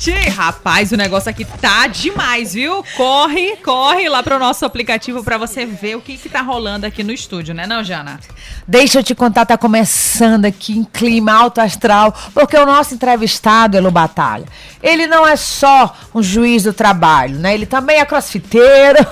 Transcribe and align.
Gente. 0.00 0.30
Rapaz, 0.30 0.90
o 0.92 0.96
negócio 0.96 1.28
aqui 1.28 1.44
tá 1.44 1.86
demais, 1.86 2.54
viu? 2.54 2.82
Corre, 2.96 3.56
corre 3.56 4.08
lá 4.08 4.22
pro 4.22 4.38
nosso 4.38 4.64
aplicativo 4.64 5.22
para 5.22 5.36
você 5.36 5.66
ver 5.66 5.96
o 5.96 6.00
que 6.00 6.16
que 6.16 6.28
tá 6.28 6.40
rolando 6.40 6.86
aqui 6.86 7.04
no 7.04 7.12
estúdio, 7.12 7.54
né, 7.54 7.66
não, 7.66 7.84
Jana? 7.84 8.18
Deixa 8.66 9.00
eu 9.00 9.02
te 9.02 9.14
contar, 9.14 9.44
tá 9.44 9.58
começando 9.58 10.46
aqui 10.46 10.78
em 10.78 10.84
clima 10.84 11.32
alto 11.32 11.60
astral, 11.60 12.14
porque 12.32 12.56
o 12.56 12.64
nosso 12.64 12.94
entrevistado, 12.94 13.76
Elo 13.76 13.90
Batalha, 13.90 14.46
ele 14.82 15.06
não 15.06 15.26
é 15.26 15.36
só 15.36 15.94
um 16.14 16.22
juiz 16.22 16.62
do 16.62 16.72
trabalho, 16.72 17.38
né? 17.38 17.52
Ele 17.52 17.66
também 17.66 17.98
é 17.98 18.04
crossfiteiro. 18.04 18.98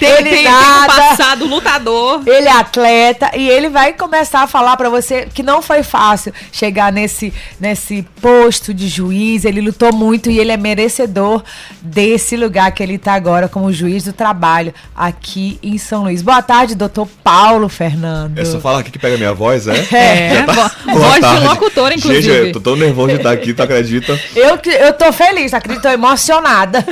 Tem, 0.00 0.10
ele 0.10 0.30
tem, 0.30 0.44
tem 0.44 0.44
nada. 0.44 0.92
um 0.92 0.96
passado 0.96 1.46
lutador. 1.46 2.22
Ele 2.26 2.48
é 2.48 2.52
atleta 2.52 3.30
e 3.36 3.48
ele 3.48 3.68
vai 3.68 3.92
começar 3.92 4.42
a 4.42 4.46
falar 4.46 4.76
pra 4.76 4.88
você 4.88 5.28
que 5.32 5.42
não 5.42 5.62
foi 5.62 5.82
fácil 5.82 6.32
chegar 6.50 6.92
nesse, 6.92 7.32
nesse 7.60 8.02
posto 8.20 8.74
de 8.74 8.88
juiz. 8.88 9.03
Ele 9.12 9.60
lutou 9.60 9.92
muito 9.92 10.30
e 10.30 10.38
ele 10.38 10.52
é 10.52 10.56
merecedor 10.56 11.42
desse 11.82 12.36
lugar 12.36 12.72
que 12.72 12.82
ele 12.82 12.98
tá 12.98 13.14
agora 13.14 13.48
como 13.48 13.72
juiz 13.72 14.04
do 14.04 14.12
trabalho 14.12 14.72
aqui 14.94 15.58
em 15.62 15.76
São 15.78 16.04
Luís. 16.04 16.22
Boa 16.22 16.42
tarde, 16.42 16.74
doutor 16.74 17.08
Paulo 17.22 17.68
Fernando. 17.68 18.38
É 18.38 18.44
só 18.44 18.60
falar 18.60 18.80
aqui 18.80 18.90
que 18.90 18.98
pega 18.98 19.16
minha 19.16 19.32
voz, 19.34 19.66
é? 19.68 19.74
É, 19.94 20.42
tá- 20.44 20.70
voz 20.94 21.14
de 21.14 21.20
tarde. 21.20 21.44
locutor, 21.46 21.92
inclusive. 21.92 22.22
Gente, 22.22 22.46
eu 22.48 22.52
tô 22.52 22.60
tão 22.60 22.76
nervoso 22.76 23.08
de 23.10 23.16
estar 23.16 23.32
aqui, 23.32 23.52
tu 23.54 23.62
acredita? 23.62 24.18
Eu, 24.34 24.58
eu 24.80 24.92
tô 24.92 25.12
feliz, 25.12 25.52
acredito, 25.54 25.82
tô 25.82 25.88
emocionada. 25.88 26.84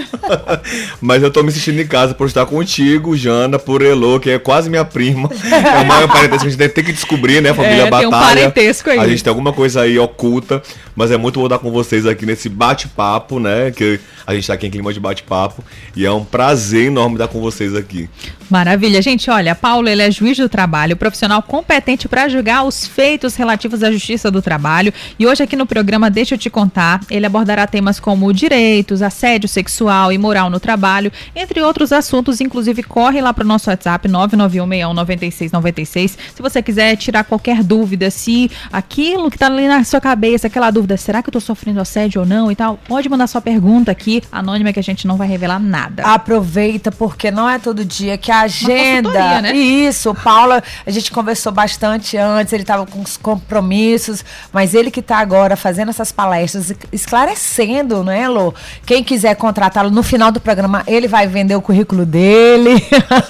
Mas 1.00 1.22
eu 1.22 1.30
tô 1.30 1.42
me 1.42 1.50
sentindo 1.52 1.80
em 1.80 1.86
casa 1.86 2.14
por 2.14 2.26
estar 2.26 2.46
contigo, 2.46 3.16
Jana, 3.16 3.58
por 3.58 3.82
Elô, 3.82 4.18
que 4.20 4.30
é 4.30 4.38
quase 4.38 4.68
minha 4.70 4.84
prima. 4.84 5.28
É 5.44 5.80
o 5.82 5.86
maior 5.86 6.08
parentesco 6.08 6.38
que 6.42 6.46
a 6.46 6.50
gente 6.50 6.58
deve 6.58 6.72
ter 6.74 6.82
que 6.82 6.92
descobrir, 6.92 7.40
né? 7.40 7.52
Família 7.52 7.84
É, 7.86 7.90
tem 7.90 8.06
um 8.06 8.10
Batalha. 8.10 8.26
parentesco 8.50 8.90
aí. 8.90 8.98
A 8.98 9.08
gente 9.08 9.22
tem 9.22 9.30
alguma 9.30 9.52
coisa 9.52 9.82
aí 9.82 9.98
oculta, 9.98 10.62
mas 10.94 11.10
é 11.10 11.16
muito 11.16 11.38
bom 11.40 11.46
estar 11.46 11.58
com 11.58 11.70
vocês 11.70 12.01
aqui 12.06 12.26
nesse 12.26 12.48
bate-papo, 12.48 13.38
né? 13.38 13.70
Que 13.70 14.00
a 14.26 14.34
gente 14.34 14.46
tá 14.46 14.54
aqui 14.54 14.66
em 14.66 14.70
clima 14.70 14.92
de 14.92 15.00
bate-papo. 15.00 15.64
E 15.96 16.04
é 16.04 16.12
um 16.12 16.24
prazer 16.24 16.86
enorme 16.86 17.16
estar 17.16 17.28
com 17.28 17.40
vocês 17.40 17.74
aqui. 17.74 18.08
Maravilha. 18.50 19.00
Gente, 19.00 19.30
olha, 19.30 19.54
Paulo, 19.54 19.88
ele 19.88 20.02
é 20.02 20.10
juiz 20.10 20.36
do 20.36 20.48
trabalho, 20.48 20.96
profissional 20.96 21.42
competente 21.42 22.06
para 22.06 22.28
julgar 22.28 22.64
os 22.64 22.86
feitos 22.86 23.34
relativos 23.34 23.82
à 23.82 23.90
justiça 23.90 24.30
do 24.30 24.42
trabalho. 24.42 24.92
E 25.18 25.26
hoje 25.26 25.42
aqui 25.42 25.56
no 25.56 25.64
programa 25.64 26.10
Deixa 26.10 26.34
eu 26.34 26.38
te 26.38 26.50
contar, 26.50 27.00
ele 27.10 27.24
abordará 27.24 27.66
temas 27.66 27.98
como 27.98 28.32
direitos, 28.32 29.00
assédio 29.00 29.48
sexual 29.48 30.12
e 30.12 30.18
moral 30.18 30.50
no 30.50 30.60
trabalho, 30.60 31.10
entre 31.34 31.62
outros 31.62 31.92
assuntos. 31.92 32.40
Inclusive, 32.40 32.82
corre 32.82 33.20
lá 33.20 33.32
para 33.32 33.44
o 33.44 33.46
nosso 33.46 33.70
WhatsApp 33.70 34.08
991619696. 34.08 36.18
Se 36.34 36.42
você 36.42 36.62
quiser 36.62 36.96
tirar 36.96 37.24
qualquer 37.24 37.62
dúvida, 37.62 38.10
se 38.10 38.50
aquilo 38.70 39.30
que 39.30 39.36
está 39.36 39.46
ali 39.46 39.66
na 39.66 39.82
sua 39.84 40.00
cabeça, 40.00 40.48
aquela 40.48 40.70
dúvida, 40.70 40.98
será 40.98 41.22
que 41.22 41.28
eu 41.28 41.30
estou 41.30 41.40
sofrendo 41.40 41.80
assédio 41.80 41.91
ou 42.18 42.26
não 42.26 42.50
e 42.50 42.56
tal, 42.56 42.78
pode 42.88 43.08
mandar 43.08 43.26
sua 43.26 43.40
pergunta 43.40 43.90
aqui, 43.90 44.22
anônima, 44.30 44.72
que 44.72 44.80
a 44.80 44.82
gente 44.82 45.06
não 45.06 45.16
vai 45.16 45.28
revelar 45.28 45.58
nada. 45.58 46.02
Aproveita, 46.04 46.90
porque 46.90 47.30
não 47.30 47.48
é 47.48 47.58
todo 47.58 47.84
dia 47.84 48.16
que 48.16 48.30
a 48.30 48.40
agenda. 48.42 49.40
né? 49.40 49.52
Isso, 49.52 50.10
o 50.10 50.14
Paulo, 50.14 50.54
a 50.54 50.90
gente 50.90 51.10
conversou 51.10 51.52
bastante 51.52 52.16
antes, 52.16 52.52
ele 52.52 52.62
estava 52.62 52.86
com 52.86 53.00
os 53.00 53.16
compromissos, 53.16 54.24
mas 54.52 54.74
ele 54.74 54.90
que 54.90 55.00
está 55.00 55.18
agora 55.18 55.56
fazendo 55.56 55.90
essas 55.90 56.10
palestras, 56.10 56.72
esclarecendo, 56.92 58.02
né, 58.02 58.28
Lô? 58.28 58.54
Quem 58.86 59.04
quiser 59.04 59.34
contratá-lo 59.36 59.90
no 59.90 60.02
final 60.02 60.32
do 60.32 60.40
programa, 60.40 60.82
ele 60.86 61.08
vai 61.08 61.26
vender 61.26 61.54
o 61.54 61.62
currículo 61.62 62.04
dele. 62.06 62.82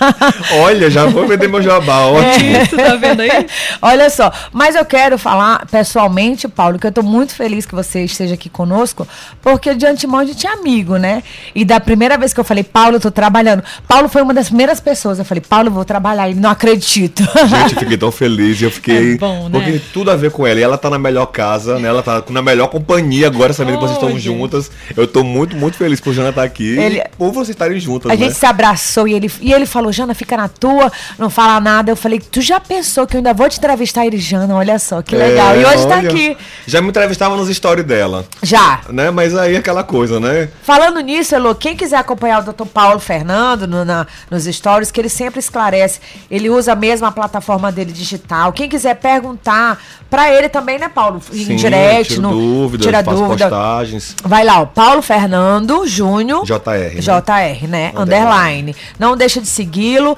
Olha, 0.63 0.91
já 0.91 1.07
vou 1.07 1.27
vender 1.27 1.49
meu 1.49 1.63
jabá, 1.63 2.07
ótimo. 2.07 2.57
Isso, 2.63 2.77
tá 2.77 2.97
vendo 2.97 3.21
aí? 3.21 3.47
Olha 3.81 4.09
só, 4.11 4.33
mas 4.53 4.75
eu 4.75 4.85
quero 4.85 5.19
falar 5.19 5.67
pessoalmente, 5.67 6.49
Paulo, 6.49 6.79
que 6.79 6.87
eu 6.87 6.93
tô 6.93 7.03
muito 7.03 7.35
feliz 7.35 7.67
que 7.67 7.75
você 7.75 8.05
esteja 8.05 8.35
aqui 8.35 8.49
conosco, 8.53 9.07
porque 9.41 9.75
de 9.75 9.87
antemão 9.87 10.21
a 10.21 10.25
gente 10.25 10.47
é 10.47 10.51
amigo, 10.53 10.97
né? 10.97 11.23
E 11.55 11.65
da 11.65 11.81
primeira 11.81 12.17
vez 12.17 12.33
que 12.33 12.41
eu 12.41 12.45
falei, 12.45 12.63
Paulo, 12.63 12.97
eu 12.97 13.01
tô 13.01 13.11
trabalhando. 13.11 13.63
Paulo 13.89 14.09
foi 14.09 14.23
uma 14.23 14.35
das 14.35 14.49
primeiras 14.49 14.79
pessoas. 14.81 15.19
Eu 15.19 15.25
falei, 15.25 15.41
Paulo, 15.41 15.69
eu 15.69 15.73
vou 15.73 15.85
trabalhar. 15.85 16.29
Ele 16.31 16.39
não 16.41 16.51
acredito. 16.51 17.23
Gente, 17.23 17.73
eu 17.75 17.81
fiquei 17.81 17.97
tão 17.97 18.13
feliz. 18.13 18.61
Eu 18.63 18.71
fiquei. 18.71 19.15
É 19.15 19.17
bom, 19.17 19.49
né? 19.49 19.59
Porque 19.59 19.81
tudo 19.93 20.11
a 20.11 20.17
ver 20.17 20.31
com 20.31 20.47
ela. 20.47 20.61
E 20.61 20.63
ela 20.63 20.79
tá 20.79 20.89
na 20.91 20.99
melhor 20.99 21.27
casa, 21.27 21.79
né? 21.79 21.89
Ela 21.89 22.03
tá 22.03 22.23
na 22.31 22.43
melhor 22.43 22.69
companhia 22.69 23.27
agora, 23.27 23.53
sabendo 23.53 23.75
que 23.79 23.81
vocês 23.85 23.97
estão 23.97 24.11
gente. 24.11 24.23
juntas. 24.23 24.71
Eu 24.97 25.07
tô 25.07 25.23
muito, 25.25 25.57
muito 25.57 25.77
feliz 25.77 26.01
por 26.01 26.13
Jana 26.13 26.29
estar 26.31 26.43
aqui. 26.43 26.79
Ele- 26.79 27.03
por 27.19 27.33
vocês 27.33 27.51
estarem 27.51 27.79
juntas, 27.81 28.11
A 28.11 28.15
né? 28.15 28.25
gente 28.25 28.35
se 28.37 28.47
abraçou 28.47 29.07
e 29.09 29.15
ele, 29.15 29.31
e 29.41 29.53
ele 29.53 29.67
falou, 29.67 29.93
Jana, 29.93 30.15
fica 30.15 30.37
na 30.37 30.49
tua, 30.49 30.91
não 31.19 31.31
fala 31.31 31.59
nada. 31.61 31.91
Eu 31.91 31.97
falei, 31.97 32.21
tu 32.21 32.41
já 32.41 32.61
pensou 32.61 33.07
que 33.07 33.17
eu 33.17 33.19
ainda 33.19 33.33
vou 33.33 33.49
te 33.49 33.59
entrevistar? 33.59 34.07
Ele, 34.07 34.19
Jana, 34.19 34.55
olha 34.55 34.79
só, 34.79 35.01
que 35.03 35.15
legal. 35.17 35.55
É, 35.55 35.61
e 35.61 35.65
hoje 35.65 35.87
tá 35.87 35.97
olha, 35.99 36.11
aqui. 36.11 36.37
Já 36.67 36.81
me 36.81 36.89
entrevistava 36.89 37.37
nos 37.37 37.49
stories 37.55 37.85
dela. 37.87 38.25
Já. 38.43 38.81
Né? 38.89 39.11
Mas 39.11 39.37
aí 39.37 39.57
aquela 39.57 39.85
coisa, 39.85 40.19
né? 40.19 40.49
Falando 40.65 41.01
nisso, 41.01 41.35
Elô, 41.35 41.55
quem 41.55 41.77
quiser 41.77 41.97
acompanhar 41.97 42.41
o 42.43 42.53
Dr. 42.53 42.67
Paulo 42.67 42.99
Fernando 42.99 43.67
no- 43.69 43.85
na- 43.85 44.07
nos 44.31 44.45
stories, 44.45 44.91
que 44.91 45.01
ele 45.01 45.09
sempre 45.09 45.39
esclarece, 45.39 46.01
ele 46.31 46.51
usa 46.51 46.75
mesmo 46.75 47.07
a 47.07 47.13
plataforma 47.13 47.71
dele 47.71 47.93
digital. 47.93 48.53
Quem 48.53 48.69
quiser 48.69 48.97
perguntar 48.97 49.79
pra 50.11 50.33
ele 50.33 50.49
também, 50.49 50.79
né, 50.79 50.89
Paulo? 50.89 51.23
Em 51.33 51.45
Sim, 51.45 51.57
direct, 51.57 52.21
no, 52.21 52.31
dúvidas, 52.31 52.85
tira 52.87 53.03
dúvida. 53.03 53.49
postagens. 53.49 54.17
Vai 54.25 54.45
lá, 54.45 54.61
ó, 54.61 54.67
Paulo 54.67 55.03
Fernando 55.03 55.87
Júnior. 55.87 56.45
JR, 56.45 56.95
né? 56.97 57.01
JR, 57.01 57.67
né? 57.69 57.93
Underline. 57.97 58.03
Underline. 58.03 58.77
Não 58.99 59.17
deixa 59.17 59.41
de 59.41 59.47
segui-lo. 59.47 60.17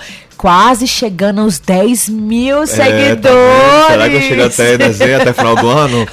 Quase 0.49 0.87
chegando 0.87 1.41
aos 1.41 1.59
10 1.59 2.11
mil 2.11 2.65
É, 2.65 2.67
seguidores. 2.67 3.21
tá? 3.23 3.87
Será 3.89 4.11
que 4.11 4.17
eu 4.17 4.21
chego 4.21 4.45
até 4.45 4.77
dezembro, 4.77 5.23
até 5.23 5.33
final 5.33 5.57
do 5.57 5.67
ano? 5.71 6.07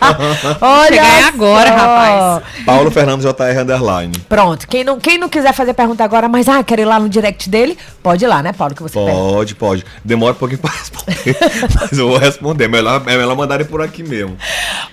Olha 0.58 0.88
Chegar 0.88 1.16
aí 1.16 1.24
agora, 1.24 1.70
rapaz. 1.70 2.42
Paulo 2.64 2.90
Fernando 2.90 3.20
JR 3.20 3.60
Underline. 3.60 4.14
Pronto. 4.26 4.66
Quem 4.66 4.84
não, 4.84 4.98
quem 4.98 5.18
não 5.18 5.28
quiser 5.28 5.52
fazer 5.52 5.74
pergunta 5.74 6.02
agora, 6.02 6.30
mas 6.30 6.48
ah, 6.48 6.64
quer 6.64 6.78
ir 6.78 6.86
lá 6.86 6.98
no 6.98 7.10
direct 7.10 7.50
dele, 7.50 7.76
pode 8.02 8.24
ir 8.24 8.28
lá, 8.28 8.42
né, 8.42 8.54
Paulo? 8.54 8.74
Que 8.74 8.82
você 8.82 8.94
pergunta. 8.94 9.34
Pode, 9.34 9.54
pode. 9.54 9.84
Demora 10.02 10.32
um 10.32 10.36
pouquinho 10.36 10.60
pra 10.62 10.70
responder. 10.72 11.36
mas 11.78 11.98
eu 11.98 12.08
vou 12.08 12.16
responder. 12.16 12.68
Melhor, 12.68 13.02
é 13.06 13.18
melhor 13.18 13.36
mandarem 13.36 13.66
por 13.66 13.82
aqui 13.82 14.02
mesmo. 14.02 14.34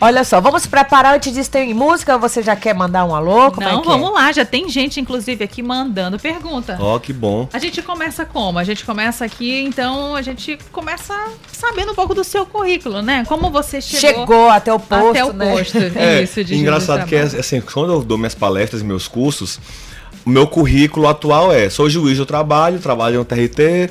Olha 0.02 0.26
só, 0.26 0.42
vamos 0.42 0.64
se 0.64 0.68
preparar. 0.68 1.16
Antes 1.16 1.32
disso, 1.34 1.50
tem 1.50 1.74
música? 1.74 2.18
Você 2.18 2.44
já 2.44 2.58
quer 2.58 2.76
mandar 2.76 3.06
um 3.06 3.16
alô? 3.16 3.52
Como 3.52 3.66
é 3.66 3.72
Não, 3.72 3.80
é? 3.80 3.86
vamos 3.86 4.14
lá, 4.14 4.34
já 4.34 4.44
tem 4.44 4.68
gente, 4.68 5.00
inclusive, 5.00 5.46
aqui 5.46 5.64
mandando 5.64 6.20
pergunta. 6.20 6.78
Ó, 6.78 7.00
que 7.00 7.14
bom. 7.14 7.48
A 7.54 7.58
gente 7.58 7.82
começa 7.82 8.26
como? 8.26 8.60
A 8.60 8.66
gente 8.66 8.81
começa 8.86 9.26
aqui, 9.26 9.62
então 9.62 10.16
a 10.16 10.22
gente 10.22 10.58
começa 10.72 11.14
sabendo 11.52 11.92
um 11.92 11.96
pouco 11.96 12.14
do 12.14 12.24
seu 12.24 12.46
currículo, 12.46 13.02
né? 13.02 13.24
Como 13.28 13.50
você 13.50 13.82
chegou, 13.82 14.22
Chegou 14.22 14.50
até 14.50 14.74
o 14.74 14.80
posto, 14.80 15.10
até 15.10 15.26
o 15.26 15.34
né? 15.34 15.54
posto. 15.54 15.78
É, 15.96 16.24
Isso, 16.24 16.44
de 16.44 16.56
engraçado 16.56 17.06
que 17.08 17.16
é, 17.16 17.22
assim, 17.22 17.62
quando 17.62 17.94
eu 17.94 18.04
dou 18.04 18.18
minhas 18.18 18.36
palestras 18.36 18.82
e 18.82 18.86
meus 18.86 19.08
cursos, 19.08 19.60
o 20.26 20.30
meu 20.30 20.48
currículo 20.48 21.08
atual 21.08 21.52
é, 21.52 21.70
sou 21.70 21.90
juiz 21.90 22.18
do 22.18 22.26
trabalho, 22.26 22.80
trabalho 22.80 23.20
no 23.20 23.26
TRT, 23.26 23.90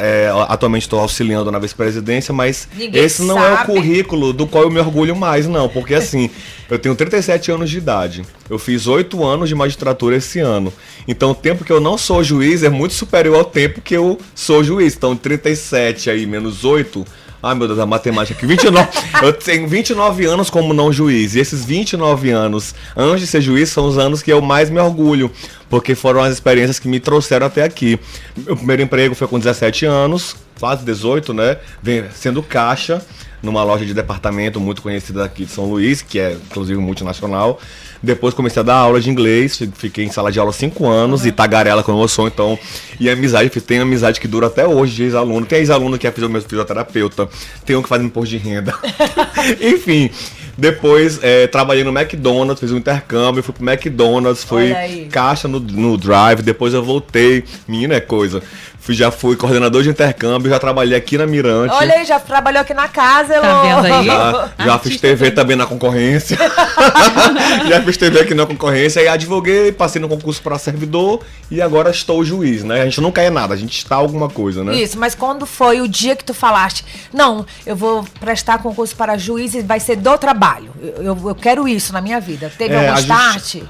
é, 0.00 0.28
atualmente 0.48 0.82
estou 0.82 1.00
auxiliando 1.00 1.50
na 1.50 1.58
vice-presidência, 1.58 2.32
mas 2.32 2.68
Ninguém 2.76 3.02
esse 3.02 3.22
não 3.22 3.38
é 3.38 3.52
o 3.52 3.56
sabe. 3.56 3.72
currículo 3.72 4.32
do 4.32 4.46
qual 4.46 4.64
eu 4.64 4.70
me 4.70 4.80
orgulho 4.80 5.14
mais, 5.14 5.46
não, 5.46 5.68
porque 5.68 5.94
assim, 5.94 6.30
eu 6.70 6.78
tenho 6.78 6.94
37 6.94 7.50
anos 7.50 7.70
de 7.70 7.78
idade, 7.78 8.22
eu 8.48 8.58
fiz 8.58 8.86
8 8.86 9.24
anos 9.24 9.48
de 9.48 9.54
magistratura 9.54 10.16
esse 10.16 10.40
ano, 10.40 10.72
então 11.06 11.30
o 11.30 11.34
tempo 11.34 11.64
que 11.64 11.72
eu 11.72 11.80
não 11.80 11.98
sou 11.98 12.22
juiz 12.24 12.62
é 12.62 12.68
muito 12.68 12.94
superior 12.94 13.36
ao 13.36 13.44
tempo 13.44 13.80
que 13.80 13.94
eu 13.94 14.18
sou 14.34 14.64
juiz, 14.64 14.94
então 14.94 15.16
37 15.16 16.10
aí 16.10 16.26
menos 16.26 16.64
8... 16.64 17.04
Ai 17.44 17.54
meu 17.54 17.66
Deus, 17.66 17.78
a 17.78 17.84
matemática 17.84 18.38
aqui. 18.38 18.46
29. 18.46 18.88
eu 19.22 19.30
tenho 19.30 19.68
29 19.68 20.24
anos 20.24 20.48
como 20.48 20.72
não 20.72 20.90
juiz. 20.90 21.34
E 21.34 21.40
esses 21.40 21.62
29 21.62 22.30
anos 22.30 22.74
antes 22.96 23.20
de 23.20 23.26
ser 23.26 23.42
juiz 23.42 23.68
são 23.68 23.86
os 23.86 23.98
anos 23.98 24.22
que 24.22 24.32
eu 24.32 24.40
mais 24.40 24.70
me 24.70 24.80
orgulho. 24.80 25.30
Porque 25.68 25.94
foram 25.94 26.20
as 26.20 26.32
experiências 26.32 26.78
que 26.78 26.88
me 26.88 27.00
trouxeram 27.00 27.46
até 27.46 27.62
aqui. 27.64 27.98
Meu 28.36 28.56
primeiro 28.56 28.82
emprego 28.82 29.14
foi 29.14 29.26
com 29.26 29.38
17 29.38 29.86
anos, 29.86 30.36
quase 30.60 30.84
18, 30.84 31.32
né? 31.34 31.56
Vem- 31.82 32.04
Sendo 32.14 32.42
caixa 32.42 33.02
numa 33.42 33.62
loja 33.62 33.84
de 33.84 33.92
departamento 33.92 34.58
muito 34.58 34.80
conhecida 34.80 35.22
aqui 35.24 35.44
de 35.44 35.50
São 35.52 35.66
Luís, 35.66 36.00
que 36.00 36.18
é 36.18 36.32
inclusive 36.32 36.78
multinacional. 36.80 37.60
Depois 38.02 38.32
comecei 38.34 38.60
a 38.60 38.62
dar 38.62 38.76
aula 38.76 39.00
de 39.00 39.10
inglês, 39.10 39.56
fi- 39.56 39.70
fiquei 39.74 40.04
em 40.04 40.10
sala 40.10 40.30
de 40.32 40.38
aula 40.38 40.52
cinco 40.52 40.86
anos 40.86 41.24
e 41.26 41.32
tagarela 41.32 41.82
eu 42.02 42.08
sou, 42.08 42.26
então. 42.26 42.58
E 43.00 43.08
amizade, 43.10 43.48
tem 43.60 43.80
amizade 43.80 44.18
que 44.20 44.28
dura 44.28 44.46
até 44.46 44.66
hoje 44.66 44.94
de 44.94 45.02
ex-aluno. 45.04 45.44
Tem 45.46 45.58
ex-aluno 45.58 45.98
que 45.98 46.06
é 46.06 46.10
fisioterapeuta, 46.12 47.28
tem 47.66 47.76
um 47.76 47.82
que 47.82 47.88
faz 47.88 48.02
imposto 48.02 48.30
de 48.30 48.36
renda. 48.38 48.74
Enfim, 49.60 50.10
Depois 50.56 51.18
é, 51.22 51.46
trabalhei 51.46 51.82
no 51.82 51.96
McDonald's, 51.96 52.60
fiz 52.60 52.70
um 52.70 52.76
intercâmbio, 52.76 53.42
fui 53.42 53.52
pro 53.52 53.68
McDonald's, 53.68 54.44
fui 54.44 54.72
caixa 55.10 55.48
no, 55.48 55.58
no 55.58 55.96
drive, 55.96 56.42
depois 56.42 56.72
eu 56.74 56.82
voltei. 56.82 57.44
Menina, 57.66 57.94
é 57.94 58.00
coisa. 58.00 58.42
Fui, 58.84 58.94
já 58.94 59.10
fui 59.10 59.34
coordenador 59.34 59.82
de 59.82 59.88
intercâmbio, 59.88 60.50
já 60.50 60.58
trabalhei 60.58 60.94
aqui 60.94 61.16
na 61.16 61.26
Mirante. 61.26 61.72
Olha 61.74 61.94
aí, 61.94 62.04
já 62.04 62.20
trabalhou 62.20 62.60
aqui 62.60 62.74
na 62.74 62.86
casa, 62.86 63.32
Elô. 63.32 63.42
Tá 63.42 63.62
vendo 63.62 63.86
aí? 63.94 64.04
Já, 64.04 64.50
já 64.62 64.78
fiz 64.78 65.00
TV 65.00 65.16
também. 65.16 65.34
também 65.34 65.56
na 65.56 65.64
concorrência. 65.64 66.36
já 67.66 67.82
fiz 67.82 67.96
TV 67.96 68.20
aqui 68.20 68.34
na 68.34 68.44
concorrência 68.44 69.00
e 69.00 69.08
advoguei, 69.08 69.72
passei 69.72 70.02
no 70.02 70.06
concurso 70.08 70.42
para 70.42 70.58
servidor 70.58 71.22
e 71.50 71.62
agora 71.62 71.90
estou 71.90 72.22
juiz, 72.22 72.62
né? 72.62 72.82
A 72.82 72.84
gente 72.84 73.00
nunca 73.00 73.22
é 73.22 73.30
nada, 73.30 73.54
a 73.54 73.56
gente 73.56 73.78
está 73.78 73.96
alguma 73.96 74.28
coisa, 74.28 74.62
né? 74.62 74.74
Isso, 74.76 74.98
mas 74.98 75.14
quando 75.14 75.46
foi 75.46 75.80
o 75.80 75.88
dia 75.88 76.14
que 76.14 76.22
tu 76.24 76.34
falaste, 76.34 76.84
não, 77.10 77.46
eu 77.64 77.74
vou 77.74 78.04
prestar 78.20 78.58
concurso 78.58 78.94
para 78.94 79.16
juiz 79.16 79.54
e 79.54 79.62
vai 79.62 79.80
ser 79.80 79.96
do 79.96 80.18
trabalho. 80.18 80.70
Eu, 80.82 81.02
eu, 81.02 81.18
eu 81.28 81.34
quero 81.34 81.66
isso 81.66 81.90
na 81.90 82.02
minha 82.02 82.20
vida. 82.20 82.52
Teve 82.58 82.74
É, 82.74 82.88
algum 82.88 82.92
a 82.98 83.00
start? 83.00 83.34
gente- 83.54 83.64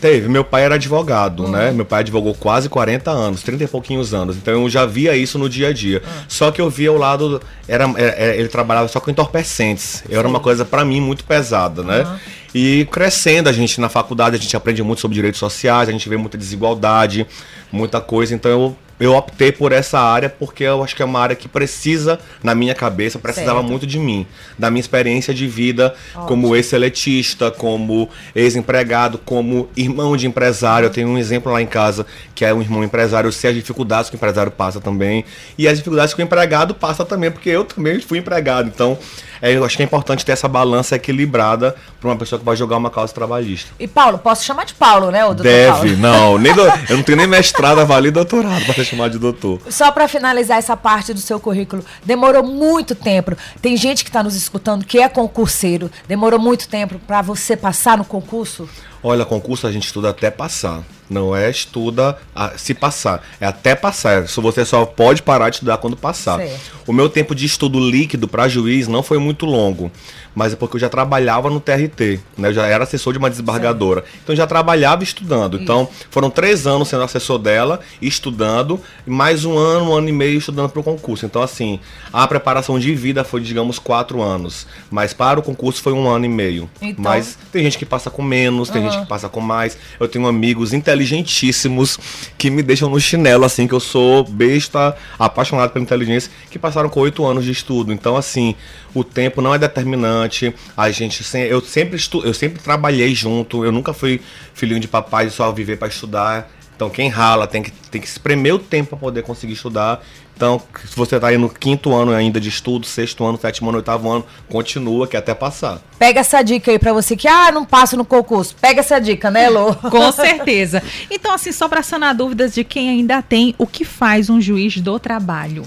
Teve, 0.00 0.28
meu 0.28 0.42
pai 0.42 0.62
era 0.64 0.76
advogado, 0.76 1.44
Hum. 1.44 1.50
né? 1.50 1.70
Meu 1.72 1.84
pai 1.84 2.00
advogou 2.00 2.34
quase 2.34 2.68
40 2.68 3.10
anos, 3.10 3.42
30 3.42 3.64
e 3.64 3.68
pouquinhos 3.68 4.14
anos. 4.14 4.36
Então 4.36 4.54
eu 4.62 4.68
já 4.70 4.86
via 4.86 5.14
isso 5.14 5.38
no 5.38 5.48
dia 5.48 5.68
a 5.68 5.72
dia. 5.72 6.02
Hum. 6.04 6.22
Só 6.26 6.50
que 6.50 6.60
eu 6.60 6.70
via 6.70 6.90
o 6.90 6.96
lado. 6.96 7.40
Era, 7.68 7.84
era- 7.96 8.34
ele 8.36 8.48
trabalhava 8.48 8.88
só 8.88 8.98
com 8.98 9.10
entorpecentes. 9.10 10.02
Era 10.10 10.26
uma 10.26 10.40
coisa, 10.40 10.64
pra 10.64 10.84
mim, 10.84 11.00
muito 11.00 11.24
pesada, 11.24 11.82
né? 11.82 12.18
E 12.54 12.88
crescendo, 12.90 13.48
a 13.48 13.52
gente 13.52 13.80
na 13.80 13.88
faculdade, 13.88 14.36
a 14.36 14.38
gente 14.38 14.56
aprende 14.56 14.82
muito 14.82 15.00
sobre 15.00 15.14
direitos 15.14 15.38
sociais, 15.38 15.88
a 15.88 15.92
gente 15.92 16.08
vê 16.08 16.16
muita 16.16 16.36
desigualdade, 16.38 17.26
muita 17.70 18.00
coisa. 18.00 18.34
Então 18.34 18.50
eu. 18.50 18.76
Eu 19.00 19.14
optei 19.14 19.50
por 19.50 19.72
essa 19.72 19.98
área 19.98 20.28
porque 20.28 20.62
eu 20.62 20.84
acho 20.84 20.94
que 20.94 21.02
é 21.02 21.04
uma 21.04 21.18
área 21.18 21.34
que 21.34 21.48
precisa, 21.48 22.18
na 22.42 22.54
minha 22.54 22.74
cabeça, 22.74 23.18
precisava 23.18 23.58
Certo. 23.60 23.70
muito 23.70 23.86
de 23.86 23.98
mim, 23.98 24.26
da 24.58 24.70
minha 24.70 24.80
experiência 24.80 25.32
de 25.32 25.46
vida 25.48 25.94
como 26.26 26.54
ex-seletista, 26.54 27.50
como 27.50 28.08
ex-empregado, 28.34 29.18
como 29.24 29.68
irmão 29.76 30.16
de 30.16 30.26
empresário. 30.26 30.86
Eu 30.86 30.90
tenho 30.90 31.08
um 31.08 31.16
exemplo 31.18 31.50
lá 31.52 31.62
em 31.62 31.66
casa 31.66 32.04
que 32.34 32.44
é 32.44 32.52
um 32.52 32.60
irmão 32.60 32.84
empresário. 32.84 33.28
Eu 33.28 33.32
sei 33.32 33.50
as 33.50 33.56
dificuldades 33.56 34.10
que 34.10 34.16
o 34.16 34.18
empresário 34.18 34.52
passa 34.52 34.80
também 34.80 35.24
e 35.56 35.66
as 35.68 35.78
dificuldades 35.78 36.14
que 36.14 36.20
o 36.20 36.24
empregado 36.24 36.74
passa 36.74 37.04
também, 37.04 37.30
porque 37.30 37.48
eu 37.50 37.64
também 37.64 38.00
fui 38.00 38.18
empregado. 38.18 38.68
Então, 38.68 38.98
é, 39.42 39.54
eu 39.56 39.64
acho 39.64 39.76
que 39.76 39.82
é 39.82 39.86
importante 39.86 40.24
ter 40.24 40.32
essa 40.32 40.46
balança 40.48 40.96
equilibrada 40.96 41.74
para 42.00 42.10
uma 42.10 42.16
pessoa 42.16 42.38
que 42.38 42.44
vai 42.44 42.56
jogar 42.56 42.76
uma 42.76 42.90
causa 42.90 43.12
trabalhista. 43.12 43.70
E 43.78 43.86
Paulo, 43.88 44.18
posso 44.18 44.44
chamar 44.44 44.64
de 44.64 44.74
Paulo, 44.74 45.10
né, 45.10 45.24
o 45.24 45.28
doutor 45.28 45.44
Deve, 45.44 45.96
Paulo? 45.96 45.96
não, 45.96 46.38
nem 46.38 46.52
do- 46.54 46.60
eu 46.90 46.96
não 46.96 47.02
tenho 47.02 47.16
nem 47.18 47.26
mestrado, 47.26 47.80
avaliado 47.80 48.12
doutorado 48.12 48.64
ser 48.90 48.96
chamado 48.96 49.12
de 49.12 49.18
doutor. 49.18 49.60
Só 49.70 49.90
para 49.92 50.08
finalizar 50.08 50.58
essa 50.58 50.76
parte 50.76 51.14
do 51.14 51.20
seu 51.20 51.38
currículo, 51.38 51.84
demorou 52.04 52.42
muito 52.42 52.94
tempo. 52.94 53.36
Tem 53.62 53.76
gente 53.76 54.04
que 54.04 54.10
está 54.10 54.22
nos 54.22 54.34
escutando 54.34 54.84
que 54.84 54.98
é 54.98 55.08
concurseiro. 55.08 55.90
Demorou 56.08 56.40
muito 56.40 56.68
tempo 56.68 56.98
para 57.06 57.22
você 57.22 57.56
passar 57.56 57.96
no 57.96 58.04
concurso? 58.04 58.68
Olha, 59.02 59.24
concurso 59.24 59.66
a 59.66 59.72
gente 59.72 59.86
estuda 59.86 60.10
até 60.10 60.30
passar. 60.30 60.82
Não 61.10 61.34
é 61.34 61.50
estuda 61.50 62.16
a- 62.34 62.52
se 62.56 62.72
passar. 62.72 63.22
É 63.40 63.46
até 63.46 63.74
passar. 63.74 64.28
Se 64.28 64.40
você 64.40 64.64
só 64.64 64.86
pode 64.86 65.22
parar 65.22 65.50
de 65.50 65.56
estudar 65.56 65.76
quando 65.78 65.96
passar. 65.96 66.38
Certo. 66.38 66.80
O 66.86 66.92
meu 66.92 67.08
tempo 67.08 67.34
de 67.34 67.44
estudo 67.44 67.78
líquido 67.80 68.26
para 68.28 68.48
juiz 68.48 68.86
não 68.88 69.02
foi 69.02 69.18
muito 69.18 69.44
longo. 69.44 69.90
Mas 70.34 70.52
é 70.52 70.56
porque 70.56 70.76
eu 70.76 70.80
já 70.80 70.88
trabalhava 70.88 71.50
no 71.50 71.58
TRT. 71.60 72.20
Né? 72.38 72.48
Eu 72.48 72.54
já 72.54 72.66
era 72.66 72.84
assessor 72.84 73.12
de 73.12 73.18
uma 73.18 73.28
desembargadora. 73.28 74.04
Então 74.22 74.32
eu 74.32 74.36
já 74.36 74.46
trabalhava 74.46 75.02
estudando. 75.02 75.60
Então 75.60 75.88
foram 76.10 76.30
três 76.30 76.66
anos 76.68 76.86
sendo 76.88 77.02
assessor 77.02 77.38
dela, 77.38 77.80
estudando. 78.00 78.80
E 79.06 79.10
mais 79.10 79.44
um 79.44 79.56
ano, 79.58 79.90
um 79.90 79.94
ano 79.94 80.08
e 80.08 80.12
meio 80.12 80.38
estudando 80.38 80.68
para 80.70 80.80
o 80.80 80.84
concurso. 80.84 81.26
Então, 81.26 81.42
assim, 81.42 81.80
a 82.12 82.26
preparação 82.28 82.78
de 82.78 82.94
vida 82.94 83.24
foi, 83.24 83.40
digamos, 83.40 83.78
quatro 83.78 84.22
anos. 84.22 84.66
Mas 84.90 85.12
para 85.12 85.40
o 85.40 85.42
concurso 85.42 85.82
foi 85.82 85.92
um 85.92 86.08
ano 86.08 86.24
e 86.24 86.28
meio. 86.28 86.68
Então- 86.80 87.02
Mas 87.04 87.36
tem 87.50 87.62
gente 87.64 87.78
que 87.78 87.86
passa 87.86 88.10
com 88.10 88.22
menos, 88.22 88.68
tem 88.70 88.82
gente 88.82 89.00
que 89.00 89.06
passa 89.06 89.28
com 89.28 89.40
mais. 89.40 89.76
Eu 89.98 90.06
tenho 90.08 90.26
amigos 90.26 90.72
inteligentíssimos 91.00 91.98
que 92.36 92.50
me 92.50 92.62
deixam 92.62 92.88
no 92.88 93.00
chinelo, 93.00 93.44
assim, 93.44 93.66
que 93.66 93.74
eu 93.74 93.80
sou 93.80 94.24
besta, 94.24 94.96
apaixonado 95.18 95.70
pela 95.70 95.82
inteligência, 95.82 96.30
que 96.50 96.58
passaram 96.58 96.88
com 96.88 97.00
oito 97.00 97.24
anos 97.24 97.44
de 97.44 97.50
estudo. 97.50 97.92
Então, 97.92 98.16
assim, 98.16 98.54
o 98.94 99.02
tempo 99.02 99.40
não 99.40 99.54
é 99.54 99.58
determinante. 99.58 100.54
A 100.76 100.90
gente, 100.90 101.24
eu 101.48 101.60
sempre 101.60 101.96
estu, 101.96 102.22
eu 102.24 102.34
sempre 102.34 102.62
trabalhei 102.62 103.14
junto. 103.14 103.64
Eu 103.64 103.72
nunca 103.72 103.92
fui 103.92 104.20
filhinho 104.54 104.80
de 104.80 104.88
papai 104.88 105.30
só 105.30 105.50
viver 105.50 105.76
para 105.76 105.88
estudar. 105.88 106.50
Então, 106.76 106.88
quem 106.88 107.08
rala 107.08 107.46
tem 107.46 107.62
que, 107.62 107.70
tem 107.70 108.00
que 108.00 108.06
espremer 108.06 108.54
o 108.54 108.58
tempo 108.58 108.90
para 108.90 108.98
poder 108.98 109.22
conseguir 109.22 109.54
estudar. 109.54 110.02
Então, 110.40 110.58
se 110.86 110.96
você 110.96 111.16
está 111.16 111.28
aí 111.28 111.36
no 111.36 111.50
quinto 111.50 111.94
ano 111.94 112.12
ainda 112.12 112.40
de 112.40 112.48
estudo, 112.48 112.86
sexto 112.86 113.22
ano, 113.26 113.38
sétimo 113.38 113.68
ano, 113.68 113.76
oitavo 113.76 114.08
ano, 114.08 114.24
continua 114.48 115.06
que 115.06 115.14
até 115.14 115.34
passar. 115.34 115.82
Pega 115.98 116.20
essa 116.20 116.40
dica 116.40 116.70
aí 116.70 116.78
para 116.78 116.94
você 116.94 117.14
que, 117.14 117.28
ah, 117.28 117.52
não 117.52 117.62
passo 117.62 117.94
no 117.94 118.06
concurso. 118.06 118.56
Pega 118.58 118.80
essa 118.80 118.98
dica, 118.98 119.30
né, 119.30 119.44
Elô? 119.44 119.74
Com 119.92 120.10
certeza. 120.10 120.82
Então, 121.10 121.34
assim, 121.34 121.52
só 121.52 121.68
para 121.68 121.82
sanar 121.82 122.14
dúvidas 122.14 122.54
de 122.54 122.64
quem 122.64 122.88
ainda 122.88 123.20
tem, 123.20 123.54
o 123.58 123.66
que 123.66 123.84
faz 123.84 124.30
um 124.30 124.40
juiz 124.40 124.80
do 124.80 124.98
trabalho? 124.98 125.62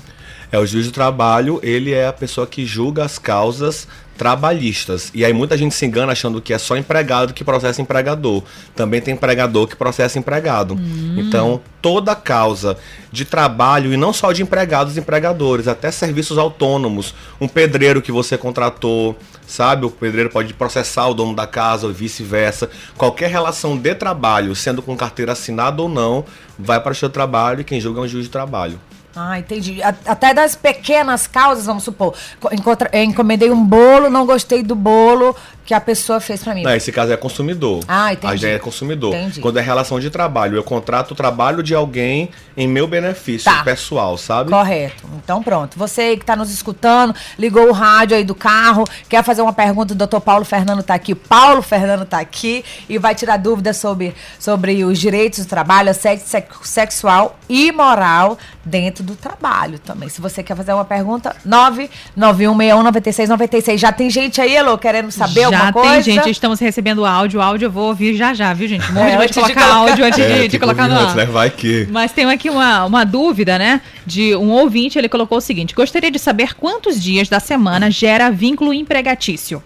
É, 0.52 0.58
o 0.58 0.66
juiz 0.66 0.88
do 0.88 0.92
trabalho, 0.92 1.60
ele 1.62 1.94
é 1.94 2.08
a 2.08 2.14
pessoa 2.14 2.48
que 2.48 2.66
julga 2.66 3.06
as 3.06 3.20
causas 3.20 3.88
trabalhistas. 4.18 5.12
E 5.13 5.25
aí 5.25 5.33
muita 5.33 5.57
gente 5.57 5.75
se 5.75 5.86
engana 5.86 6.12
achando 6.12 6.42
que 6.42 6.54
é 6.54 6.57
só 6.57 6.77
empregado 6.77 7.33
que 7.33 7.44
processa 7.44 7.81
empregador. 7.81 8.44
Também 8.75 9.01
tem 9.01 9.13
empregador 9.13 9.68
que 9.68 9.75
processa 9.75 10.19
empregado. 10.19 10.77
Então, 11.18 11.62
toda 11.81 12.15
causa 12.15 12.77
de 13.12 13.25
trabalho, 13.25 13.94
e 13.94 13.98
não 13.98 14.13
só 14.13 14.31
de 14.31 14.42
empregados 14.42 14.95
e 14.95 15.00
empregadores, 15.00 15.68
até 15.68 15.92
serviços 15.92 16.38
autônomos, 16.38 17.13
um 17.39 17.48
pedreiro 17.48 18.01
que 18.01 18.12
você 18.12 18.38
contratou, 18.38 19.18
sabe? 19.45 19.86
O 19.86 19.92
pedreiro 19.92 20.30
pode 20.30 20.54
processar 20.54 21.07
o 21.07 21.13
dono 21.13 21.36
da 21.36 21.45
casa 21.45 21.88
ou 21.88 21.94
vice-versa. 21.94 22.69
Qualquer 22.98 23.30
relação 23.30 23.77
de 23.77 23.94
trabalho, 23.95 24.56
sendo 24.56 24.81
com 24.81 24.95
carteira 24.95 25.33
assinada 25.33 25.81
ou 25.81 25.89
não, 25.89 26.25
vai 26.57 26.80
para 26.80 26.94
o 26.94 26.95
seu 26.95 27.10
trabalho 27.10 27.62
e 27.62 27.63
quem 27.63 27.81
julga 27.81 28.00
é 28.01 28.04
um 28.04 28.07
juiz 28.07 28.25
de 28.25 28.31
trabalho. 28.31 28.80
Ah, 29.15 29.38
entendi. 29.38 29.80
Até 29.83 30.33
das 30.33 30.56
pequenas 30.56 31.27
causas, 31.27 31.68
vamos 31.68 31.83
supor. 31.83 32.15
Co- 32.39 32.50
encontra- 32.51 32.89
eu 32.92 33.04
encomendei 33.04 33.51
um 33.51 33.63
bolo, 33.63 34.10
não 34.10 34.25
gostei 34.25 34.63
do 34.63 34.75
bolo 34.75 35.36
que 35.65 35.74
a 35.74 35.80
pessoa 35.80 36.19
fez 36.19 36.44
para 36.44 36.54
mim. 36.54 36.63
Não, 36.63 36.75
esse 36.75 36.92
caso 36.92 37.13
é 37.13 37.18
consumidor. 37.18 37.83
Ah, 37.88 38.12
entendi. 38.13 38.33
A 38.33 38.36
ideia 38.36 38.56
é 38.56 38.60
consumidor. 38.60 39.15
Entendi. 39.15 39.39
Quando 39.39 39.57
é 39.60 39.62
relação 39.62 39.98
de 40.00 40.10
trabalho, 40.10 40.57
eu 40.57 40.63
contrato 40.63 41.12
o 41.12 41.15
trabalho 41.15 41.63
de 41.63 41.74
alguém 41.74 42.30
em 42.57 42.68
meu 42.68 42.86
benefício 42.88 43.50
Tá. 43.51 43.63
pessoal, 43.63 44.18
sabe? 44.18 44.50
Correto. 44.51 45.04
Então 45.24 45.42
pronto. 45.42 45.77
Você 45.80 46.18
que 46.18 46.24
está 46.24 46.36
nos 46.36 46.51
escutando, 46.51 47.15
ligou 47.39 47.69
o 47.69 47.71
rádio 47.71 48.18
aí 48.18 48.24
do 48.25 48.36
carro, 48.36 48.83
quer 49.07 49.24
fazer 49.24 49.42
uma 49.42 49.54
pergunta, 49.54 49.94
o 49.94 49.98
doutor 49.98 50.19
Paulo 50.21 50.44
Fernando 50.44 50.81
está 50.81 50.94
aqui. 50.94 51.15
Paulo 51.15 51.62
Fernando 51.62 52.04
está 52.04 52.19
aqui 52.19 52.63
e 52.89 52.98
vai 52.98 53.15
tirar 53.15 53.38
dúvidas 53.38 53.77
sobre, 53.77 54.13
sobre 54.38 54.83
os 54.83 55.00
direitos 55.00 55.45
do 55.45 55.50
trabalho, 55.50 55.89
assédio 55.92 56.25
sex- 56.27 56.48
sexual 56.63 57.39
e 57.48 57.71
moral 57.71 58.38
dentro 58.65 59.01
do 59.04 59.15
trabalho 59.15 59.80
também. 59.80 60.10
Se 60.10 60.19
você 60.21 60.44
quer 60.44 60.56
fazer 60.57 60.74
uma 60.74 60.86
pergunta, 60.86 61.36
991619696. 61.48 63.77
Já 63.77 63.92
tem 63.92 64.10
gente 64.10 64.39
aí, 64.42 64.56
Elô, 64.56 64.77
querendo 64.77 65.12
saber 65.12 65.50
já 65.50 65.52
alguma 65.55 65.71
tem 65.73 65.81
coisa? 65.91 66.01
gente, 66.01 66.29
estamos 66.29 66.59
recebendo 66.59 67.05
áudio. 67.05 67.41
Áudio 67.41 67.67
eu 67.67 67.71
vou 67.71 67.88
ouvir 67.88 68.15
já 68.15 68.33
já, 68.33 68.53
viu, 68.53 68.67
gente? 68.67 68.89
Morro 68.94 69.07
É, 69.07 69.17
de 69.17 69.27
de 69.27 69.33
colocar 69.33 69.65
áudio 69.73 70.05
antes 70.05 70.19
É, 70.19 70.27
de, 70.27 70.41
de 70.44 70.50
que 70.50 70.59
colocar 70.59 70.88
no 70.88 70.95
ar. 70.95 71.15
né? 71.15 71.25
Vai 71.25 71.50
que. 71.50 71.88
Mas 71.91 72.11
tem 72.11 72.25
aqui 72.29 72.50
uma, 72.50 72.85
uma 72.85 73.03
dúvida, 73.03 73.57
né? 73.57 73.81
De 74.05 74.36
um 74.36 74.50
ouvinte, 74.51 74.98
ele 74.98 75.10
colocou 75.10 75.38
o 75.38 75.41
seguinte: 75.41 75.74
gostaria 75.74 76.12
de 76.12 76.19
saber 76.19 76.53
quantos 76.55 77.01
dias 77.01 77.27
da 77.29 77.39
semana 77.39 77.89
gera 77.91 78.29
vínculo 78.29 78.74
empregatício. 78.74 79.63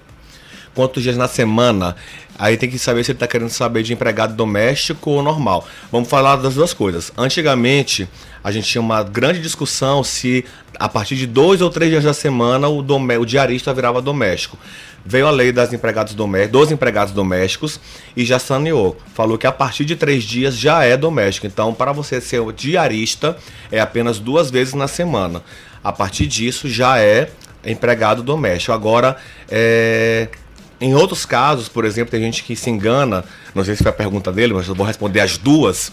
Quantos 0.77 1.01
dias 1.01 1.17
na 1.17 1.27
semana? 1.27 1.95
Aí 2.37 2.55
tem 2.55 2.69
que 2.69 2.77
saber 2.77 3.03
se 3.03 3.09
ele 3.09 3.15
está 3.15 3.25
querendo 3.25 3.49
saber 3.49 3.81
de 3.81 3.93
empregado 3.93 4.35
doméstico 4.35 5.09
ou 5.09 5.23
normal. 5.23 5.67
Vamos 5.91 6.07
falar 6.07 6.35
das 6.35 6.53
duas 6.53 6.71
coisas. 6.71 7.11
Antigamente, 7.17 8.07
a 8.43 8.51
gente 8.51 8.67
tinha 8.67 8.79
uma 8.79 9.01
grande 9.01 9.41
discussão 9.41 10.03
se 10.03 10.45
a 10.77 10.87
partir 10.87 11.15
de 11.15 11.25
dois 11.25 11.61
ou 11.63 11.71
três 11.71 11.89
dias 11.89 12.03
da 12.03 12.13
semana 12.13 12.67
o, 12.67 12.83
domé- 12.83 13.17
o 13.17 13.25
diarista 13.25 13.73
virava 13.73 14.03
doméstico. 14.03 14.55
Veio 15.03 15.25
a 15.25 15.31
lei 15.31 15.51
das 15.51 15.73
empregados 15.73 16.13
dos 16.13 16.71
empregados 16.71 17.11
domésticos 17.11 17.79
e 18.15 18.23
já 18.23 18.37
saneou. 18.37 18.95
Falou 19.15 19.35
que 19.35 19.47
a 19.47 19.51
partir 19.51 19.83
de 19.83 19.95
três 19.95 20.23
dias 20.23 20.55
já 20.55 20.83
é 20.83 20.95
doméstico. 20.95 21.47
Então, 21.47 21.73
para 21.73 21.91
você 21.91 22.21
ser 22.21 22.43
diarista, 22.53 23.35
é 23.71 23.79
apenas 23.79 24.19
duas 24.19 24.51
vezes 24.51 24.75
na 24.75 24.87
semana. 24.87 25.41
A 25.83 25.91
partir 25.91 26.27
disso 26.27 26.69
já 26.69 26.99
é 26.99 27.31
empregado 27.65 28.21
doméstico. 28.21 28.73
Agora, 28.73 29.17
é, 29.49 30.27
em 30.79 30.93
outros 30.95 31.25
casos, 31.25 31.67
por 31.67 31.85
exemplo, 31.85 32.11
tem 32.11 32.21
gente 32.21 32.43
que 32.43 32.55
se 32.55 32.69
engana, 32.69 33.23
não 33.55 33.63
sei 33.63 33.75
se 33.75 33.83
foi 33.83 33.89
a 33.89 33.93
pergunta 33.93 34.31
dele, 34.31 34.53
mas 34.53 34.67
eu 34.67 34.75
vou 34.75 34.85
responder 34.85 35.19
as 35.21 35.37
duas. 35.37 35.91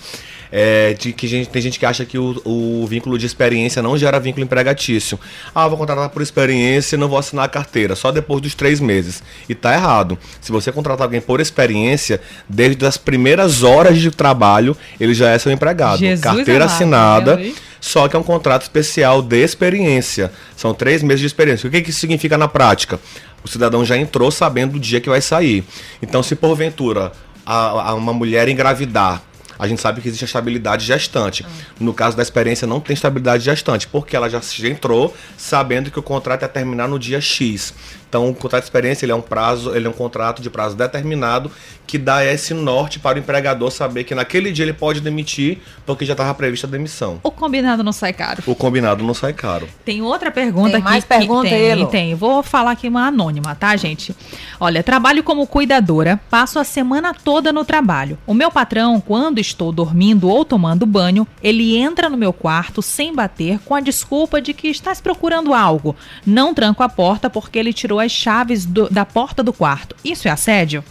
é, 0.56 0.94
de 0.94 1.12
que 1.12 1.26
gente- 1.26 1.48
tem 1.48 1.60
gente 1.60 1.80
que 1.80 1.86
acha 1.86 2.04
que 2.04 2.16
o, 2.16 2.40
o 2.44 2.86
vínculo 2.86 3.18
de 3.18 3.26
experiência 3.26 3.82
não 3.82 3.98
gera 3.98 4.20
vínculo 4.20 4.44
empregatício. 4.44 5.18
Ah, 5.52 5.66
vou 5.66 5.76
contratar 5.76 6.08
por 6.10 6.22
experiência 6.22 6.94
e 6.94 6.98
não 6.98 7.08
vou 7.08 7.18
assinar 7.18 7.46
a 7.46 7.48
carteira, 7.48 7.96
só 7.96 8.12
depois 8.12 8.40
dos 8.40 8.54
três 8.54 8.78
meses. 8.78 9.20
E 9.48 9.54
tá 9.54 9.74
errado. 9.74 10.16
Se 10.40 10.52
você 10.52 10.70
contratar 10.70 11.06
alguém 11.06 11.20
por 11.20 11.40
experiência, 11.40 12.20
desde 12.48 12.86
as 12.86 12.96
primeiras 12.96 13.64
horas 13.64 13.98
de 13.98 14.12
trabalho, 14.12 14.76
ele 15.00 15.12
já 15.12 15.30
é 15.30 15.38
seu 15.40 15.50
empregado. 15.50 15.98
Jesus 15.98 16.20
carteira 16.20 16.64
amado, 16.66 16.72
assinada. 16.72 17.36
aí? 17.36 17.54
Só 17.80 18.06
que 18.06 18.14
é 18.14 18.18
um 18.18 18.22
contrato 18.22 18.62
especial 18.62 19.20
de 19.22 19.42
experiência. 19.42 20.30
São 20.56 20.72
três 20.72 21.02
meses 21.02 21.20
de 21.20 21.26
experiência. 21.26 21.66
O 21.66 21.70
que, 21.70 21.82
que 21.82 21.90
isso 21.90 21.98
significa 21.98 22.38
na 22.38 22.46
prática? 22.46 23.00
O 23.44 23.48
cidadão 23.48 23.84
já 23.84 23.96
entrou 23.96 24.30
sabendo 24.30 24.72
do 24.72 24.80
dia 24.80 25.00
que 25.00 25.08
vai 25.08 25.20
sair. 25.20 25.62
Então, 26.02 26.22
se 26.22 26.34
porventura 26.34 27.12
a, 27.44 27.90
a 27.90 27.94
uma 27.94 28.12
mulher 28.12 28.48
engravidar 28.48 29.22
a 29.58 29.68
gente 29.68 29.80
sabe 29.80 30.00
que 30.00 30.08
existe 30.08 30.24
a 30.24 30.26
estabilidade 30.26 30.84
gestante. 30.84 31.46
No 31.78 31.94
caso 31.94 32.16
da 32.16 32.22
experiência, 32.22 32.66
não 32.66 32.80
tem 32.80 32.94
estabilidade 32.94 33.44
gestante, 33.44 33.86
porque 33.86 34.16
ela 34.16 34.28
já 34.28 34.40
entrou 34.68 35.14
sabendo 35.36 35.90
que 35.90 35.98
o 35.98 36.02
contrato 36.02 36.42
ia 36.42 36.48
terminar 36.48 36.88
no 36.88 36.98
dia 36.98 37.20
X. 37.20 37.72
Então, 38.14 38.28
o 38.30 38.33
contrato 38.33 38.62
de 38.62 38.66
experiência 38.66 39.04
ele 39.04 39.11
é 39.11 39.14
um 39.16 39.21
prazo, 39.21 39.75
ele 39.75 39.88
é 39.88 39.90
um 39.90 39.92
contrato 39.92 40.40
de 40.40 40.49
prazo 40.49 40.76
determinado 40.76 41.50
que 41.85 41.99
dá 41.99 42.25
esse 42.25 42.54
norte 42.54 43.00
para 43.00 43.16
o 43.16 43.21
empregador 43.21 43.73
saber 43.73 44.04
que 44.04 44.14
naquele 44.14 44.52
dia 44.52 44.64
ele 44.64 44.73
pode 44.73 45.00
demitir 45.00 45.59
porque 45.85 46.04
já 46.04 46.12
estava 46.12 46.33
prevista 46.33 46.64
a 46.68 46.71
demissão. 46.71 47.18
O 47.25 47.30
combinado 47.33 47.83
não 47.83 47.92
sai 47.92 48.12
caro. 48.12 48.40
O 48.47 48.54
combinado 48.54 49.02
não 49.02 49.14
sai 49.14 49.33
caro. 49.33 49.68
Tem 49.85 50.00
outra 50.00 50.30
pergunta 50.30 50.71
Tem 50.71 50.76
aqui. 50.76 50.85
mais 50.85 51.02
que 51.02 51.09
pergunta, 51.09 51.49
tem, 51.49 51.71
Elo? 51.71 51.87
tem. 51.87 52.14
Vou 52.14 52.40
falar 52.44 52.71
aqui 52.71 52.87
uma 52.87 53.09
anônima, 53.09 53.52
tá, 53.56 53.76
gente? 53.76 54.14
Olha, 54.61 54.83
trabalho 54.85 55.25
como 55.25 55.44
cuidadora, 55.44 56.21
passo 56.30 56.61
a 56.61 56.64
semana 56.64 57.12
toda 57.12 57.52
no 57.52 57.64
trabalho. 57.64 58.16
O 58.28 58.33
meu 58.33 58.50
patrão, 58.50 59.00
quando 59.00 59.40
estou 59.40 59.73
dormindo 59.73 60.28
ou 60.28 60.44
tomando 60.44 60.87
banho, 60.87 61.26
ele 61.42 61.76
entra 61.76 62.09
no 62.09 62.16
meu 62.16 62.33
quarto 62.33 62.80
sem 62.80 63.12
bater 63.12 63.59
com 63.64 63.75
a 63.75 63.80
desculpa 63.80 64.40
de 64.40 64.54
que 64.54 64.68
estás 64.68 65.00
procurando 65.00 65.52
algo. 65.52 65.97
Não 66.25 66.54
tranco 66.54 66.83
a 66.85 66.88
porta 66.88 67.28
porque 67.28 67.59
ele 67.59 67.73
tirou 67.73 68.03
as 68.04 68.12
chaves 68.12 68.64
do- 68.64 68.88
da 68.88 69.04
porta 69.04 69.42
do 69.42 69.52
quarto. 69.52 69.96
Isso 70.04 70.28
é 70.28 70.30
assédio? 70.30 70.84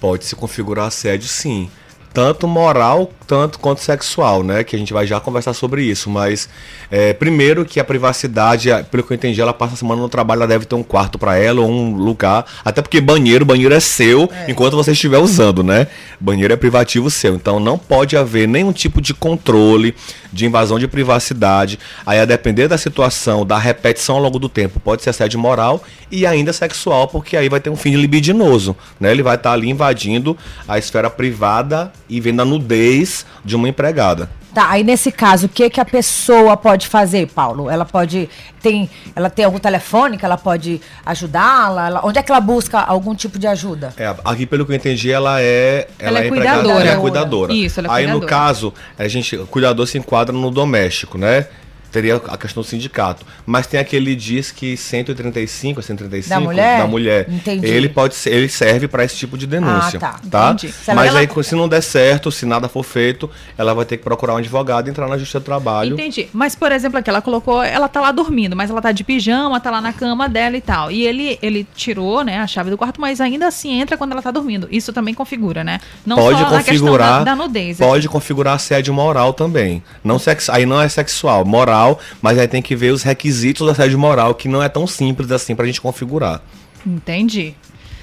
Pode 0.00 0.24
se 0.24 0.34
configurar 0.34 0.86
assédio, 0.88 1.28
sim. 1.28 1.70
Tanto 2.12 2.46
moral, 2.46 3.10
tanto 3.26 3.58
quanto 3.58 3.80
sexual, 3.80 4.42
né? 4.42 4.62
Que 4.62 4.76
a 4.76 4.78
gente 4.78 4.92
vai 4.92 5.06
já 5.06 5.18
conversar 5.18 5.54
sobre 5.54 5.82
isso. 5.82 6.10
Mas, 6.10 6.48
é, 6.90 7.14
primeiro 7.14 7.64
que 7.64 7.80
a 7.80 7.84
privacidade, 7.84 8.68
pelo 8.90 9.02
que 9.02 9.12
eu 9.12 9.14
entendi, 9.14 9.40
ela 9.40 9.54
passa 9.54 9.72
a 9.72 9.76
semana 9.76 10.02
no 10.02 10.08
trabalho, 10.08 10.40
ela 10.40 10.46
deve 10.46 10.66
ter 10.66 10.74
um 10.74 10.82
quarto 10.82 11.18
para 11.18 11.38
ela 11.38 11.62
ou 11.62 11.70
um 11.70 11.96
lugar. 11.96 12.44
Até 12.62 12.82
porque 12.82 13.00
banheiro, 13.00 13.46
banheiro 13.46 13.74
é 13.74 13.80
seu 13.80 14.28
enquanto 14.46 14.76
você 14.76 14.92
estiver 14.92 15.16
usando, 15.16 15.62
né? 15.62 15.86
Banheiro 16.20 16.52
é 16.52 16.56
privativo 16.56 17.10
seu. 17.10 17.34
Então, 17.34 17.58
não 17.58 17.78
pode 17.78 18.14
haver 18.14 18.46
nenhum 18.46 18.72
tipo 18.72 19.00
de 19.00 19.14
controle, 19.14 19.94
de 20.30 20.44
invasão 20.44 20.78
de 20.78 20.86
privacidade. 20.86 21.78
Aí, 22.04 22.18
a 22.18 22.26
depender 22.26 22.68
da 22.68 22.76
situação, 22.76 23.46
da 23.46 23.56
repetição 23.56 24.16
ao 24.16 24.22
longo 24.22 24.38
do 24.38 24.48
tempo, 24.48 24.78
pode 24.78 25.02
ser 25.02 25.10
assédio 25.10 25.40
moral 25.40 25.82
e 26.10 26.26
ainda 26.26 26.52
sexual, 26.52 27.08
porque 27.08 27.38
aí 27.38 27.48
vai 27.48 27.60
ter 27.60 27.70
um 27.70 27.76
fim 27.76 27.96
libidinoso, 27.96 28.76
né? 29.00 29.10
Ele 29.10 29.22
vai 29.22 29.36
estar 29.36 29.52
ali 29.52 29.70
invadindo 29.70 30.36
a 30.68 30.76
esfera 30.76 31.08
privada 31.08 31.90
e 32.16 32.20
vendo 32.20 32.42
a 32.42 32.44
nudez 32.44 33.24
de 33.44 33.56
uma 33.56 33.68
empregada. 33.68 34.28
Tá, 34.54 34.68
aí 34.68 34.84
nesse 34.84 35.10
caso, 35.10 35.46
o 35.46 35.48
que 35.48 35.70
que 35.70 35.80
a 35.80 35.84
pessoa 35.84 36.58
pode 36.58 36.86
fazer, 36.86 37.26
Paulo? 37.28 37.70
Ela 37.70 37.86
pode 37.86 38.28
tem, 38.62 38.88
ela 39.16 39.30
tem 39.30 39.46
algum 39.46 39.58
telefone 39.58 40.18
que 40.18 40.26
ela 40.26 40.36
pode 40.36 40.78
ajudá-la? 41.06 41.86
Ela- 41.86 42.00
onde 42.04 42.18
é 42.18 42.22
que 42.22 42.30
ela 42.30 42.40
busca 42.40 42.78
algum 42.80 43.14
tipo 43.14 43.38
de 43.38 43.46
ajuda? 43.46 43.94
É, 43.96 44.14
aqui, 44.24 44.44
pelo 44.44 44.66
que 44.66 44.72
eu 44.72 44.76
entendi, 44.76 45.10
ela 45.10 45.40
é. 45.40 45.88
Ela 45.98 46.20
é 46.20 46.26
empregada, 46.26 46.58
cuidadora. 46.60 46.84
Ela 46.84 46.96
é 46.96 47.00
cuidadora. 47.00 47.52
Isso, 47.54 47.80
ela 47.80 47.88
é 47.88 47.90
Aí, 47.92 48.06
no 48.06 48.18
cuidadora. 48.20 48.30
caso, 48.46 48.74
a 48.98 49.08
gente, 49.08 49.36
o 49.36 49.46
cuidador 49.46 49.86
se 49.86 49.96
enquadra 49.96 50.34
no 50.36 50.50
doméstico, 50.50 51.16
né? 51.16 51.46
Teria 51.92 52.16
a 52.16 52.38
questão 52.38 52.62
do 52.62 52.66
sindicato. 52.68 53.24
Mas 53.44 53.66
tem 53.66 53.78
aquele 53.78 54.16
diz 54.16 54.50
que 54.50 54.76
135, 54.76 55.82
135 55.82 56.28
Da 56.34 56.40
mulher? 56.40 56.78
da 56.78 56.86
mulher. 56.86 57.26
Entendi. 57.28 57.66
Ele 57.66 57.88
pode 57.88 58.14
ser, 58.14 58.30
ele 58.32 58.48
serve 58.48 58.88
para 58.88 59.04
esse 59.04 59.16
tipo 59.16 59.36
de 59.36 59.46
denúncia, 59.46 59.98
Ah, 59.98 60.00
tá. 60.00 60.20
tá? 60.30 60.56
Mas 60.94 61.08
ela- 61.08 61.20
aí 61.20 61.28
se 61.44 61.54
não 61.54 61.68
der 61.68 61.82
certo, 61.82 62.32
se 62.32 62.46
nada 62.46 62.68
for 62.68 62.82
feito, 62.82 63.30
ela 63.58 63.74
vai 63.74 63.84
ter 63.84 63.98
que 63.98 64.04
procurar 64.04 64.34
um 64.34 64.36
advogado 64.38 64.86
e 64.88 64.90
entrar 64.90 65.06
na 65.06 65.18
justiça 65.18 65.38
do 65.40 65.44
trabalho. 65.44 65.94
Entendi. 65.94 66.28
Mas, 66.32 66.54
por 66.54 66.72
exemplo, 66.72 66.98
aqui, 66.98 67.10
ela 67.10 67.20
colocou, 67.20 67.62
ela 67.62 67.88
tá 67.88 68.00
lá 68.00 68.10
dormindo, 68.10 68.56
mas 68.56 68.70
ela 68.70 68.80
tá 68.80 68.90
de 68.90 69.04
pijama, 69.04 69.60
tá 69.60 69.70
lá 69.70 69.80
na 69.80 69.92
cama 69.92 70.28
dela 70.28 70.56
e 70.56 70.60
tal. 70.62 70.90
E 70.90 71.02
ele, 71.06 71.38
ele 71.42 71.66
tirou, 71.74 72.24
né, 72.24 72.38
a 72.38 72.46
chave 72.46 72.70
do 72.70 72.78
quarto, 72.78 73.00
mas 73.00 73.20
ainda 73.20 73.46
assim 73.48 73.80
entra 73.80 73.98
quando 73.98 74.12
ela 74.12 74.22
tá 74.22 74.30
dormindo. 74.30 74.66
Isso 74.70 74.92
também 74.92 75.12
configura, 75.12 75.62
né? 75.62 75.78
Não 76.06 76.16
pode 76.16 76.38
só 76.38 76.44
na 76.50 76.62
questão 76.62 76.74
configurar 76.86 77.18
da, 77.18 77.24
da 77.24 77.36
nudez. 77.36 77.76
pode 77.76 78.08
configurar 78.08 78.54
assédio 78.54 78.94
moral 78.94 79.32
também 79.34 79.82
não 80.02 80.18
sex, 80.18 80.48
aí 80.48 80.64
não 80.64 80.80
é 80.80 80.88
sexual 80.88 81.44
moral 81.44 81.81
mas 82.20 82.38
aí 82.38 82.46
tem 82.48 82.60
que 82.62 82.74
ver 82.76 82.90
os 82.92 83.02
requisitos 83.02 83.64
do 83.66 83.70
assédio 83.70 83.98
moral 83.98 84.34
que 84.34 84.48
não 84.48 84.62
é 84.62 84.68
tão 84.68 84.86
simples 84.86 85.30
assim 85.30 85.54
pra 85.54 85.66
gente 85.66 85.80
configurar 85.80 86.40
Entendi. 86.86 87.54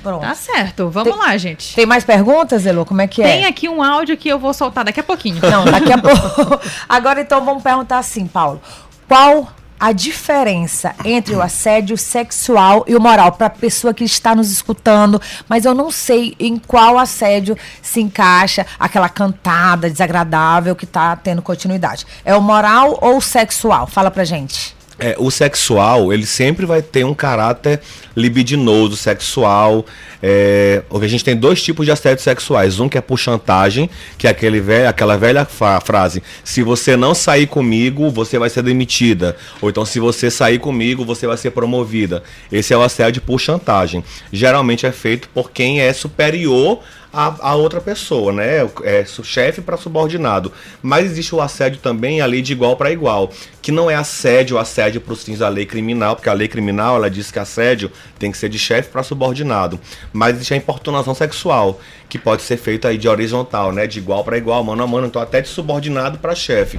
Pronto. 0.01 0.21
Tá 0.21 0.33
certo. 0.33 0.89
Vamos 0.89 1.11
Tem- 1.11 1.19
lá, 1.21 1.35
gente. 1.35 1.75
Tem 1.75 1.85
mais 1.85 2.05
perguntas, 2.05 2.65
Elo? 2.65 2.85
Como 2.85 3.01
é 3.01 3.07
que 3.07 3.21
Tem 3.21 3.43
é? 3.43 3.47
aqui 3.49 3.67
um 3.67 3.83
áudio 3.83 4.15
que 4.15 4.29
eu 4.29 4.39
vou 4.39 4.53
soltar 4.53 4.85
daqui 4.85 5.01
a 5.01 5.03
pouquinho. 5.03 5.41
Não, 5.41 5.65
daqui 5.65 5.91
a 5.91 5.97
pouco. 5.99 6.57
Agora 6.87 7.19
então 7.19 7.43
vamos 7.43 7.61
perguntar 7.61 7.97
assim, 7.99 8.25
Paulo. 8.25 8.61
Qual 9.09 9.49
a 9.79 9.91
diferença 9.91 10.93
entre 11.05 11.35
o 11.35 11.41
assédio 11.41 11.97
sexual 11.97 12.83
e 12.87 12.95
o 12.95 13.01
moral 13.01 13.31
para 13.31 13.47
a 13.47 13.49
pessoa 13.51 13.93
que 13.93 14.03
está 14.03 14.35
nos 14.35 14.51
escutando, 14.51 15.21
mas 15.47 15.65
eu 15.65 15.73
não 15.73 15.89
sei 15.89 16.35
em 16.39 16.57
qual 16.57 16.97
assédio 16.97 17.57
se 17.81 18.01
encaixa 18.01 18.65
aquela 18.79 19.07
cantada 19.07 19.89
desagradável 19.89 20.75
que 20.75 20.85
está 20.85 21.15
tendo 21.15 21.41
continuidade. 21.41 22.05
É 22.25 22.35
o 22.35 22.41
moral 22.41 22.97
ou 23.01 23.17
o 23.17 23.21
sexual? 23.21 23.87
Fala 23.87 24.11
pra 24.11 24.25
gente. 24.25 24.78
É, 24.99 25.15
o 25.17 25.31
sexual, 25.31 26.11
ele 26.11 26.25
sempre 26.25 26.65
vai 26.65 26.81
ter 26.81 27.05
um 27.05 27.13
caráter 27.13 27.79
libidinoso, 28.15 28.97
sexual. 28.97 29.85
É, 30.21 30.83
a 30.91 31.07
gente 31.07 31.23
tem 31.23 31.35
dois 31.35 31.63
tipos 31.63 31.85
de 31.85 31.91
assédios 31.91 32.23
sexuais. 32.23 32.79
Um 32.79 32.89
que 32.89 32.97
é 32.97 33.01
por 33.01 33.17
chantagem, 33.17 33.89
que 34.17 34.27
é 34.27 34.29
aquele 34.29 34.59
velho, 34.59 34.89
aquela 34.89 35.17
velha 35.17 35.45
frase: 35.45 36.21
se 36.43 36.61
você 36.61 36.97
não 36.97 37.15
sair 37.15 37.47
comigo, 37.47 38.09
você 38.09 38.37
vai 38.37 38.49
ser 38.49 38.61
demitida. 38.61 39.37
Ou 39.61 39.69
então, 39.69 39.85
se 39.85 39.99
você 39.99 40.29
sair 40.29 40.59
comigo, 40.59 41.05
você 41.05 41.25
vai 41.25 41.37
ser 41.37 41.51
promovida. 41.51 42.21
Esse 42.51 42.73
é 42.73 42.77
o 42.77 42.81
assédio 42.81 43.21
por 43.21 43.39
chantagem. 43.39 44.03
Geralmente 44.33 44.85
é 44.85 44.91
feito 44.91 45.29
por 45.29 45.51
quem 45.51 45.79
é 45.79 45.93
superior 45.93 46.79
a, 47.11 47.49
a 47.49 47.55
outra 47.55 47.81
pessoa, 47.81 48.31
né? 48.31 48.69
É 48.83 49.03
chefe 49.05 49.61
para 49.61 49.77
subordinado. 49.77 50.51
Mas 50.81 51.05
existe 51.05 51.33
o 51.33 51.41
assédio 51.41 51.79
também, 51.79 52.21
a 52.21 52.25
lei 52.25 52.41
de 52.41 52.53
igual 52.53 52.75
para 52.75 52.91
igual, 52.91 53.31
que 53.61 53.71
não 53.71 53.89
é 53.89 53.95
assédio, 53.95 54.57
assédio 54.57 55.01
para 55.01 55.13
os 55.13 55.23
fins 55.23 55.39
da 55.39 55.49
lei 55.49 55.65
criminal, 55.65 56.15
porque 56.15 56.29
a 56.29 56.33
lei 56.33 56.47
criminal 56.47 56.95
ela 56.95 57.09
diz 57.09 57.31
que 57.31 57.39
assédio 57.39 57.91
tem 58.17 58.31
que 58.31 58.37
ser 58.37 58.49
de 58.49 58.59
chefe 58.59 58.89
para 58.89 59.03
subordinado. 59.03 59.79
Mas 60.13 60.35
existe 60.35 60.53
a 60.53 60.57
importunação 60.57 61.13
sexual, 61.13 61.79
que 62.07 62.17
pode 62.17 62.43
ser 62.43 62.57
feita 62.57 62.89
aí 62.89 62.97
de 62.97 63.07
horizontal, 63.07 63.71
né? 63.71 63.87
De 63.87 63.99
igual 63.99 64.23
para 64.23 64.37
igual, 64.37 64.63
mano 64.63 64.83
a 64.83 64.87
mano, 64.87 65.07
então 65.07 65.21
até 65.21 65.41
de 65.41 65.47
subordinado 65.47 66.19
para 66.19 66.35
chefe. 66.35 66.77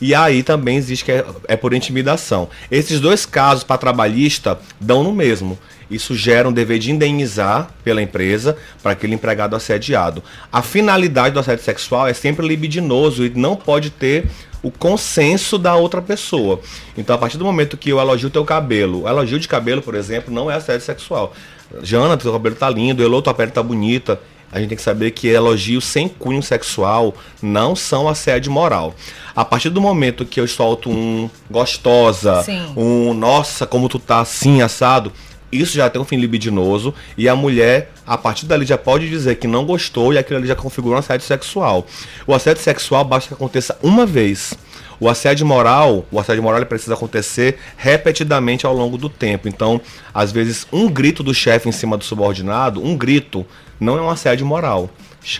E 0.00 0.14
aí 0.14 0.42
também 0.42 0.76
existe 0.76 1.04
que 1.04 1.12
é, 1.12 1.24
é 1.46 1.56
por 1.56 1.74
intimidação. 1.74 2.48
Esses 2.70 3.00
dois 3.00 3.26
casos 3.26 3.64
para 3.64 3.76
trabalhista 3.76 4.58
dão 4.80 5.04
no 5.04 5.12
mesmo. 5.12 5.58
Isso 5.90 6.14
gera 6.14 6.48
um 6.48 6.52
dever 6.52 6.78
de 6.78 6.92
indenizar 6.92 7.70
pela 7.82 8.00
empresa 8.00 8.56
para 8.82 8.92
aquele 8.92 9.14
empregado 9.14 9.56
assediado. 9.56 10.22
A 10.52 10.62
finalidade 10.62 11.34
do 11.34 11.40
assédio 11.40 11.64
sexual 11.64 12.06
é 12.06 12.14
sempre 12.14 12.46
libidinoso 12.46 13.26
e 13.26 13.30
não 13.30 13.56
pode 13.56 13.90
ter 13.90 14.26
o 14.62 14.70
consenso 14.70 15.58
da 15.58 15.74
outra 15.74 16.00
pessoa. 16.02 16.60
Então, 16.96 17.16
a 17.16 17.18
partir 17.18 17.38
do 17.38 17.44
momento 17.44 17.76
que 17.76 17.90
eu 17.90 17.98
elogio 17.98 18.30
teu 18.30 18.44
cabelo, 18.44 19.02
o 19.02 19.08
elogio 19.08 19.38
de 19.38 19.48
cabelo, 19.48 19.82
por 19.82 19.94
exemplo, 19.94 20.32
não 20.32 20.50
é 20.50 20.54
assédio 20.54 20.84
sexual. 20.84 21.34
Jana, 21.82 22.16
teu 22.16 22.32
cabelo 22.32 22.54
tá 22.54 22.68
lindo, 22.68 23.02
Elô, 23.02 23.22
tua 23.22 23.34
pele 23.34 23.50
tá 23.50 23.62
bonita. 23.62 24.20
A 24.52 24.58
gente 24.58 24.70
tem 24.70 24.76
que 24.76 24.82
saber 24.82 25.12
que 25.12 25.28
elogios 25.28 25.84
sem 25.84 26.08
cunho 26.08 26.42
sexual 26.42 27.14
não 27.40 27.76
são 27.76 28.08
assédio 28.08 28.50
moral. 28.50 28.94
A 29.34 29.44
partir 29.44 29.70
do 29.70 29.80
momento 29.80 30.24
que 30.24 30.40
eu 30.40 30.48
solto 30.48 30.90
um 30.90 31.30
gostosa, 31.48 32.42
Sim. 32.42 32.72
um 32.76 33.14
nossa, 33.14 33.64
como 33.64 33.88
tu 33.88 34.00
tá 34.00 34.20
assim, 34.20 34.60
assado, 34.60 35.12
isso 35.52 35.76
já 35.76 35.88
tem 35.90 36.00
um 36.00 36.04
fim 36.04 36.16
libidinoso 36.16 36.94
e 37.16 37.28
a 37.28 37.34
mulher, 37.34 37.92
a 38.06 38.16
partir 38.16 38.46
dali, 38.46 38.64
já 38.64 38.78
pode 38.78 39.08
dizer 39.08 39.36
que 39.36 39.46
não 39.46 39.64
gostou 39.64 40.12
e 40.12 40.18
aquilo 40.18 40.38
ali 40.38 40.48
já 40.48 40.54
configura 40.54 40.96
um 40.96 40.98
assédio 40.98 41.26
sexual. 41.26 41.86
O 42.26 42.34
assédio 42.34 42.62
sexual 42.62 43.04
basta 43.04 43.28
que 43.28 43.34
aconteça 43.34 43.76
uma 43.82 44.06
vez. 44.06 44.54
O 45.00 45.08
assédio 45.08 45.46
moral, 45.46 46.04
o 46.12 46.20
assédio 46.20 46.42
moral 46.42 46.64
precisa 46.66 46.92
acontecer 46.92 47.58
repetidamente 47.76 48.66
ao 48.66 48.74
longo 48.74 48.98
do 48.98 49.08
tempo. 49.08 49.48
Então, 49.48 49.80
às 50.12 50.30
vezes, 50.30 50.66
um 50.70 50.90
grito 50.90 51.22
do 51.22 51.32
chefe 51.32 51.68
em 51.68 51.72
cima 51.72 51.96
do 51.96 52.04
subordinado, 52.04 52.84
um 52.84 52.96
grito, 52.96 53.46
não 53.80 53.96
é 53.96 54.02
um 54.02 54.10
assédio 54.10 54.44
moral. 54.44 54.90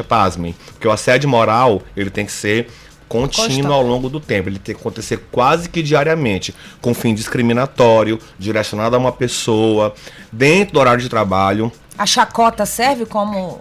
Pasmem. 0.08 0.54
Porque 0.72 0.88
o 0.88 0.90
assédio 0.90 1.28
moral, 1.28 1.82
ele 1.96 2.10
tem 2.10 2.24
que 2.26 2.32
ser 2.32 2.68
contínuo 3.10 3.72
ao 3.72 3.82
longo 3.82 4.08
do 4.08 4.20
tempo. 4.20 4.48
Ele 4.48 4.58
tem 4.60 4.72
que 4.72 4.80
acontecer 4.80 5.26
quase 5.32 5.68
que 5.68 5.82
diariamente, 5.82 6.54
com 6.80 6.94
fim 6.94 7.12
discriminatório, 7.12 8.20
direcionado 8.38 8.94
a 8.94 8.98
uma 8.98 9.10
pessoa, 9.10 9.92
dentro 10.30 10.74
do 10.74 10.80
horário 10.80 11.02
de 11.02 11.08
trabalho. 11.08 11.72
A 11.98 12.06
chacota 12.06 12.64
serve 12.64 13.04
como 13.04 13.60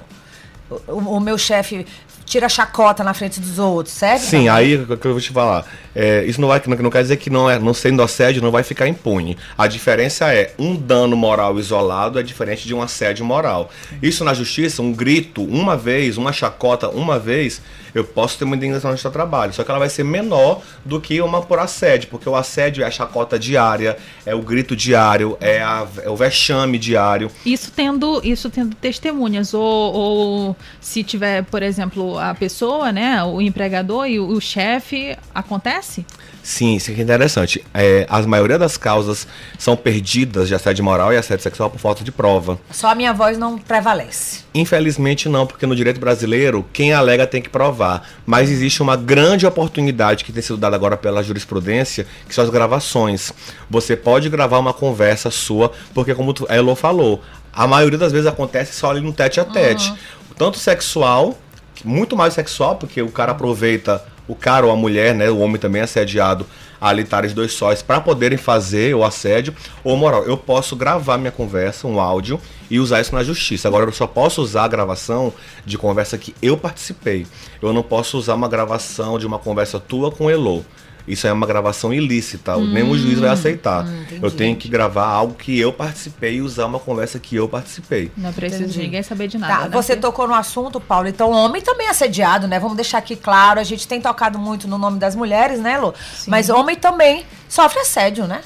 o, 0.88 0.94
o 0.94 1.20
meu 1.20 1.38
chefe 1.38 1.86
tira 2.30 2.46
a 2.46 2.50
chacota 2.50 3.04
na 3.04 3.14
frente 3.14 3.40
dos 3.40 3.58
outros, 3.58 3.96
serve? 3.96 4.24
Sim, 4.24 4.32
também? 4.46 4.50
aí 4.50 4.76
o 4.76 4.98
que 4.98 5.08
eu 5.08 5.14
vou 5.14 5.20
te 5.20 5.32
falar. 5.32 5.66
É, 5.96 6.24
isso 6.26 6.40
não, 6.40 6.48
vai, 6.48 6.62
não, 6.68 6.78
não 6.78 6.92
quer 6.92 7.02
dizer 7.02 7.18
que 7.18 7.30
não, 7.30 7.50
é, 7.50 7.58
não 7.58 7.74
sendo 7.74 8.04
assédio 8.04 8.42
não 8.42 8.52
vai 8.52 8.62
ficar 8.62 8.88
impune. 8.88 9.36
A 9.58 9.66
diferença 9.66 10.32
é 10.32 10.54
um 10.60 10.76
dano 10.76 11.18
moral 11.18 11.58
isolado 11.60 12.20
é 12.20 12.24
diferente 12.24 12.68
de 12.68 12.74
um 12.74 12.82
assédio 12.84 13.26
moral. 13.26 13.72
Isso 14.02 14.24
na 14.24 14.36
justiça, 14.36 14.82
um 14.84 14.94
grito 14.94 15.44
uma 15.44 15.76
vez, 15.76 16.18
uma 16.18 16.32
chacota 16.32 16.88
uma 16.88 17.18
vez, 17.18 17.62
eu 17.94 18.04
posso 18.04 18.38
ter 18.38 18.46
uma 18.46 18.56
indenização 18.56 18.94
de 18.94 19.02
trabalho, 19.10 19.54
só 19.54 19.64
que 19.64 19.72
ela 19.72 19.80
vai 19.80 19.90
ser 19.90 20.04
menor 20.04 20.62
do 20.86 21.00
que 21.00 21.22
uma 21.22 21.42
por 21.42 21.60
assédio, 21.60 22.10
porque 22.10 22.28
o 22.28 22.36
assédio 22.36 22.84
é 22.84 22.88
a 22.88 22.92
chacota 22.92 23.40
diária, 23.40 23.98
é 24.26 24.36
o 24.36 24.42
grito 24.42 24.76
diário, 24.76 25.38
é, 25.40 25.62
a, 25.62 25.88
é 26.04 26.10
o 26.10 26.16
vexame 26.16 26.78
diário. 26.78 27.32
Isso 27.46 27.72
tendo, 27.76 28.22
isso 28.24 28.50
tendo 28.50 28.76
testemunhas, 28.76 29.54
ou, 29.54 29.64
ou 29.64 30.56
se 30.80 31.04
tiver, 31.04 31.44
por 31.46 31.64
exemplo, 31.64 32.18
a 32.18 32.34
pessoa, 32.36 32.92
né, 32.92 33.24
o 33.24 33.42
empregador 33.42 34.08
e 34.08 34.20
o, 34.20 34.28
o 34.28 34.42
chefe, 34.42 35.18
acontece? 35.34 36.06
Sim, 36.42 36.76
isso 36.76 36.92
é 36.92 36.94
interessante. 36.96 37.64
É, 37.74 38.06
a 38.10 38.22
maioria 38.24 38.58
das 38.58 38.78
causas 38.78 39.28
são 39.58 39.76
perdidas 39.76 40.48
de 40.48 40.56
assédio 40.56 40.84
moral 40.84 41.14
e 41.14 41.18
assédio 41.18 41.44
sexual 41.44 41.70
por 41.70 41.80
falta 41.80 42.04
de 42.04 42.12
prova. 42.12 42.60
Só 42.72 42.90
a 42.90 42.96
minha 42.96 43.14
voz 43.14 43.38
não 43.38 43.58
prevalece. 43.58 44.42
Infelizmente 44.54 45.30
não, 45.30 45.46
porque 45.46 45.66
no 45.66 45.76
direito 45.76 46.00
brasileiro, 46.00 46.66
quem 46.74 46.94
alega 46.94 47.28
tem 47.28 47.42
que 47.42 47.50
provar. 47.50 48.08
Mas 48.26 48.50
existe 48.50 48.82
uma 48.82 48.96
grande 48.96 49.46
oportunidade 49.46 50.24
que 50.24 50.32
tem 50.32 50.42
sido 50.42 50.58
dada 50.58 50.76
agora 50.76 50.98
pela 50.98 51.22
jurisprudência, 51.22 52.08
que 52.28 52.34
são 52.34 52.44
as 52.44 52.50
gravações. 52.50 53.32
Você 53.70 53.96
pode 53.96 54.30
gravar 54.30 54.60
uma 54.60 54.74
conversa 54.74 55.30
sua, 55.30 55.72
porque 55.94 56.16
como 56.16 56.34
a 56.48 56.56
Elo 56.56 56.76
falou, 56.76 57.22
a 57.54 57.68
maioria 57.68 57.98
das 57.98 58.12
vezes 58.12 58.28
acontece 58.28 58.74
só 58.74 58.92
ali 58.92 59.02
no 59.02 59.14
tete 59.14 59.40
a 59.40 59.46
tete. 59.46 59.90
Uhum. 59.90 59.98
Tanto 60.38 60.58
sexual, 60.58 61.38
muito 61.84 62.16
mais 62.16 62.34
sexual, 62.34 62.76
porque 62.76 63.02
o 63.02 63.12
cara 63.12 63.34
aproveita 63.34 64.04
o 64.30 64.36
cara 64.36 64.66
ou 64.66 64.72
a 64.72 64.76
mulher, 64.76 65.14
né, 65.16 65.30
o 65.30 65.40
homem 65.40 65.58
também 65.58 65.82
é 65.82 65.84
assediado, 65.84 66.46
ali 66.80 67.02
estarem 67.02 67.28
os 67.28 67.34
dois 67.34 67.52
sóis 67.52 67.82
para 67.82 68.00
poderem 68.00 68.38
fazer 68.38 68.96
o 68.96 69.04
assédio, 69.04 69.54
ou 69.84 69.98
moral, 69.98 70.24
eu 70.24 70.38
posso 70.38 70.76
gravar 70.76 71.18
minha 71.18 71.32
conversa, 71.32 71.88
um 71.88 72.00
áudio, 72.00 72.40
e 72.70 72.80
usar 72.80 73.02
isso 73.02 73.16
na 73.16 73.24
justiça. 73.24 73.68
Agora 73.68 73.86
eu 73.86 73.92
só 73.92 74.06
posso 74.06 74.42
usar 74.42 74.66
a 74.66 74.68
gravação 74.68 75.34
de 75.66 75.78
conversa 75.78 76.18
que 76.18 76.36
eu 76.42 76.56
participei. 76.56 77.26
Eu 77.60 77.74
não 77.74 77.82
posso 77.82 78.18
usar 78.18 78.36
uma 78.36 78.48
gravação 78.48 79.18
de 79.18 79.26
uma 79.26 79.40
conversa 79.40 79.80
tua 79.80 80.12
com 80.12 80.30
Elo 80.30 80.64
isso 81.08 81.28
é 81.28 81.34
uma 81.34 81.48
gravação 81.48 81.94
ilícita, 81.94 82.56
hum, 82.56 82.72
nenhum 82.72 82.98
juiz 82.98 83.20
vai 83.20 83.30
aceitar. 83.30 83.86
Hum, 83.86 84.06
eu 84.22 84.32
tenho 84.32 84.56
que 84.56 84.68
gravar 84.68 85.08
algo 85.08 85.34
que 85.34 85.60
eu 85.60 85.74
participei 85.74 86.36
e 86.36 86.42
usar 86.42 86.66
uma 86.66 86.80
conversa 86.80 87.20
que 87.20 87.36
eu 87.36 87.48
participei. 87.48 88.12
Não 88.16 88.32
precisa 88.32 88.68
de 88.68 88.80
ninguém 88.80 89.02
saber 89.04 89.28
de 89.28 89.38
nada. 89.38 89.54
Tá, 89.54 89.64
né? 89.66 89.70
Você 89.72 89.96
tocou 89.96 90.28
no 90.28 90.34
assunto, 90.34 90.80
Paulo, 90.80 91.08
então 91.08 91.32
homem 91.32 91.62
também 91.62 91.88
é 91.88 91.90
assediado, 91.90 92.48
né? 92.48 92.60
Vamos 92.60 92.76
deixar 92.76 93.00
aqui 93.00 93.16
claro, 93.16 93.60
a 93.60 93.64
gente 93.64 93.88
tem 93.88 94.00
tocado 94.00 94.38
muito 94.38 94.68
no 94.68 94.78
nome 94.78 95.00
das 95.00 95.16
mulheres, 95.16 95.60
né, 95.60 95.78
Lu? 95.78 95.94
Sim. 96.14 96.30
Mas 96.32 96.50
homem 96.50 96.76
também 96.76 97.26
sofre 97.48 97.80
assédio, 97.80 98.28
né? 98.28 98.42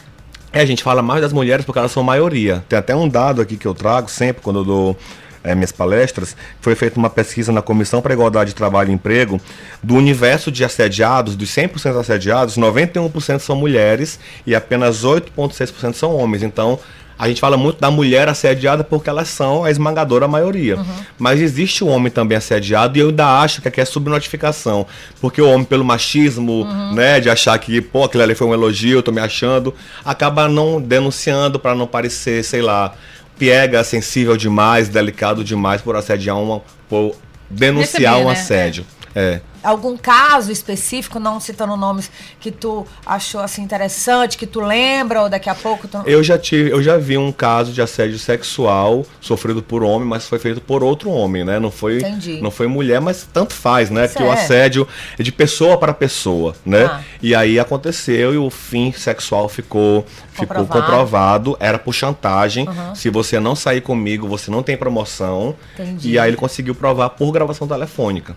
É, 0.53 0.61
a 0.61 0.65
gente 0.65 0.83
fala 0.83 1.01
mais 1.01 1.21
das 1.21 1.33
mulheres 1.33 1.65
porque 1.65 1.79
elas 1.79 1.91
são 1.91 2.03
maioria. 2.03 2.63
Tem 2.69 2.77
até 2.77 2.95
um 2.95 3.09
dado 3.09 3.41
aqui 3.41 3.57
que 3.57 3.65
eu 3.65 3.73
trago 3.73 4.09
sempre 4.09 4.43
quando 4.43 4.59
eu 4.59 4.63
dou 4.63 4.97
é, 5.43 5.53
minhas 5.53 5.71
palestras, 5.71 6.35
foi 6.61 6.75
feita 6.75 6.97
uma 6.97 7.09
pesquisa 7.09 7.51
na 7.51 7.61
Comissão 7.61 8.01
para 8.01 8.13
a 8.13 8.15
Igualdade 8.15 8.51
de 8.51 8.55
Trabalho 8.55 8.89
e 8.89 8.93
Emprego, 8.93 9.39
do 9.81 9.95
universo 9.95 10.51
de 10.51 10.63
assediados, 10.63 11.35
dos 11.35 11.49
100% 11.49 11.99
assediados, 11.99 12.57
91% 12.57 13.39
são 13.39 13.55
mulheres 13.55 14.19
e 14.45 14.55
apenas 14.55 15.03
8,6% 15.03 15.93
são 15.93 16.15
homens. 16.15 16.43
Então, 16.43 16.79
a 17.17 17.27
gente 17.27 17.39
fala 17.39 17.55
muito 17.55 17.79
da 17.79 17.91
mulher 17.91 18.27
assediada 18.27 18.83
porque 18.83 19.09
elas 19.09 19.27
são 19.27 19.63
a 19.63 19.71
esmagadora 19.71 20.27
maioria. 20.27 20.77
Uhum. 20.77 20.85
Mas 21.17 21.39
existe 21.39 21.83
o 21.83 21.87
homem 21.87 22.11
também 22.11 22.37
assediado 22.37 22.97
e 22.97 23.01
eu 23.01 23.09
ainda 23.09 23.39
acho 23.39 23.61
que 23.61 23.67
aqui 23.67 23.79
é 23.79 23.85
subnotificação. 23.85 24.85
Porque 25.21 25.41
o 25.41 25.49
homem, 25.49 25.63
pelo 25.63 25.85
machismo, 25.85 26.63
uhum. 26.63 26.93
né, 26.93 27.19
de 27.19 27.29
achar 27.29 27.57
que, 27.59 27.79
pô, 27.81 28.03
aquilo 28.03 28.23
ali 28.23 28.35
foi 28.35 28.47
um 28.47 28.53
elogio, 28.53 28.97
eu 28.97 29.03
tô 29.03 29.11
me 29.11 29.21
achando, 29.21 29.73
acaba 30.03 30.47
não 30.47 30.81
denunciando 30.81 31.59
para 31.59 31.75
não 31.75 31.85
parecer, 31.85 32.43
sei 32.43 32.61
lá, 32.61 32.93
piega 33.37 33.83
sensível 33.83 34.37
demais, 34.37 34.89
delicado 34.89 35.43
demais 35.43 35.81
por 35.81 35.95
assediar 35.95 36.37
uma. 36.37 36.61
por 36.89 37.15
denunciar 37.49 38.13
Receber, 38.13 38.25
um 38.25 38.33
né? 38.33 38.39
assédio. 38.39 38.85
É 39.15 39.41
algum 39.63 39.97
caso 39.97 40.51
específico, 40.51 41.19
não 41.19 41.39
citando 41.39 41.75
nomes 41.77 42.11
que 42.39 42.51
tu 42.51 42.85
achou 43.05 43.41
assim 43.41 43.61
interessante, 43.61 44.37
que 44.37 44.45
tu 44.45 44.59
lembra 44.59 45.23
ou 45.23 45.29
daqui 45.29 45.49
a 45.49 45.55
pouco 45.55 45.87
tu... 45.87 46.01
Eu 46.05 46.23
já 46.23 46.37
tive, 46.37 46.71
eu 46.71 46.83
já 46.83 46.97
vi 46.97 47.17
um 47.17 47.31
caso 47.31 47.71
de 47.71 47.81
assédio 47.81 48.19
sexual 48.19 49.05
sofrido 49.21 49.63
por 49.63 49.83
homem, 49.83 50.07
mas 50.07 50.27
foi 50.27 50.39
feito 50.39 50.61
por 50.61 50.83
outro 50.83 51.09
homem, 51.09 51.43
né? 51.43 51.59
Não 51.59 51.71
foi 51.71 51.97
Entendi. 51.97 52.41
não 52.41 52.51
foi 52.51 52.67
mulher, 52.67 52.99
mas 52.99 53.27
tanto 53.31 53.53
faz, 53.53 53.89
né? 53.89 54.07
Porque 54.07 54.23
o 54.23 54.31
assédio 54.31 54.87
é 55.17 55.23
de 55.23 55.31
pessoa 55.31 55.77
para 55.77 55.93
pessoa, 55.93 56.55
né? 56.65 56.85
Ah. 56.85 57.01
E 57.21 57.33
aí 57.33 57.59
aconteceu 57.59 58.33
e 58.33 58.37
o 58.37 58.49
fim 58.49 58.91
sexual 58.91 59.47
ficou 59.47 60.05
ficou 60.33 60.47
comprovado, 60.47 60.81
comprovado 60.81 61.57
era 61.59 61.77
por 61.77 61.93
chantagem. 61.93 62.67
Uhum. 62.67 62.95
Se 62.95 63.09
você 63.09 63.39
não 63.39 63.55
sair 63.55 63.81
comigo, 63.81 64.27
você 64.27 64.49
não 64.49 64.63
tem 64.63 64.75
promoção. 64.75 65.55
Entendi. 65.73 66.11
E 66.11 66.19
aí 66.19 66.29
ele 66.29 66.37
conseguiu 66.37 66.75
provar 66.75 67.09
por 67.09 67.31
gravação 67.31 67.67
telefônica. 67.67 68.35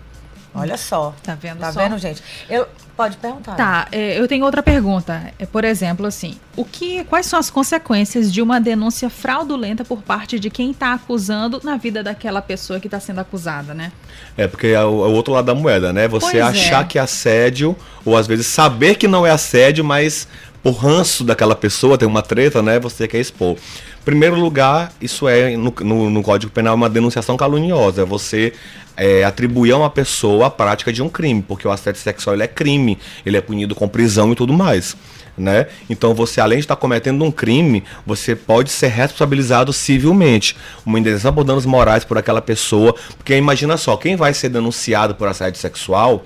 Olha 0.53 0.77
só. 0.77 1.13
Tá 1.23 1.35
vendo 1.35 1.59
Tá 1.59 1.71
só? 1.71 1.79
vendo, 1.79 1.97
gente? 1.97 2.23
Eu, 2.49 2.67
pode 2.95 3.15
perguntar. 3.17 3.55
Tá, 3.55 3.87
é, 3.91 4.19
eu 4.19 4.27
tenho 4.27 4.43
outra 4.43 4.63
pergunta. 4.63 5.31
É, 5.37 5.45
por 5.45 5.63
exemplo, 5.63 6.05
assim, 6.07 6.35
o 6.55 6.65
que, 6.65 7.03
quais 7.05 7.27
são 7.27 7.37
as 7.37 7.49
consequências 7.49 8.33
de 8.33 8.41
uma 8.41 8.59
denúncia 8.59 9.09
fraudulenta 9.09 9.85
por 9.85 10.01
parte 10.01 10.39
de 10.39 10.49
quem 10.49 10.71
está 10.71 10.93
acusando 10.93 11.61
na 11.63 11.77
vida 11.77 12.01
daquela 12.01 12.41
pessoa 12.41 12.79
que 12.79 12.87
está 12.87 12.99
sendo 12.99 13.19
acusada, 13.19 13.73
né? 13.73 13.91
É, 14.35 14.47
porque 14.47 14.67
é 14.67 14.83
o, 14.83 15.05
é 15.05 15.07
o, 15.07 15.11
outro 15.11 15.33
lado 15.33 15.45
da 15.45 15.55
moeda, 15.55 15.93
né? 15.93 16.07
Você 16.07 16.31
pois 16.31 16.35
é. 16.35 16.41
achar 16.41 16.81
é. 16.81 16.87
que 16.87 16.97
é 16.97 17.01
assédio, 17.01 17.75
ou 18.03 18.17
às 18.17 18.25
vezes 18.25 18.47
saber 18.47 18.95
que 18.95 19.07
não 19.07 19.25
é 19.25 19.29
assédio, 19.29 19.85
mas 19.85 20.27
por 20.63 20.71
ranço 20.71 21.23
daquela 21.23 21.55
pessoa, 21.55 21.97
tem 21.97 22.07
uma 22.07 22.21
treta, 22.21 22.61
né? 22.61 22.79
Você 22.79 23.07
quer 23.07 23.19
expor. 23.19 23.55
Primeiro 24.03 24.35
lugar, 24.35 24.91
isso 25.01 25.27
é, 25.27 25.55
no, 25.55 25.73
no, 25.81 26.09
no 26.09 26.23
Código 26.23 26.51
Penal, 26.51 26.75
uma 26.75 26.89
denunciação 26.89 27.35
caluniosa. 27.35 28.05
Você 28.05 28.53
é, 28.95 29.23
atribuir 29.23 29.73
a 29.73 29.77
uma 29.77 29.89
pessoa 29.89 30.47
a 30.47 30.49
prática 30.49 30.91
de 30.91 31.03
um 31.03 31.09
crime, 31.09 31.41
porque 31.41 31.67
o 31.67 31.71
assédio 31.71 32.01
sexual 32.01 32.39
é 32.41 32.47
crime, 32.47 32.97
ele 33.25 33.37
é 33.37 33.41
punido 33.41 33.75
com 33.75 33.87
prisão 33.87 34.31
e 34.31 34.35
tudo 34.35 34.53
mais. 34.53 34.97
Né? 35.37 35.67
Então 35.87 36.15
você, 36.15 36.41
além 36.41 36.57
de 36.57 36.63
estar 36.63 36.75
cometendo 36.75 37.23
um 37.23 37.31
crime, 37.31 37.83
você 38.05 38.35
pode 38.35 38.71
ser 38.71 38.87
responsabilizado 38.87 39.71
civilmente. 39.71 40.57
Uma 40.83 40.99
indenização 40.99 41.31
por 41.31 41.43
danos 41.43 41.65
morais 41.65 42.03
por 42.03 42.17
aquela 42.17 42.41
pessoa. 42.41 42.95
Porque 43.15 43.35
imagina 43.35 43.77
só, 43.77 43.95
quem 43.95 44.15
vai 44.15 44.33
ser 44.33 44.49
denunciado 44.49 45.13
por 45.13 45.27
assédio 45.27 45.59
sexual 45.61 46.25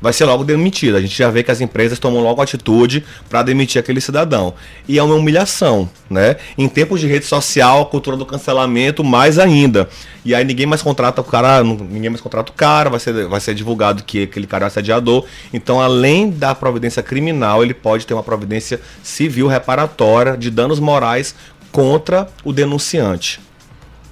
vai 0.00 0.12
ser 0.12 0.24
logo 0.24 0.44
demitido. 0.44 0.96
A 0.96 1.00
gente 1.00 1.16
já 1.16 1.30
vê 1.30 1.42
que 1.42 1.50
as 1.50 1.60
empresas 1.60 1.98
tomam 1.98 2.22
logo 2.22 2.40
atitude 2.40 3.04
para 3.28 3.42
demitir 3.42 3.80
aquele 3.80 4.00
cidadão. 4.00 4.54
E 4.86 4.98
é 4.98 5.02
uma 5.02 5.14
humilhação, 5.14 5.88
né? 6.08 6.36
Em 6.56 6.68
tempos 6.68 7.00
de 7.00 7.06
rede 7.06 7.26
social, 7.26 7.86
cultura 7.86 8.16
do 8.16 8.24
cancelamento, 8.24 9.02
mais 9.02 9.38
ainda. 9.38 9.88
E 10.24 10.34
aí 10.34 10.44
ninguém 10.44 10.66
mais 10.66 10.82
contrata 10.82 11.20
o 11.20 11.24
cara, 11.24 11.62
ninguém 11.64 12.10
mais 12.10 12.20
contrata 12.20 12.52
o 12.52 12.54
cara, 12.54 12.90
vai 12.90 13.00
ser, 13.00 13.26
vai 13.26 13.40
ser 13.40 13.54
divulgado 13.54 14.02
que 14.02 14.24
aquele 14.24 14.46
cara 14.46 14.66
é 14.66 14.68
assediador. 14.68 15.24
Então, 15.52 15.80
além 15.80 16.30
da 16.30 16.54
providência 16.54 17.02
criminal, 17.02 17.62
ele 17.62 17.74
pode 17.74 18.06
ter 18.06 18.14
uma 18.14 18.22
providência 18.22 18.80
civil 19.02 19.46
reparatória 19.46 20.36
de 20.36 20.50
danos 20.50 20.78
morais 20.78 21.34
contra 21.72 22.28
o 22.44 22.52
denunciante. 22.52 23.40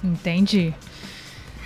Entendi. 0.03 0.73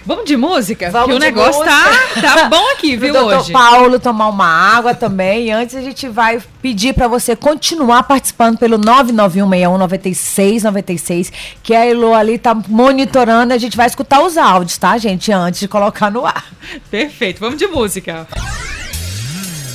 Vamos 0.05 0.25
de 0.25 0.35
música? 0.35 0.89
Vamos 0.89 1.09
que 1.09 1.13
o 1.13 1.19
negócio 1.19 1.63
tá, 1.63 1.91
tá 2.21 2.49
bom 2.49 2.71
aqui, 2.71 2.97
viu, 2.97 3.15
hoje. 3.15 3.51
Paulo 3.51 3.99
tomar 3.99 4.29
uma 4.29 4.47
água 4.47 4.95
também. 4.95 5.47
E 5.47 5.51
antes 5.51 5.75
a 5.75 5.81
gente 5.81 6.09
vai 6.09 6.41
pedir 6.61 6.93
para 6.93 7.07
você 7.07 7.35
continuar 7.35 8.03
participando 8.03 8.57
pelo 8.57 8.79
991619696, 8.79 11.31
que 11.61 11.75
a 11.75 11.85
Elo 11.85 12.13
ali 12.13 12.37
tá 12.37 12.53
monitorando. 12.53 13.53
A 13.53 13.57
gente 13.57 13.75
vai 13.77 13.87
escutar 13.87 14.21
os 14.21 14.37
áudios, 14.37 14.77
tá, 14.77 14.97
gente? 14.97 15.31
Antes 15.31 15.59
de 15.59 15.67
colocar 15.67 16.11
no 16.11 16.25
ar. 16.25 16.45
Perfeito. 16.89 17.39
Vamos 17.39 17.57
de 17.57 17.67
música. 17.67 18.27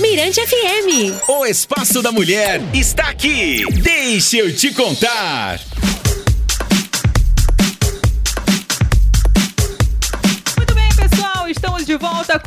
Mirante 0.01 0.41
FM. 0.45 1.29
O 1.29 1.47
Espaço 1.47 2.03
da 2.03 2.11
Mulher 2.13 2.61
está 2.75 3.05
aqui. 3.05 3.65
Deixa 3.81 4.37
eu 4.37 4.55
te 4.55 4.71
contar. 4.75 5.59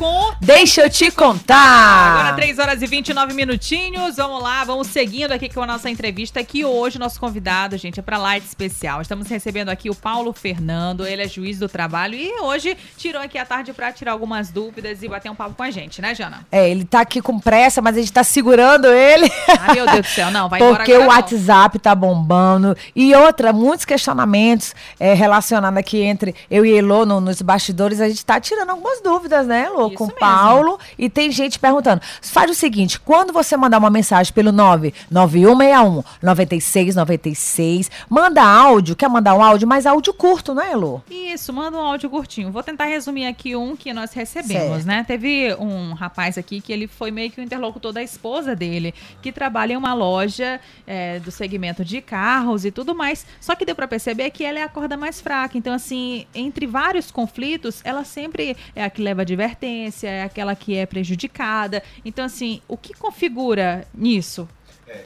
Com. 0.00 0.32
Deixa 0.40 0.80
eu 0.80 0.88
te 0.88 1.10
contar! 1.10 1.56
Agora 1.56 2.32
3 2.36 2.58
horas 2.58 2.80
e 2.80 2.86
29 2.86 3.34
minutinhos. 3.34 4.16
Vamos 4.16 4.42
lá, 4.42 4.64
vamos 4.64 4.86
seguindo 4.86 5.30
aqui 5.30 5.52
com 5.52 5.62
a 5.62 5.66
nossa 5.66 5.90
entrevista. 5.90 6.42
Que 6.42 6.64
hoje 6.64 6.98
nosso 6.98 7.20
convidado, 7.20 7.76
gente, 7.76 8.00
é 8.00 8.02
para 8.02 8.16
Light 8.16 8.42
Especial. 8.42 9.02
Estamos 9.02 9.28
recebendo 9.28 9.68
aqui 9.68 9.90
o 9.90 9.94
Paulo 9.94 10.32
Fernando, 10.32 11.06
ele 11.06 11.22
é 11.22 11.28
juiz 11.28 11.58
do 11.58 11.68
trabalho 11.68 12.14
e 12.14 12.32
hoje 12.40 12.78
tirou 12.96 13.20
aqui 13.20 13.36
a 13.36 13.44
tarde 13.44 13.74
para 13.74 13.92
tirar 13.92 14.12
algumas 14.12 14.50
dúvidas 14.50 15.02
e 15.02 15.08
bater 15.08 15.30
um 15.30 15.34
papo 15.34 15.54
com 15.54 15.62
a 15.62 15.70
gente, 15.70 16.00
né, 16.00 16.14
Jana? 16.14 16.46
É, 16.50 16.70
ele 16.70 16.86
tá 16.86 17.02
aqui 17.02 17.20
com 17.20 17.38
pressa, 17.38 17.82
mas 17.82 17.94
a 17.94 18.00
gente 18.00 18.12
tá 18.12 18.24
segurando 18.24 18.86
ele. 18.86 19.30
Ai, 19.60 19.74
meu 19.74 19.84
Deus 19.84 20.00
do 20.00 20.08
céu, 20.08 20.30
não, 20.30 20.48
vai 20.48 20.60
Porque 20.60 20.70
embora. 20.70 20.84
Porque 20.84 20.96
o 20.96 21.08
WhatsApp 21.08 21.76
não. 21.76 21.82
tá 21.82 21.94
bombando. 21.94 22.74
E 22.96 23.14
outra, 23.14 23.52
muitos 23.52 23.84
questionamentos 23.84 24.74
é, 24.98 25.12
relacionados 25.12 25.78
aqui 25.78 26.00
entre 26.00 26.34
eu 26.50 26.64
e 26.64 26.70
Elô 26.70 27.04
no, 27.04 27.20
nos 27.20 27.42
bastidores, 27.42 28.00
a 28.00 28.08
gente 28.08 28.24
tá 28.24 28.40
tirando 28.40 28.70
algumas 28.70 29.02
dúvidas 29.02 29.10
dúvidas, 29.10 29.46
né, 29.46 29.68
Lô, 29.68 29.89
com 29.94 30.04
o 30.04 30.12
Paulo. 30.12 30.78
E 30.98 31.08
tem 31.08 31.30
gente 31.30 31.58
perguntando. 31.58 32.02
Faz 32.22 32.50
o 32.50 32.54
seguinte: 32.54 32.98
quando 33.00 33.32
você 33.32 33.56
mandar 33.56 33.78
uma 33.78 33.90
mensagem 33.90 34.32
pelo 34.32 34.52
99161 34.52 36.02
9696, 36.22 37.90
manda 38.08 38.42
áudio, 38.42 38.96
quer 38.96 39.08
mandar 39.08 39.34
um 39.34 39.42
áudio, 39.42 39.66
mas 39.66 39.86
áudio 39.86 40.12
curto, 40.12 40.54
né, 40.54 40.74
Lô? 40.74 41.00
Isso, 41.10 41.52
manda 41.52 41.76
um 41.76 41.80
áudio 41.80 42.10
curtinho. 42.10 42.50
Vou 42.50 42.62
tentar 42.62 42.86
resumir 42.86 43.26
aqui 43.26 43.56
um 43.56 43.76
que 43.76 43.92
nós 43.92 44.12
recebemos, 44.12 44.84
certo. 44.84 44.86
né? 44.86 45.04
Teve 45.06 45.54
um 45.54 45.92
rapaz 45.92 46.36
aqui 46.36 46.60
que 46.60 46.72
ele 46.72 46.86
foi 46.86 47.10
meio 47.10 47.30
que 47.30 47.40
o 47.40 47.44
interlocutor 47.44 47.92
da 47.92 48.02
esposa 48.02 48.54
dele, 48.54 48.94
que 49.22 49.32
trabalha 49.32 49.72
em 49.72 49.76
uma 49.76 49.94
loja 49.94 50.60
é, 50.86 51.18
do 51.18 51.30
segmento 51.30 51.84
de 51.84 52.00
carros 52.00 52.64
e 52.64 52.70
tudo 52.70 52.94
mais. 52.94 53.26
Só 53.40 53.54
que 53.54 53.64
deu 53.64 53.74
para 53.74 53.88
perceber 53.88 54.30
que 54.30 54.44
ela 54.44 54.58
é 54.58 54.62
a 54.62 54.68
corda 54.68 54.96
mais 54.96 55.20
fraca. 55.20 55.56
Então, 55.56 55.72
assim, 55.72 56.26
entre 56.34 56.66
vários 56.66 57.10
conflitos, 57.10 57.80
ela 57.84 58.04
sempre 58.04 58.56
é 58.74 58.84
a 58.84 58.90
que 58.90 59.02
leva 59.02 59.22
advertência, 59.22 59.79
é 60.06 60.22
aquela 60.22 60.54
que 60.54 60.76
é 60.76 60.86
prejudicada. 60.86 61.82
Então, 62.04 62.24
assim, 62.24 62.60
o 62.68 62.76
que 62.76 62.94
configura 62.94 63.86
nisso? 63.94 64.48
É 64.86 65.04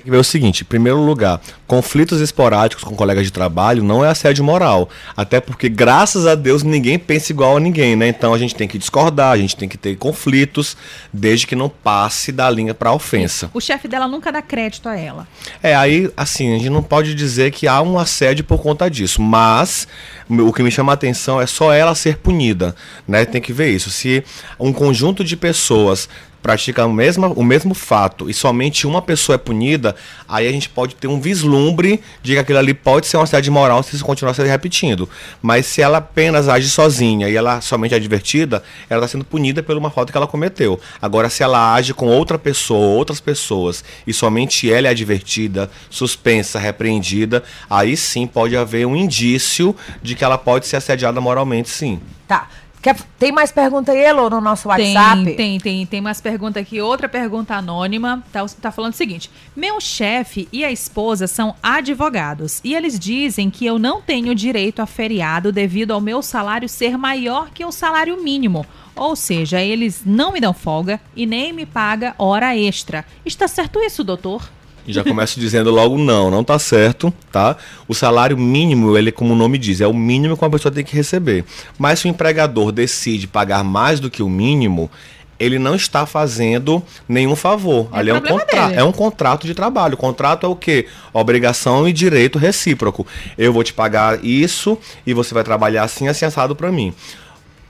tem 0.00 0.04
que 0.04 0.10
ver 0.10 0.16
o 0.16 0.24
seguinte: 0.24 0.62
em 0.62 0.64
primeiro 0.64 0.98
lugar, 0.98 1.40
conflitos 1.66 2.20
esporádicos 2.20 2.82
com 2.82 2.96
colegas 2.96 3.24
de 3.24 3.32
trabalho 3.32 3.82
não 3.82 4.04
é 4.04 4.08
assédio 4.08 4.42
moral. 4.42 4.88
Até 5.16 5.40
porque, 5.40 5.68
graças 5.68 6.26
a 6.26 6.34
Deus, 6.34 6.62
ninguém 6.62 6.98
pensa 6.98 7.32
igual 7.32 7.58
a 7.58 7.60
ninguém, 7.60 7.94
né? 7.94 8.08
Então 8.08 8.32
a 8.32 8.38
gente 8.38 8.54
tem 8.54 8.66
que 8.66 8.78
discordar, 8.78 9.32
a 9.32 9.36
gente 9.36 9.56
tem 9.56 9.68
que 9.68 9.76
ter 9.76 9.96
conflitos, 9.96 10.76
desde 11.12 11.46
que 11.46 11.54
não 11.54 11.68
passe 11.68 12.32
da 12.32 12.48
linha 12.48 12.74
para 12.74 12.92
ofensa. 12.92 13.50
O 13.52 13.60
chefe 13.60 13.86
dela 13.86 14.08
nunca 14.08 14.32
dá 14.32 14.40
crédito 14.40 14.88
a 14.88 14.96
ela. 14.96 15.28
É, 15.62 15.74
aí, 15.74 16.10
assim, 16.16 16.54
a 16.54 16.58
gente 16.58 16.70
não 16.70 16.82
pode 16.82 17.14
dizer 17.14 17.50
que 17.50 17.68
há 17.68 17.80
um 17.82 17.98
assédio 17.98 18.44
por 18.44 18.60
conta 18.62 18.90
disso, 18.90 19.20
mas 19.20 19.86
o 20.28 20.52
que 20.52 20.62
me 20.62 20.70
chama 20.70 20.92
a 20.92 20.94
atenção 20.94 21.40
é 21.40 21.46
só 21.46 21.72
ela 21.72 21.94
ser 21.94 22.16
punida, 22.18 22.74
né? 23.06 23.24
Tem 23.24 23.40
que 23.40 23.52
ver 23.52 23.70
isso. 23.70 23.90
Se 23.90 24.24
um 24.58 24.72
conjunto 24.72 25.22
de 25.22 25.36
pessoas 25.36 26.08
pratica 26.42 26.86
o 26.86 26.92
mesmo, 26.92 27.32
o 27.32 27.44
mesmo 27.44 27.74
fato 27.74 28.28
e 28.28 28.34
somente 28.34 28.86
uma 28.86 29.02
pessoa 29.02 29.34
é 29.34 29.38
punida, 29.38 29.94
aí 30.28 30.48
a 30.48 30.52
gente 30.52 30.68
pode 30.68 30.94
ter 30.94 31.06
um 31.06 31.20
vislumbre 31.20 32.02
de 32.22 32.32
que 32.32 32.38
aquilo 32.38 32.58
ali 32.58 32.74
pode 32.74 33.06
ser 33.06 33.16
uma 33.16 33.26
cidade 33.26 33.50
moral 33.50 33.82
se 33.82 33.94
isso 33.94 34.04
continuar 34.04 34.34
se 34.34 34.42
repetindo. 34.42 35.08
Mas 35.42 35.66
se 35.66 35.82
ela 35.82 35.98
apenas 35.98 36.48
age 36.48 36.68
sozinha 36.68 37.28
e 37.28 37.36
ela 37.36 37.60
somente 37.60 37.94
é 37.94 37.96
advertida, 37.96 38.62
ela 38.88 39.04
está 39.04 39.12
sendo 39.12 39.24
punida 39.24 39.62
por 39.62 39.76
uma 39.76 39.90
falta 39.90 40.12
que 40.12 40.18
ela 40.18 40.26
cometeu. 40.26 40.80
Agora, 41.00 41.28
se 41.28 41.42
ela 41.42 41.74
age 41.74 41.92
com 41.94 42.06
outra 42.06 42.38
pessoa, 42.38 42.96
outras 42.96 43.20
pessoas, 43.20 43.84
e 44.06 44.12
somente 44.12 44.70
ela 44.72 44.88
é 44.88 44.90
advertida, 44.90 45.70
suspensa, 45.88 46.58
repreendida, 46.58 47.42
aí 47.68 47.96
sim 47.96 48.26
pode 48.26 48.56
haver 48.56 48.86
um 48.86 48.96
indício 48.96 49.74
de 50.02 50.14
que 50.14 50.24
ela 50.24 50.38
pode 50.38 50.66
ser 50.66 50.76
assediada 50.76 51.20
moralmente, 51.20 51.68
sim. 51.68 52.00
Tá. 52.26 52.48
Quer, 52.82 52.96
tem 53.18 53.30
mais 53.30 53.52
pergunta 53.52 53.92
aí, 53.92 53.98
Elô, 53.98 54.30
no 54.30 54.40
nosso 54.40 54.68
WhatsApp? 54.68 55.24
Tem, 55.24 55.36
tem, 55.36 55.60
tem. 55.60 55.86
Tem 55.86 56.00
mais 56.00 56.18
pergunta 56.18 56.58
aqui. 56.58 56.80
Outra 56.80 57.10
pergunta 57.10 57.54
anônima. 57.54 58.24
Tá, 58.32 58.44
tá 58.60 58.72
falando 58.72 58.94
o 58.94 58.96
seguinte: 58.96 59.30
Meu 59.54 59.78
chefe 59.80 60.48
e 60.50 60.64
a 60.64 60.72
esposa 60.72 61.26
são 61.26 61.54
advogados 61.62 62.60
e 62.64 62.74
eles 62.74 62.98
dizem 62.98 63.50
que 63.50 63.66
eu 63.66 63.78
não 63.78 64.00
tenho 64.00 64.34
direito 64.34 64.80
a 64.80 64.86
feriado 64.86 65.52
devido 65.52 65.92
ao 65.92 66.00
meu 66.00 66.22
salário 66.22 66.68
ser 66.68 66.96
maior 66.96 67.50
que 67.50 67.64
o 67.64 67.72
salário 67.72 68.22
mínimo. 68.22 68.64
Ou 68.96 69.14
seja, 69.14 69.60
eles 69.60 70.02
não 70.04 70.32
me 70.32 70.40
dão 70.40 70.54
folga 70.54 71.00
e 71.14 71.26
nem 71.26 71.52
me 71.52 71.66
paga 71.66 72.14
hora 72.18 72.56
extra. 72.56 73.04
Está 73.24 73.46
certo 73.46 73.78
isso, 73.80 74.02
doutor? 74.02 74.48
E 74.86 74.92
já 74.92 75.04
começo 75.04 75.38
dizendo 75.38 75.70
logo 75.70 75.98
não, 75.98 76.30
não 76.30 76.42
tá 76.42 76.58
certo, 76.58 77.12
tá? 77.30 77.56
O 77.86 77.94
salário 77.94 78.36
mínimo, 78.36 78.96
ele 78.96 79.12
como 79.12 79.34
o 79.34 79.36
nome 79.36 79.58
diz, 79.58 79.80
é 79.80 79.86
o 79.86 79.94
mínimo 79.94 80.36
que 80.36 80.44
uma 80.44 80.50
pessoa 80.50 80.72
tem 80.72 80.84
que 80.84 80.94
receber. 80.94 81.44
Mas 81.78 82.00
se 82.00 82.06
o 82.06 82.08
empregador 82.08 82.72
decide 82.72 83.26
pagar 83.26 83.62
mais 83.62 84.00
do 84.00 84.10
que 84.10 84.22
o 84.22 84.28
mínimo, 84.28 84.90
ele 85.38 85.58
não 85.58 85.74
está 85.74 86.04
fazendo 86.04 86.82
nenhum 87.08 87.34
favor. 87.34 87.88
É 87.92 87.98
Ali 87.98 88.10
é 88.10 88.14
um, 88.14 88.20
contra 88.20 88.72
é 88.72 88.84
um 88.84 88.92
contrato 88.92 89.46
de 89.46 89.54
trabalho. 89.54 89.94
O 89.94 89.96
contrato 89.96 90.44
é 90.44 90.48
o 90.48 90.54
quê? 90.54 90.86
Obrigação 91.14 91.88
e 91.88 91.92
direito 91.92 92.38
recíproco. 92.38 93.06
Eu 93.38 93.52
vou 93.52 93.64
te 93.64 93.72
pagar 93.72 94.22
isso 94.22 94.76
e 95.06 95.14
você 95.14 95.32
vai 95.32 95.42
trabalhar 95.42 95.84
assim, 95.84 96.08
assim, 96.08 96.26
assado 96.26 96.54
para 96.54 96.70
mim 96.70 96.92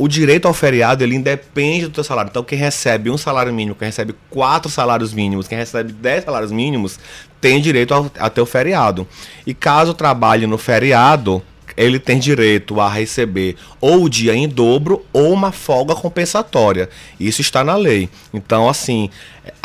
o 0.01 0.09
direito 0.09 0.49
ao 0.49 0.55
feriado 0.55 1.05
ele 1.05 1.15
independe 1.15 1.85
do 1.85 1.91
teu 1.91 2.03
salário. 2.03 2.31
Então, 2.31 2.43
quem 2.43 2.59
recebe 2.59 3.11
um 3.11 3.19
salário 3.19 3.53
mínimo, 3.53 3.77
quem 3.77 3.85
recebe 3.85 4.15
quatro 4.31 4.71
salários 4.71 5.13
mínimos, 5.13 5.47
quem 5.47 5.59
recebe 5.59 5.93
dez 5.93 6.25
salários 6.25 6.51
mínimos, 6.51 6.99
tem 7.39 7.61
direito 7.61 8.11
a 8.19 8.31
ter 8.31 8.41
o 8.41 8.47
feriado. 8.47 9.07
E 9.47 9.53
caso 9.53 9.93
trabalhe 9.93 10.47
no 10.47 10.57
feriado, 10.57 11.43
ele 11.77 11.99
tem 11.99 12.19
direito 12.19 12.81
a 12.81 12.89
receber 12.89 13.57
ou 13.79 14.05
o 14.05 14.09
dia 14.09 14.35
em 14.35 14.49
dobro 14.49 15.05
ou 15.13 15.35
uma 15.35 15.53
folga 15.53 15.95
compensatória. 15.95 16.89
Isso 17.19 17.43
está 17.43 17.63
na 17.63 17.77
lei. 17.77 18.09
Então, 18.33 18.71
assim, 18.71 19.11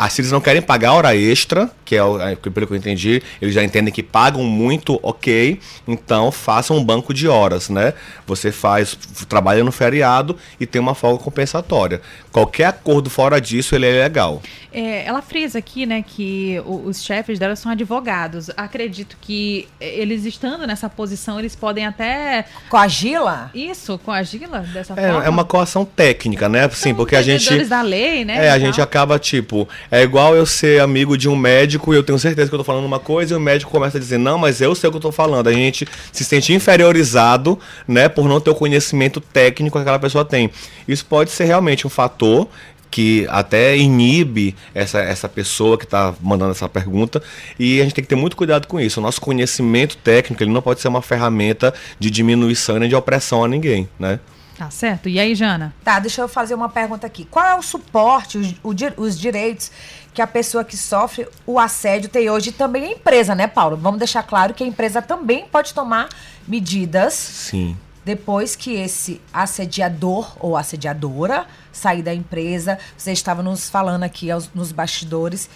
se 0.10 0.22
eles 0.22 0.32
não 0.32 0.42
querem 0.42 0.62
pagar 0.62 0.94
hora 0.94 1.16
extra, 1.16 1.70
que 1.84 1.96
é, 1.96 2.04
o, 2.04 2.20
é, 2.20 2.36
pelo 2.36 2.68
que 2.68 2.74
eu 2.74 2.78
entendi, 2.78 3.22
eles 3.42 3.54
já 3.54 3.64
entendem 3.64 3.94
que 3.94 4.04
pagam 4.04 4.44
muito, 4.44 5.00
ok. 5.04 5.60
Então 5.88 6.32
façam 6.32 6.78
um 6.78 6.84
banco 6.84 7.14
de 7.14 7.28
horas, 7.28 7.70
né? 7.70 7.94
Você 8.26 8.52
faz, 8.52 8.96
trabalha 9.28 9.64
no 9.64 9.72
feriado 9.72 10.38
e 10.60 10.66
tem 10.66 10.82
uma 10.82 10.96
folga 10.96 11.24
compensatória. 11.24 12.02
Qualquer 12.32 12.66
acordo 12.66 13.10
fora 13.10 13.40
disso, 13.40 13.76
ele 13.76 13.86
é 13.86 14.04
legal. 14.04 14.42
É, 14.74 15.06
ela 15.06 15.22
frisa 15.22 15.60
aqui, 15.60 15.86
né, 15.86 16.04
que 16.06 16.62
os 16.66 17.02
chefes 17.02 17.40
dela 17.40 17.56
são 17.56 17.72
advogados. 17.72 18.50
Acredito 18.58 19.16
que 19.22 19.70
eles 19.80 20.26
estando 20.26 20.68
nessa 20.68 20.90
posição, 20.90 21.40
eles 21.40 21.56
podem 21.56 21.86
até. 21.86 22.46
Coagila? 22.70 23.50
Isso, 23.54 23.98
coagila 24.00 24.60
dessa 24.60 24.94
é, 24.94 25.12
forma. 25.12 25.26
É 25.26 25.30
uma 25.30 25.46
coação 25.46 25.86
técnica, 25.86 26.50
né? 26.50 26.68
Sim, 26.70 26.94
porque 26.94 27.16
a 27.16 27.22
gente. 27.22 27.64
da 27.66 27.82
lei, 27.82 28.26
né? 28.26 28.48
É, 28.48 28.50
a 28.52 28.60
gente 28.60 28.82
acaba, 28.82 29.18
tipo, 29.18 29.65
é 29.92 30.02
igual 30.02 30.36
eu 30.36 30.46
ser 30.46 30.82
amigo 30.82 31.18
de 31.18 31.30
um 31.30 31.36
médico 31.36 31.94
e 31.94 31.98
eu 31.98 32.04
tenho 32.04 32.20
certeza 32.20 32.50
que 32.50 32.56
eu 32.56 32.60
tô 32.60 32.64
falando 32.64 32.86
uma 32.86 33.00
coisa 33.00 33.34
e 33.34 33.38
o 33.38 33.40
médico 33.40 33.72
começa 33.72 33.98
a 33.98 34.00
dizer, 34.00 34.18
não, 34.18 34.38
mas 34.38 34.62
eu 34.62 34.74
sei 34.76 34.88
o 34.88 34.92
que 34.92 34.98
eu 34.98 35.02
tô 35.02 35.12
falando. 35.12 35.48
A 35.48 35.54
gente 35.54 35.88
se 36.12 36.24
sente 36.24 36.54
inferiorizado, 36.54 37.60
né, 37.88 38.10
por 38.10 38.28
não 38.28 38.40
ter 38.40 38.50
o 38.50 38.56
conhecimento 38.56 39.20
técnico 39.20 39.78
que 39.78 39.82
aquela 39.82 40.00
pessoa 40.00 40.26
tem. 40.26 40.50
Isso 40.88 41.06
pode 41.06 41.32
ser 41.32 41.46
realmente 41.46 41.86
um 41.86 41.90
fator 41.90 42.48
que 42.96 43.28
até 43.30 43.76
inibe 43.76 44.56
essa, 44.74 45.00
essa 45.00 45.28
pessoa 45.28 45.78
que 45.78 45.84
está 45.84 46.14
mandando 46.22 46.52
essa 46.52 46.70
pergunta 46.70 47.22
e 47.60 47.82
a 47.82 47.84
gente 47.84 47.94
tem 47.94 48.04
que 48.04 48.10
ter 48.10 48.16
muito 48.16 48.38
cuidado 48.38 48.68
com 48.68 48.80
isso. 48.80 49.02
O 49.02 49.04
nosso 49.04 49.20
conhecimento 49.20 49.98
técnico 49.98 50.42
ele 50.42 50.52
não 50.52 50.62
pode 50.62 50.80
ser 50.80 50.88
uma 50.88 51.02
ferramenta 51.02 51.74
de 52.00 52.10
diminuição 52.10 52.80
nem 52.80 52.88
de 52.88 52.96
opressão 52.96 53.44
a 53.44 53.50
ninguém, 53.50 53.90
né? 54.00 54.20
Tá 54.58 54.70
certo. 54.70 55.10
E 55.10 55.20
aí, 55.20 55.36
Jana? 55.36 55.74
Tá, 55.84 56.00
deixa 56.00 56.22
eu 56.22 56.28
fazer 56.28 56.56
uma 56.56 56.70
pergunta 56.70 57.06
aqui. 57.06 57.26
Qual 57.26 57.46
é 57.46 57.56
o 57.56 57.62
suporte, 57.62 58.38
os, 58.64 58.76
os 58.98 59.20
direitos 59.20 59.72
que 60.14 60.22
a 60.22 60.28
pessoa 60.28 60.64
que 60.64 60.78
sofre 60.78 61.28
o 61.46 61.60
assédio 61.60 62.10
tem 62.10 62.30
hoje 62.30 62.50
e 62.50 62.54
também 62.54 62.86
a 62.86 62.92
empresa, 62.92 63.36
né, 63.36 63.48
Paulo? 63.48 63.76
Vamos 63.76 64.00
deixar 64.00 64.24
claro 64.24 64.54
que 64.54 64.64
a 64.64 64.68
empresa 64.68 65.02
também 65.02 65.46
pode 65.46 65.74
tomar 65.74 66.08
medidas. 66.48 67.14
Sim. 67.14 67.78
Depois 68.06 68.56
que 68.56 68.76
esse 68.76 69.20
assediador 69.34 70.38
ou 70.40 70.56
assediadora 70.56 71.48
sair 71.72 72.04
da 72.04 72.14
empresa, 72.14 72.78
você 72.96 73.12
estava 73.12 73.42
nos 73.42 73.68
falando 73.68 74.04
aqui 74.04 74.30
aos, 74.30 74.50
nos 74.54 74.72
bastidores 74.72 75.50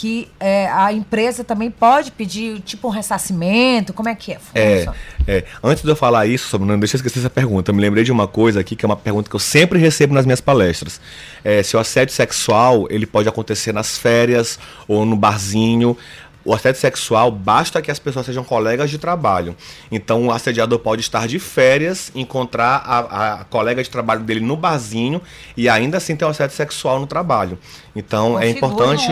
que 0.00 0.30
é, 0.40 0.66
a 0.72 0.90
empresa 0.94 1.44
também 1.44 1.70
pode 1.70 2.10
pedir 2.10 2.60
tipo 2.60 2.88
um 2.88 2.90
ressarcimento? 2.90 3.92
Como 3.92 4.08
é 4.08 4.14
que 4.14 4.32
é? 4.32 4.38
É, 4.54 4.86
é, 5.28 5.44
Antes 5.62 5.84
de 5.84 5.90
eu 5.90 5.94
falar 5.94 6.26
isso, 6.26 6.48
sobre, 6.48 6.66
não 6.66 6.78
deixa 6.78 6.96
eu 6.96 6.98
esquecer 7.00 7.18
essa 7.18 7.28
pergunta. 7.28 7.70
Eu 7.70 7.74
me 7.74 7.82
lembrei 7.82 8.02
de 8.02 8.10
uma 8.10 8.26
coisa 8.26 8.60
aqui 8.60 8.74
que 8.74 8.82
é 8.82 8.88
uma 8.88 8.96
pergunta 8.96 9.28
que 9.28 9.36
eu 9.36 9.40
sempre 9.40 9.78
recebo 9.78 10.14
nas 10.14 10.24
minhas 10.24 10.40
palestras. 10.40 10.98
É, 11.44 11.62
se 11.62 11.76
o 11.76 11.78
assédio 11.78 12.14
sexual 12.14 12.86
ele 12.88 13.04
pode 13.04 13.28
acontecer 13.28 13.74
nas 13.74 13.98
férias 13.98 14.58
ou 14.88 15.04
no 15.04 15.16
barzinho 15.16 15.94
o 16.44 16.54
assédio 16.54 16.80
sexual 16.80 17.30
basta 17.30 17.82
que 17.82 17.90
as 17.90 17.98
pessoas 17.98 18.26
sejam 18.26 18.42
colegas 18.42 18.90
de 18.90 18.98
trabalho. 18.98 19.54
Então 19.90 20.26
o 20.26 20.32
assediador 20.32 20.78
pode 20.78 21.02
estar 21.02 21.28
de 21.28 21.38
férias, 21.38 22.10
encontrar 22.14 22.82
a, 22.84 23.40
a 23.40 23.44
colega 23.44 23.82
de 23.82 23.90
trabalho 23.90 24.22
dele 24.22 24.40
no 24.40 24.56
barzinho 24.56 25.20
e 25.56 25.68
ainda 25.68 25.98
assim 25.98 26.16
ter 26.16 26.24
um 26.24 26.28
assédio 26.28 26.56
sexual 26.56 26.98
no 26.98 27.06
trabalho. 27.06 27.58
Então 27.94 28.40
é 28.40 28.48
importante 28.48 29.08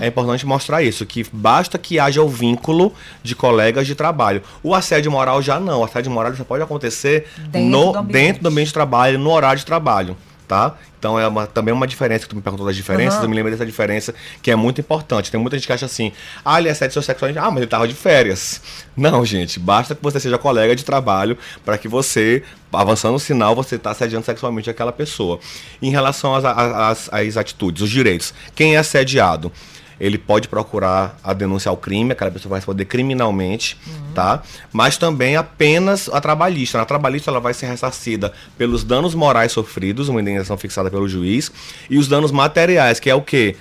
é 0.00 0.06
importante 0.06 0.46
mostrar 0.46 0.82
isso, 0.82 1.04
que 1.04 1.26
basta 1.32 1.78
que 1.78 1.98
haja 1.98 2.22
o 2.22 2.28
vínculo 2.28 2.92
de 3.22 3.34
colegas 3.34 3.86
de 3.86 3.94
trabalho. 3.94 4.42
O 4.62 4.74
assédio 4.74 5.10
moral 5.10 5.42
já 5.42 5.60
não. 5.60 5.80
O 5.80 5.84
assédio 5.84 6.10
moral 6.10 6.34
já 6.34 6.44
pode 6.44 6.62
acontecer 6.62 7.26
dentro, 7.48 7.68
no, 7.68 7.92
do, 7.92 8.02
dentro 8.02 8.42
do 8.42 8.48
ambiente 8.48 8.68
de 8.68 8.74
trabalho, 8.74 9.18
no 9.18 9.30
horário 9.30 9.58
de 9.58 9.66
trabalho 9.66 10.16
tá? 10.50 10.74
Então 10.98 11.16
é 11.16 11.28
uma, 11.28 11.46
também 11.46 11.72
uma 11.72 11.86
diferença 11.86 12.24
que 12.24 12.30
tu 12.30 12.34
me 12.34 12.42
perguntou 12.42 12.66
das 12.66 12.74
diferenças, 12.74 13.18
uhum. 13.18 13.26
eu 13.26 13.28
me 13.30 13.36
lembro 13.36 13.52
dessa 13.52 13.64
diferença 13.64 14.12
que 14.42 14.50
é 14.50 14.56
muito 14.56 14.80
importante. 14.80 15.30
Tem 15.30 15.40
muita 15.40 15.56
gente 15.56 15.64
que 15.64 15.72
acha 15.72 15.86
assim, 15.86 16.10
ah, 16.44 16.58
ele 16.58 16.68
é 16.68 16.74
sexo 16.74 17.00
sexual, 17.00 17.30
ah, 17.36 17.50
mas 17.52 17.58
ele 17.58 17.68
tava 17.68 17.86
de 17.86 17.94
férias. 17.94 18.60
Não, 18.96 19.24
gente, 19.24 19.60
basta 19.60 19.94
que 19.94 20.02
você 20.02 20.18
seja 20.18 20.36
colega 20.36 20.74
de 20.74 20.84
trabalho 20.84 21.38
para 21.64 21.78
que 21.78 21.86
você, 21.86 22.42
avançando 22.72 23.14
o 23.14 23.20
sinal, 23.20 23.54
você 23.54 23.76
está 23.76 23.92
assediando 23.92 24.26
sexualmente 24.26 24.68
aquela 24.68 24.90
pessoa. 24.90 25.38
Em 25.80 25.90
relação 25.92 26.34
às, 26.34 26.44
às, 26.44 27.08
às 27.12 27.36
atitudes, 27.36 27.80
os 27.80 27.90
direitos, 27.90 28.34
quem 28.56 28.74
é 28.74 28.78
assediado? 28.78 29.52
Ele 30.00 30.16
pode 30.16 30.48
procurar 30.48 31.18
a 31.22 31.34
denúncia 31.34 31.68
ao 31.68 31.76
crime, 31.76 32.12
aquela 32.12 32.30
pessoa 32.30 32.50
vai 32.50 32.58
responder 32.58 32.86
criminalmente, 32.86 33.76
uhum. 33.86 34.12
tá? 34.14 34.42
Mas 34.72 34.96
também 34.96 35.36
apenas 35.36 36.08
a 36.08 36.20
trabalhista. 36.20 36.78
Na 36.78 36.86
trabalhista 36.86 37.30
ela 37.30 37.38
vai 37.38 37.52
ser 37.52 37.66
ressarcida 37.66 38.32
pelos 38.56 38.82
danos 38.82 39.14
morais 39.14 39.52
sofridos, 39.52 40.08
uma 40.08 40.20
indenização 40.20 40.56
fixada 40.56 40.90
pelo 40.90 41.06
juiz, 41.06 41.52
e 41.90 41.98
os 41.98 42.08
danos 42.08 42.32
materiais, 42.32 42.98
que 42.98 43.10
é 43.10 43.14
o 43.14 43.20
quê? 43.20 43.56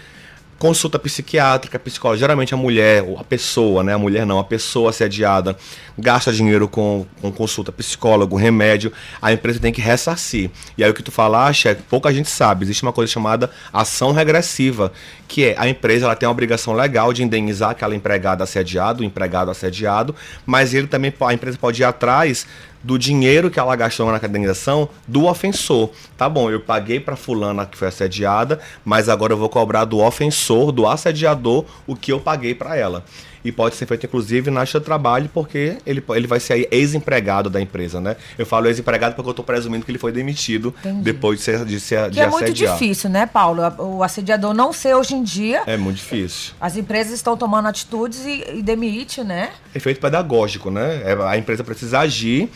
Consulta 0.60 1.00
psiquiátrica, 1.00 1.80
psicóloga. 1.80 2.20
Geralmente 2.20 2.54
a 2.54 2.58
mulher, 2.58 3.04
a 3.18 3.24
pessoa, 3.24 3.82
né? 3.82 3.94
A 3.94 3.98
mulher 3.98 4.26
não, 4.26 4.38
a 4.38 4.44
pessoa 4.44 4.90
assediada 4.90 5.58
gasta 5.98 6.32
dinheiro 6.32 6.68
com, 6.68 7.06
com 7.22 7.32
consulta 7.32 7.72
psicólogo, 7.72 8.36
remédio. 8.36 8.92
A 9.22 9.32
empresa 9.32 9.60
tem 9.60 9.72
que 9.72 9.82
ressarcir. 9.82 10.52
E 10.78 10.84
aí 10.84 10.90
o 10.90 10.94
que 10.94 11.02
tu 11.02 11.12
falaste 11.12 11.70
é 11.70 11.76
pouca 11.76 12.14
gente 12.14 12.30
sabe. 12.30 12.66
Existe 12.66 12.84
uma 12.84 12.94
coisa 12.94 13.12
chamada 13.12 13.50
ação 13.72 14.12
regressiva, 14.12 14.92
que 15.28 15.46
é 15.46 15.56
a 15.58 15.68
empresa 15.68 16.06
ela 16.06 16.16
tem 16.16 16.28
a 16.28 16.32
obrigação 16.32 16.74
legal 16.74 17.14
de 17.14 17.24
indenizar 17.24 17.72
aquela 17.72 17.96
empregada 17.96 18.44
assediada, 18.44 19.02
o 19.02 19.06
empregado 19.06 19.50
assediado, 19.50 20.14
mas 20.46 20.74
ele 20.74 20.88
também 20.88 21.14
a 21.22 21.34
empresa 21.34 21.58
pode 21.58 21.82
ir 21.82 21.86
atrás 21.86 22.46
do 22.84 22.98
dinheiro 22.98 23.50
que 23.52 23.60
ela 23.60 23.76
gastou 23.76 24.12
na 24.12 24.18
indenização 24.18 24.90
do 25.08 25.26
ofensor. 25.26 25.90
Tá 26.18 26.30
bom, 26.30 26.50
eu 26.50 26.60
paguei 26.60 27.00
para 27.00 27.16
fulana 27.16 27.66
que 27.66 27.78
foi 27.78 27.88
assediada, 27.88 28.60
mas 28.86 29.10
agora 29.10 29.34
eu 29.34 29.38
vou 29.38 29.50
cobrar 29.50 29.86
do 29.86 30.00
ofensor, 30.00 30.72
do 30.72 30.88
assediador, 30.88 31.66
o 31.86 31.96
que 31.96 32.12
eu 32.12 32.20
paguei 32.20 32.56
para 32.56 32.76
ela 32.76 33.04
e 33.44 33.52
pode 33.52 33.76
ser 33.76 33.86
feito 33.86 34.06
inclusive 34.06 34.52
na 34.52 34.64
de 34.64 34.80
trabalho 34.82 35.30
porque 35.34 35.78
ele, 35.86 36.04
ele 36.10 36.28
vai 36.28 36.40
ser 36.40 36.68
ex-empregado 36.72 37.50
da 37.50 37.60
empresa, 37.60 38.00
né? 38.00 38.16
Eu 38.38 38.46
falo 38.46 38.68
ex-empregado 38.68 39.16
porque 39.16 39.28
eu 39.28 39.32
estou 39.32 39.46
presumindo 39.46 39.84
que 39.86 39.92
ele 39.92 39.98
foi 39.98 40.12
demitido 40.12 40.74
Entendi. 40.80 41.02
depois 41.02 41.40
de 41.40 41.46
ser, 41.46 41.66
de 41.66 41.80
ser 41.80 42.06
que 42.06 42.12
de 42.12 42.20
é 42.20 42.26
assediar. 42.26 42.30
muito 42.30 42.54
difícil, 42.54 43.10
né, 43.10 43.26
Paulo? 43.26 43.62
O 43.80 44.04
assediador 44.04 44.54
não 44.54 44.72
ser 44.72 44.94
hoje 44.94 45.16
em 45.16 45.24
dia. 45.24 45.64
É 45.66 45.78
muito 45.78 45.98
difícil. 45.98 46.54
As 46.60 46.78
empresas 46.78 47.14
estão 47.14 47.36
tomando 47.36 47.68
atitudes 47.68 48.26
e, 48.26 48.58
e 48.58 48.62
demite, 48.62 49.24
né? 49.24 49.52
Efeito 49.74 50.00
pedagógico, 50.00 50.70
né? 50.70 51.02
É, 51.04 51.18
a 51.28 51.38
empresa 51.38 51.64
precisa 51.64 52.00
agir 52.00 52.50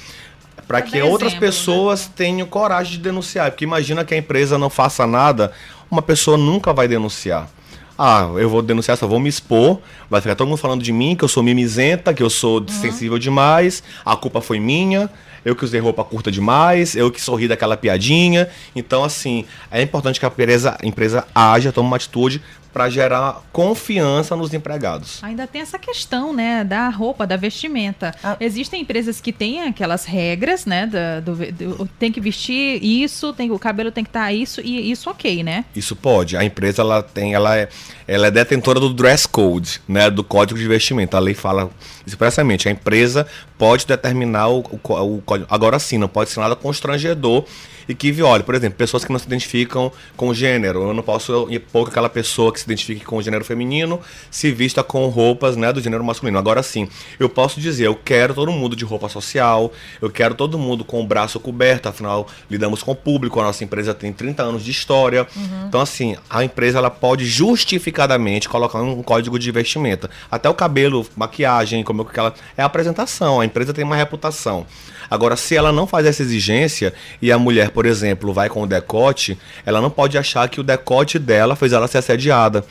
para 0.67 0.81
que 0.81 1.01
outras 1.01 1.33
exemplo, 1.33 1.47
pessoas 1.47 2.05
né? 2.07 2.13
tenham 2.15 2.47
coragem 2.47 2.93
de 2.93 2.99
denunciar. 2.99 3.51
Porque 3.51 3.63
imagina 3.63 4.05
que 4.05 4.13
a 4.13 4.17
empresa 4.17 4.57
não 4.57 4.69
faça 4.69 5.05
nada, 5.07 5.51
uma 5.89 6.01
pessoa 6.01 6.37
nunca 6.37 6.73
vai 6.73 6.87
denunciar. 6.87 7.49
Ah, 7.97 8.29
eu 8.37 8.49
vou 8.49 8.61
denunciar, 8.61 8.97
só 8.97 9.07
vou 9.07 9.19
me 9.19 9.29
expor. 9.29 9.79
Vai 10.09 10.19
ficar 10.19 10.35
todo 10.35 10.47
mundo 10.47 10.57
falando 10.57 10.83
de 10.83 10.91
mim, 10.91 11.15
que 11.15 11.23
eu 11.23 11.27
sou 11.27 11.43
mimizenta, 11.43 12.13
que 12.13 12.23
eu 12.23 12.29
sou 12.29 12.59
uhum. 12.59 12.67
sensível 12.67 13.19
demais, 13.19 13.83
a 14.03 14.15
culpa 14.15 14.41
foi 14.41 14.59
minha, 14.59 15.09
eu 15.45 15.55
que 15.55 15.63
usei 15.63 15.79
roupa 15.79 16.03
curta 16.03 16.31
demais, 16.31 16.95
eu 16.95 17.11
que 17.11 17.21
sorri 17.21 17.47
daquela 17.47 17.77
piadinha. 17.77 18.49
Então, 18.75 19.03
assim, 19.03 19.45
é 19.69 19.81
importante 19.81 20.19
que 20.19 20.25
a 20.25 20.29
empresa, 20.29 20.77
a 20.81 20.87
empresa 20.87 21.27
haja, 21.35 21.71
tome 21.71 21.87
uma 21.87 21.97
atitude 21.97 22.41
para 22.73 22.89
gerar 22.89 23.43
confiança 23.53 24.35
nos 24.35 24.53
empregados. 24.53 25.23
Ainda 25.23 25.45
tem 25.45 25.61
essa 25.61 25.77
questão, 25.77 26.33
né, 26.33 26.63
da 26.63 26.89
roupa, 26.89 27.27
da 27.27 27.37
vestimenta. 27.37 28.13
Ah. 28.23 28.35
Existem 28.39 28.81
empresas 28.81 29.21
que 29.21 29.31
têm 29.31 29.61
aquelas 29.61 30.05
regras, 30.05 30.65
né, 30.65 30.89
do, 31.23 31.35
do, 31.35 31.51
do, 31.51 31.89
tem 31.99 32.11
que 32.11 32.19
vestir 32.19 32.83
isso, 32.83 33.31
tem 33.31 33.51
o 33.51 33.59
cabelo 33.59 33.91
tem 33.91 34.03
que 34.03 34.09
estar 34.09 34.25
tá 34.25 34.33
isso 34.33 34.59
e 34.61 34.91
isso 34.91 35.09
ok, 35.09 35.43
né? 35.43 35.65
Isso 35.75 35.95
pode. 35.95 36.35
A 36.35 36.43
empresa 36.43 36.81
ela 36.81 37.03
tem, 37.03 37.35
ela 37.35 37.55
é, 37.55 37.69
ela 38.07 38.27
é 38.27 38.31
detentora 38.31 38.79
do 38.79 38.91
dress 38.91 39.27
code, 39.27 39.79
né, 39.87 40.09
do 40.09 40.23
código 40.23 40.59
de 40.59 40.67
vestimenta. 40.67 41.17
A 41.17 41.19
lei 41.19 41.35
fala 41.35 41.69
expressamente, 42.07 42.67
a 42.67 42.71
empresa 42.71 43.27
pode 43.57 43.85
determinar 43.85 44.47
o, 44.47 44.59
o, 44.59 45.17
o 45.17 45.21
código. 45.21 45.47
Agora 45.49 45.77
sim, 45.77 45.99
não 45.99 46.07
pode 46.07 46.31
ser 46.31 46.39
nada 46.39 46.55
constrangedor 46.55 47.45
e 47.87 47.95
que 47.95 48.11
viole, 48.11 48.43
por 48.43 48.55
exemplo, 48.55 48.77
pessoas 48.77 49.03
que 49.03 49.11
não 49.11 49.19
se 49.19 49.25
identificam 49.25 49.91
com 50.15 50.33
gênero. 50.33 50.83
Eu 50.83 50.93
não 50.93 51.03
posso 51.03 51.47
impor 51.49 51.85
que 51.85 51.91
aquela 51.91 52.09
pessoa 52.09 52.51
que 52.51 52.59
se 52.59 52.65
identifique 52.65 53.05
com 53.05 53.17
o 53.17 53.21
gênero 53.21 53.43
feminino 53.43 53.99
se 54.29 54.51
vista 54.51 54.83
com 54.83 55.07
roupas 55.07 55.55
né, 55.55 55.71
do 55.71 55.81
gênero 55.81 56.03
masculino. 56.03 56.37
Agora 56.37 56.63
sim, 56.63 56.87
eu 57.19 57.29
posso 57.29 57.59
dizer, 57.59 57.87
eu 57.87 57.95
quero 57.95 58.33
todo 58.33 58.51
mundo 58.51 58.75
de 58.75 58.85
roupa 58.85 59.09
social, 59.09 59.71
eu 60.01 60.09
quero 60.09 60.35
todo 60.35 60.57
mundo 60.57 60.83
com 60.83 61.01
o 61.01 61.05
braço 61.05 61.39
coberto, 61.39 61.89
afinal, 61.89 62.27
lidamos 62.49 62.83
com 62.83 62.91
o 62.91 62.95
público, 62.95 63.39
a 63.39 63.43
nossa 63.43 63.63
empresa 63.63 63.93
tem 63.93 64.11
30 64.11 64.43
anos 64.43 64.63
de 64.63 64.71
história. 64.71 65.27
Uhum. 65.35 65.65
Então, 65.67 65.81
assim, 65.81 66.15
a 66.29 66.43
empresa 66.43 66.77
ela 66.77 66.89
pode 66.89 67.25
justificadamente 67.25 68.47
colocar 68.49 68.81
um 68.81 69.01
código 69.03 69.37
de 69.37 69.51
vestimenta. 69.51 70.09
Até 70.31 70.49
o 70.49 70.53
cabelo, 70.53 71.05
maquiagem, 71.15 71.83
como 71.83 72.01
é 72.01 72.05
que 72.05 72.19
ela. 72.19 72.33
É 72.57 72.61
a 72.61 72.65
apresentação, 72.65 73.39
a 73.39 73.45
empresa 73.45 73.73
tem 73.73 73.83
uma 73.83 73.95
reputação. 73.95 74.65
Agora, 75.09 75.35
se 75.35 75.55
ela 75.55 75.71
não 75.71 75.85
faz 75.85 76.05
essa 76.05 76.23
exigência 76.23 76.93
e 77.21 77.31
a 77.31 77.37
mulher, 77.37 77.69
por 77.73 77.85
exemplo, 77.85 78.31
vai 78.33 78.49
com 78.49 78.61
o 78.61 78.67
decote, 78.67 79.37
ela 79.65 79.81
não 79.81 79.89
pode 79.89 80.17
achar 80.17 80.47
que 80.47 80.59
o 80.59 80.63
decote 80.63 81.17
dela 81.17 81.55
fez 81.55 81.73
ela 81.73 81.87
ser 81.87 81.97
assediada. 81.97 82.63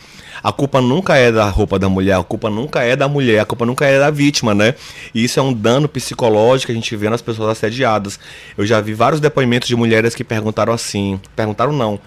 A 0.43 0.51
culpa 0.51 0.81
nunca 0.81 1.17
é 1.17 1.31
da 1.31 1.49
roupa 1.49 1.79
da 1.79 1.89
mulher, 1.89 2.17
a 2.17 2.23
culpa 2.23 2.51
nunca 2.51 2.83
é 2.83 2.97
da 2.97 3.07
mulher, 3.09 3.41
a 3.41 3.45
culpa 3.45 3.65
nunca 3.65 3.87
é 3.87 3.99
da 3.99 4.11
vítima, 4.11 4.55
né? 4.55 4.75
E 5.15 5.23
isso 5.23 5.39
é 5.39 5.43
um 5.43 5.53
dano 5.53 5.89
psicológico 5.89 6.67
que 6.67 6.73
a 6.73 6.75
gente 6.75 6.97
vê 6.97 7.09
nas 7.09 7.23
pessoas 7.23 7.51
assediadas. 7.51 8.19
Eu 8.57 8.67
já 8.67 8.81
vi 8.81 8.93
vários 8.93 9.21
depoimentos 9.21 9.69
de 9.69 9.77
mulheres 9.77 10.15
que 10.15 10.25
perguntaram 10.25 10.73
assim, 10.73 11.21
perguntaram 11.37 11.73
não, 11.73 12.01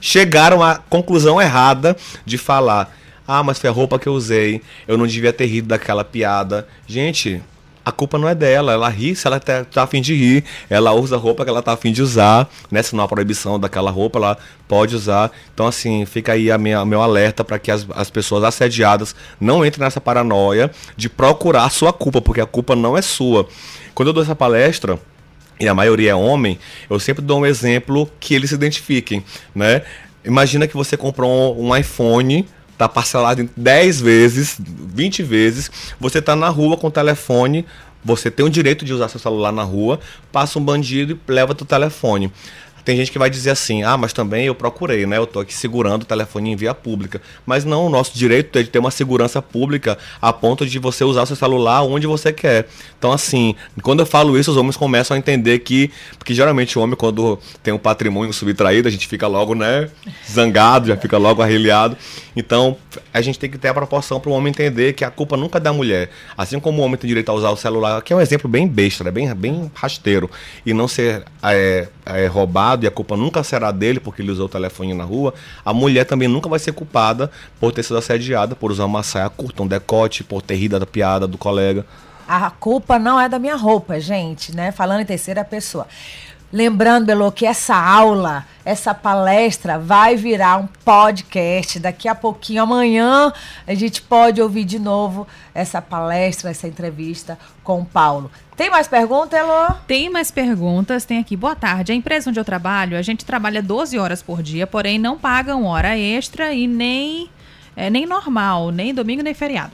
chegaram 0.00 0.62
à 0.62 0.76
conclusão 0.76 1.40
errada 1.40 1.96
de 2.24 2.38
falar: 2.38 2.94
"Ah, 3.26 3.42
mas 3.42 3.58
foi 3.58 3.68
a 3.68 3.72
roupa 3.72 3.98
que 3.98 4.08
eu 4.08 4.14
usei, 4.14 4.62
eu 4.88 4.96
não 4.96 5.06
devia 5.06 5.32
ter 5.32 5.46
rido 5.46 5.68
daquela 5.68 6.04
piada". 6.04 6.66
Gente, 6.86 7.42
a 7.84 7.92
culpa 7.92 8.18
não 8.18 8.28
é 8.28 8.34
dela. 8.34 8.72
Ela 8.72 8.88
ri 8.88 9.14
se 9.14 9.26
ela 9.26 9.40
tá, 9.40 9.64
tá 9.64 9.82
afim 9.82 10.00
de 10.00 10.14
rir. 10.14 10.44
Ela 10.68 10.92
usa 10.92 11.16
a 11.16 11.18
roupa 11.18 11.44
que 11.44 11.50
ela 11.50 11.62
tá 11.62 11.72
afim 11.72 11.92
de 11.92 12.02
usar. 12.02 12.48
Né? 12.70 12.82
Se 12.82 12.94
não 12.94 13.04
há 13.04 13.08
proibição 13.08 13.58
daquela 13.58 13.90
roupa, 13.90 14.18
ela 14.18 14.38
pode 14.68 14.94
usar. 14.94 15.30
Então, 15.52 15.66
assim, 15.66 16.04
fica 16.06 16.32
aí 16.32 16.50
a 16.50 16.58
minha, 16.58 16.84
meu 16.84 17.02
alerta 17.02 17.44
para 17.44 17.58
que 17.58 17.70
as, 17.70 17.86
as 17.94 18.10
pessoas 18.10 18.44
assediadas 18.44 19.14
não 19.40 19.64
entrem 19.64 19.84
nessa 19.84 20.00
paranoia 20.00 20.70
de 20.96 21.08
procurar 21.08 21.64
a 21.64 21.70
sua 21.70 21.92
culpa, 21.92 22.20
porque 22.20 22.40
a 22.40 22.46
culpa 22.46 22.74
não 22.74 22.96
é 22.96 23.02
sua. 23.02 23.46
Quando 23.94 24.08
eu 24.08 24.12
dou 24.12 24.22
essa 24.22 24.34
palestra, 24.34 24.98
e 25.60 25.68
a 25.68 25.74
maioria 25.74 26.10
é 26.10 26.14
homem, 26.14 26.58
eu 26.90 26.98
sempre 26.98 27.22
dou 27.22 27.40
um 27.40 27.46
exemplo 27.46 28.10
que 28.18 28.34
eles 28.34 28.50
se 28.50 28.56
identifiquem, 28.56 29.24
né? 29.54 29.82
Imagina 30.24 30.66
que 30.66 30.74
você 30.74 30.96
comprou 30.96 31.56
um, 31.56 31.68
um 31.68 31.76
iPhone 31.76 32.46
tá 32.82 32.88
parcelado 32.88 33.42
em 33.42 33.48
10 33.56 34.00
vezes, 34.00 34.58
20 34.58 35.22
vezes. 35.22 35.70
Você 36.00 36.20
tá 36.20 36.34
na 36.34 36.48
rua 36.48 36.76
com 36.76 36.88
o 36.88 36.90
telefone, 36.90 37.64
você 38.04 38.30
tem 38.30 38.44
o 38.44 38.50
direito 38.50 38.84
de 38.84 38.92
usar 38.92 39.08
seu 39.08 39.20
celular 39.20 39.52
na 39.52 39.62
rua, 39.62 40.00
passa 40.32 40.58
um 40.58 40.64
bandido 40.64 41.18
e 41.28 41.32
leva 41.32 41.54
teu 41.54 41.66
telefone. 41.66 42.32
Tem 42.84 42.96
gente 42.96 43.12
que 43.12 43.18
vai 43.18 43.30
dizer 43.30 43.50
assim, 43.50 43.82
ah, 43.82 43.96
mas 43.96 44.12
também 44.12 44.46
eu 44.46 44.54
procurei, 44.54 45.06
né? 45.06 45.18
Eu 45.18 45.26
tô 45.26 45.40
aqui 45.40 45.54
segurando 45.54 46.02
o 46.02 46.06
telefone 46.06 46.50
em 46.50 46.56
via 46.56 46.74
pública. 46.74 47.20
Mas 47.46 47.64
não, 47.64 47.86
o 47.86 47.90
nosso 47.90 48.16
direito 48.16 48.58
é 48.58 48.62
de 48.62 48.70
ter 48.70 48.78
uma 48.78 48.90
segurança 48.90 49.40
pública 49.40 49.96
a 50.20 50.32
ponto 50.32 50.66
de 50.66 50.78
você 50.78 51.04
usar 51.04 51.26
seu 51.26 51.36
celular 51.36 51.82
onde 51.82 52.06
você 52.06 52.32
quer. 52.32 52.66
Então, 52.98 53.12
assim, 53.12 53.54
quando 53.82 54.00
eu 54.00 54.06
falo 54.06 54.38
isso, 54.38 54.50
os 54.50 54.56
homens 54.56 54.76
começam 54.76 55.14
a 55.14 55.18
entender 55.18 55.60
que. 55.60 55.90
Porque 56.18 56.34
geralmente 56.34 56.78
o 56.78 56.82
homem, 56.82 56.96
quando 56.96 57.38
tem 57.62 57.72
um 57.72 57.78
patrimônio 57.78 58.32
subtraído, 58.32 58.88
a 58.88 58.90
gente 58.90 59.06
fica 59.06 59.26
logo, 59.26 59.54
né? 59.54 59.88
Zangado, 60.30 60.88
já 60.88 60.96
fica 60.96 61.18
logo 61.18 61.42
arreliado. 61.42 61.96
Então, 62.34 62.76
a 63.12 63.20
gente 63.20 63.38
tem 63.38 63.50
que 63.50 63.58
ter 63.58 63.68
a 63.68 63.74
proporção 63.74 64.18
para 64.18 64.30
o 64.30 64.32
homem 64.32 64.50
entender 64.50 64.92
que 64.94 65.04
a 65.04 65.10
culpa 65.10 65.36
nunca 65.36 65.58
é 65.58 65.60
da 65.60 65.72
mulher. 65.72 66.10
Assim 66.36 66.58
como 66.58 66.80
o 66.80 66.84
homem 66.84 66.96
tem 66.96 67.08
direito 67.08 67.30
a 67.30 67.34
usar 67.34 67.50
o 67.50 67.56
celular, 67.56 68.00
que 68.02 68.12
é 68.12 68.16
um 68.16 68.20
exemplo 68.20 68.48
bem 68.48 68.66
besta, 68.66 69.04
né? 69.04 69.10
bem, 69.10 69.32
bem 69.34 69.70
rasteiro, 69.74 70.30
e 70.64 70.72
não 70.72 70.88
ser 70.88 71.24
é, 71.42 71.88
é, 72.06 72.26
roubado, 72.26 72.71
e 72.84 72.86
a 72.86 72.90
culpa 72.90 73.16
nunca 73.16 73.42
será 73.42 73.70
dele 73.70 74.00
porque 74.00 74.22
ele 74.22 74.30
usou 74.30 74.46
o 74.46 74.48
telefone 74.48 74.94
na 74.94 75.04
rua, 75.04 75.34
a 75.64 75.72
mulher 75.72 76.04
também 76.04 76.28
nunca 76.28 76.48
vai 76.48 76.58
ser 76.58 76.72
culpada 76.72 77.30
por 77.60 77.72
ter 77.72 77.82
sido 77.82 77.98
assediada, 77.98 78.54
por 78.54 78.70
usar 78.70 78.86
uma 78.86 79.02
saia 79.02 79.28
curta, 79.30 79.62
um 79.62 79.66
decote, 79.66 80.24
por 80.24 80.42
ter 80.42 80.56
rido 80.56 80.78
da 80.78 80.86
piada 80.86 81.26
do 81.26 81.36
colega. 81.38 81.84
A 82.26 82.50
culpa 82.50 82.98
não 82.98 83.20
é 83.20 83.28
da 83.28 83.38
minha 83.38 83.56
roupa, 83.56 84.00
gente, 84.00 84.54
né? 84.54 84.72
Falando 84.72 85.00
em 85.00 85.04
terceira 85.04 85.44
pessoa. 85.44 85.86
Lembrando, 86.52 87.06
Belo, 87.06 87.32
que 87.32 87.46
essa 87.46 87.74
aula, 87.74 88.44
essa 88.62 88.92
palestra 88.92 89.78
vai 89.78 90.16
virar 90.16 90.58
um 90.58 90.66
podcast. 90.84 91.80
Daqui 91.80 92.06
a 92.06 92.14
pouquinho, 92.14 92.62
amanhã, 92.62 93.32
a 93.66 93.72
gente 93.72 94.02
pode 94.02 94.40
ouvir 94.42 94.64
de 94.64 94.78
novo 94.78 95.26
essa 95.54 95.80
palestra, 95.80 96.50
essa 96.50 96.68
entrevista 96.68 97.38
com 97.64 97.80
o 97.80 97.86
Paulo. 97.86 98.30
Tem 98.62 98.70
mais 98.70 98.86
perguntas, 98.86 99.40
Elo? 99.40 99.74
Tem 99.88 100.08
mais 100.08 100.30
perguntas, 100.30 101.04
tem 101.04 101.18
aqui. 101.18 101.36
Boa 101.36 101.56
tarde. 101.56 101.90
A 101.90 101.94
empresa 101.96 102.30
onde 102.30 102.38
eu 102.38 102.44
trabalho, 102.44 102.96
a 102.96 103.02
gente 103.02 103.24
trabalha 103.24 103.60
12 103.60 103.98
horas 103.98 104.22
por 104.22 104.40
dia, 104.40 104.68
porém 104.68 105.00
não 105.00 105.18
pagam 105.18 105.64
hora 105.64 105.98
extra 105.98 106.52
e 106.52 106.68
nem, 106.68 107.28
é, 107.74 107.90
nem 107.90 108.06
normal, 108.06 108.70
nem 108.70 108.94
domingo 108.94 109.20
nem 109.20 109.34
feriado. 109.34 109.72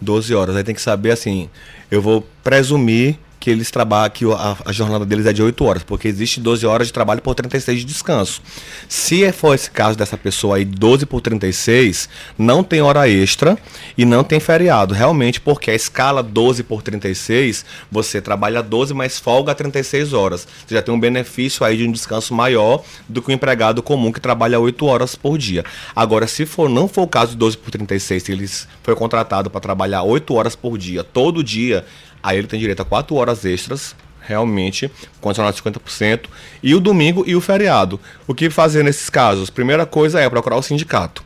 12 0.00 0.32
horas. 0.32 0.54
Aí 0.54 0.62
tem 0.62 0.76
que 0.76 0.80
saber 0.80 1.10
assim, 1.10 1.50
eu 1.90 2.00
vou 2.00 2.24
presumir 2.44 3.18
que 3.44 3.50
eles 3.50 3.70
trabalham, 3.70 4.08
que 4.08 4.24
a, 4.24 4.56
a, 4.64 4.72
jornada 4.72 5.04
deles 5.04 5.26
é 5.26 5.32
de 5.32 5.42
8 5.42 5.64
horas, 5.66 5.82
porque 5.82 6.08
existe 6.08 6.40
12 6.40 6.64
horas 6.64 6.86
de 6.86 6.94
trabalho 6.94 7.20
por 7.20 7.34
36 7.34 7.80
de 7.80 7.84
descanso. 7.84 8.40
Se 8.88 9.30
for 9.32 9.54
esse 9.54 9.70
caso 9.70 9.98
dessa 9.98 10.16
pessoa 10.16 10.56
aí, 10.56 10.64
12 10.64 11.04
por 11.04 11.20
36, 11.20 12.08
não 12.38 12.64
tem 12.64 12.80
hora 12.80 13.06
extra 13.06 13.58
e 13.98 14.06
não 14.06 14.24
tem 14.24 14.40
feriado, 14.40 14.94
realmente, 14.94 15.42
porque 15.42 15.70
a 15.70 15.74
escala 15.74 16.22
12 16.22 16.62
por 16.62 16.80
36, 16.80 17.66
você 17.92 18.18
trabalha 18.18 18.62
12, 18.62 18.94
mas 18.94 19.18
folga 19.18 19.54
36 19.54 20.14
horas. 20.14 20.48
Você 20.66 20.74
já 20.74 20.80
tem 20.80 20.94
um 20.94 20.98
benefício 20.98 21.66
aí 21.66 21.76
de 21.76 21.86
um 21.86 21.92
descanso 21.92 22.32
maior 22.32 22.82
do 23.06 23.20
que 23.20 23.28
o 23.28 23.32
empregado 23.32 23.82
comum 23.82 24.10
que 24.10 24.22
trabalha 24.22 24.58
8 24.58 24.86
horas 24.86 25.14
por 25.14 25.36
dia. 25.36 25.66
Agora, 25.94 26.26
se 26.26 26.46
for 26.46 26.70
não 26.70 26.88
for 26.88 27.02
o 27.02 27.08
caso 27.08 27.32
de 27.32 27.36
12 27.36 27.58
por 27.58 27.70
36, 27.70 28.22
se 28.22 28.32
ele 28.32 28.48
foi 28.82 28.96
contratado 28.96 29.50
para 29.50 29.60
trabalhar 29.60 30.02
8 30.02 30.32
horas 30.32 30.56
por 30.56 30.78
dia, 30.78 31.04
todo 31.04 31.44
dia, 31.44 31.84
Aí 32.24 32.38
ele 32.38 32.46
tem 32.46 32.58
direito 32.58 32.80
a 32.80 32.86
4 32.86 33.14
horas 33.14 33.44
extras, 33.44 33.94
realmente, 34.18 34.90
condicionado 35.20 35.54
de 35.54 35.62
50%, 35.62 36.22
e 36.62 36.74
o 36.74 36.80
domingo 36.80 37.22
e 37.26 37.36
o 37.36 37.40
feriado. 37.42 38.00
O 38.26 38.34
que 38.34 38.48
fazer 38.48 38.82
nesses 38.82 39.10
casos? 39.10 39.50
Primeira 39.50 39.84
coisa 39.84 40.18
é 40.18 40.30
procurar 40.30 40.56
o 40.56 40.62
sindicato. 40.62 41.22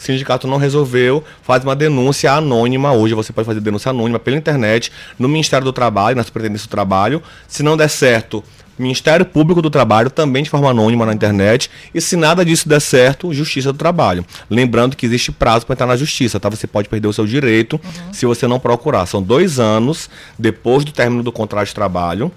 O 0.00 0.02
sindicato 0.02 0.48
não 0.48 0.56
resolveu, 0.56 1.22
faz 1.42 1.62
uma 1.62 1.76
denúncia 1.76 2.32
anônima. 2.32 2.90
Hoje 2.90 3.12
você 3.12 3.34
pode 3.34 3.44
fazer 3.44 3.60
denúncia 3.60 3.90
anônima 3.90 4.18
pela 4.18 4.34
internet, 4.34 4.90
no 5.18 5.28
Ministério 5.28 5.62
do 5.62 5.74
Trabalho, 5.74 6.16
na 6.16 6.22
Superintendência 6.22 6.66
do 6.66 6.70
Trabalho. 6.70 7.22
Se 7.46 7.62
não 7.62 7.76
der 7.76 7.88
certo, 7.88 8.42
Ministério 8.78 9.26
Público 9.26 9.60
do 9.60 9.68
Trabalho, 9.68 10.08
também 10.08 10.42
de 10.42 10.48
forma 10.48 10.70
anônima 10.70 11.04
na 11.04 11.12
internet. 11.12 11.70
E 11.94 12.00
se 12.00 12.16
nada 12.16 12.42
disso 12.46 12.66
der 12.66 12.80
certo, 12.80 13.30
Justiça 13.34 13.74
do 13.74 13.78
Trabalho. 13.78 14.24
Lembrando 14.48 14.96
que 14.96 15.04
existe 15.04 15.30
prazo 15.30 15.66
para 15.66 15.74
entrar 15.74 15.86
na 15.86 15.96
Justiça, 15.98 16.40
tá? 16.40 16.48
Você 16.48 16.66
pode 16.66 16.88
perder 16.88 17.06
o 17.06 17.12
seu 17.12 17.26
direito 17.26 17.74
uhum. 17.74 18.14
se 18.14 18.24
você 18.24 18.46
não 18.46 18.58
procurar. 18.58 19.04
São 19.04 19.22
dois 19.22 19.60
anos 19.60 20.08
depois 20.38 20.82
do 20.82 20.92
término 20.92 21.22
do 21.22 21.30
contrato 21.30 21.68
de 21.68 21.74
trabalho 21.74 22.32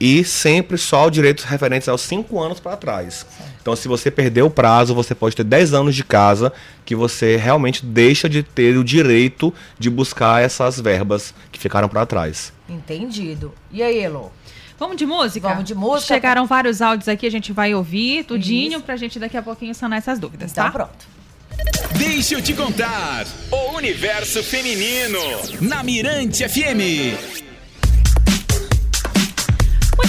e 0.00 0.24
sempre 0.24 0.78
só 0.78 1.06
o 1.06 1.10
direito 1.10 1.42
referentes 1.42 1.88
aos 1.88 2.02
cinco 2.02 2.40
anos 2.40 2.60
para 2.60 2.76
trás. 2.76 3.26
Então, 3.60 3.74
se 3.74 3.88
você 3.88 4.10
perder 4.10 4.42
o 4.42 4.50
prazo, 4.50 4.94
você 4.94 5.14
pode 5.14 5.34
ter 5.34 5.44
10 5.44 5.74
anos 5.74 5.94
de 5.94 6.04
casa 6.04 6.52
que 6.84 6.94
você 6.94 7.36
realmente 7.36 7.84
deixa 7.84 8.28
de 8.28 8.42
ter 8.42 8.76
o 8.76 8.84
direito 8.84 9.52
de 9.78 9.90
buscar 9.90 10.42
essas 10.42 10.80
verbas 10.80 11.34
que 11.50 11.58
ficaram 11.58 11.88
para 11.88 12.06
trás. 12.06 12.52
Entendido. 12.68 13.52
E 13.70 13.82
aí, 13.82 13.98
Elo? 13.98 14.32
Vamos 14.78 14.96
de 14.96 15.04
música? 15.04 15.48
Vamos 15.48 15.64
de 15.64 15.74
música. 15.74 16.14
Chegaram 16.14 16.46
vários 16.46 16.80
áudios 16.80 17.08
aqui, 17.08 17.26
a 17.26 17.30
gente 17.30 17.52
vai 17.52 17.74
ouvir 17.74 18.24
tudinho 18.24 18.78
Isso. 18.78 18.82
pra 18.82 18.96
gente 18.96 19.18
daqui 19.18 19.36
a 19.36 19.42
pouquinho 19.42 19.74
sanar 19.74 19.98
essas 19.98 20.18
dúvidas, 20.20 20.52
então, 20.52 20.64
tá? 20.64 20.70
pronto. 20.70 21.18
Deixa 21.98 22.34
eu 22.34 22.42
te 22.42 22.54
contar. 22.54 23.26
O 23.50 23.76
universo 23.76 24.42
feminino 24.42 25.18
na 25.60 25.82
Mirante 25.82 26.48
FM. 26.48 27.47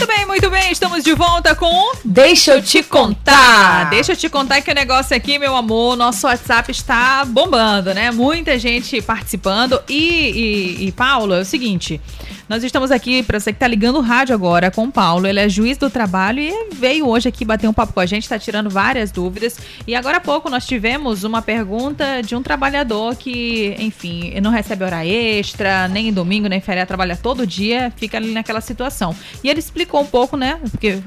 Muito 0.09 0.17
bem, 0.17 0.25
muito 0.25 0.49
bem. 0.49 0.71
Estamos 0.71 1.03
de 1.03 1.13
volta 1.13 1.53
com 1.53 1.91
Deixa 2.03 2.53
eu 2.53 2.63
te 2.63 2.81
contar. 2.81 3.91
Deixa 3.91 4.13
eu 4.13 4.17
te 4.17 4.27
contar 4.27 4.59
que 4.59 4.71
o 4.71 4.73
negócio 4.73 5.15
aqui, 5.15 5.37
meu 5.37 5.55
amor, 5.55 5.95
nosso 5.95 6.25
WhatsApp 6.25 6.71
está 6.71 7.23
bombando, 7.25 7.93
né? 7.93 8.09
Muita 8.09 8.57
gente 8.57 9.03
participando. 9.03 9.79
E, 9.87 10.79
e, 10.79 10.87
e 10.87 10.91
Paulo, 10.93 11.35
é 11.35 11.41
o 11.41 11.45
seguinte: 11.45 12.01
nós 12.49 12.63
estamos 12.63 12.89
aqui, 12.89 13.21
para 13.21 13.39
você 13.39 13.51
que 13.51 13.57
está 13.57 13.67
ligando 13.67 13.97
o 13.97 14.01
rádio 14.01 14.33
agora, 14.33 14.71
com 14.71 14.85
o 14.85 14.91
Paulo. 14.91 15.27
Ele 15.27 15.39
é 15.39 15.47
juiz 15.47 15.77
do 15.77 15.87
trabalho 15.87 16.39
e 16.39 16.73
veio 16.73 17.07
hoje 17.07 17.29
aqui 17.29 17.45
bater 17.45 17.67
um 17.67 17.73
papo 17.73 17.93
com 17.93 17.99
a 17.99 18.07
gente, 18.07 18.23
está 18.23 18.39
tirando 18.39 18.71
várias 18.71 19.11
dúvidas. 19.11 19.59
E 19.85 19.93
agora 19.93 20.17
há 20.17 20.19
pouco 20.19 20.49
nós 20.49 20.65
tivemos 20.65 21.23
uma 21.23 21.43
pergunta 21.43 22.21
de 22.23 22.35
um 22.35 22.41
trabalhador 22.41 23.15
que, 23.15 23.75
enfim, 23.77 24.33
não 24.41 24.49
recebe 24.49 24.83
hora 24.83 25.05
extra, 25.05 25.87
nem 25.89 26.07
em 26.07 26.11
domingo, 26.11 26.47
nem 26.47 26.59
férias, 26.59 26.87
trabalha 26.87 27.15
todo 27.15 27.45
dia, 27.45 27.93
fica 27.95 28.17
ali 28.17 28.31
naquela 28.31 28.61
situação. 28.61 29.15
E 29.43 29.49
ele 29.49 29.59
explicou 29.59 30.01
um 30.01 30.07
pouco, 30.07 30.35
né? 30.35 30.59
Porque 30.71 30.97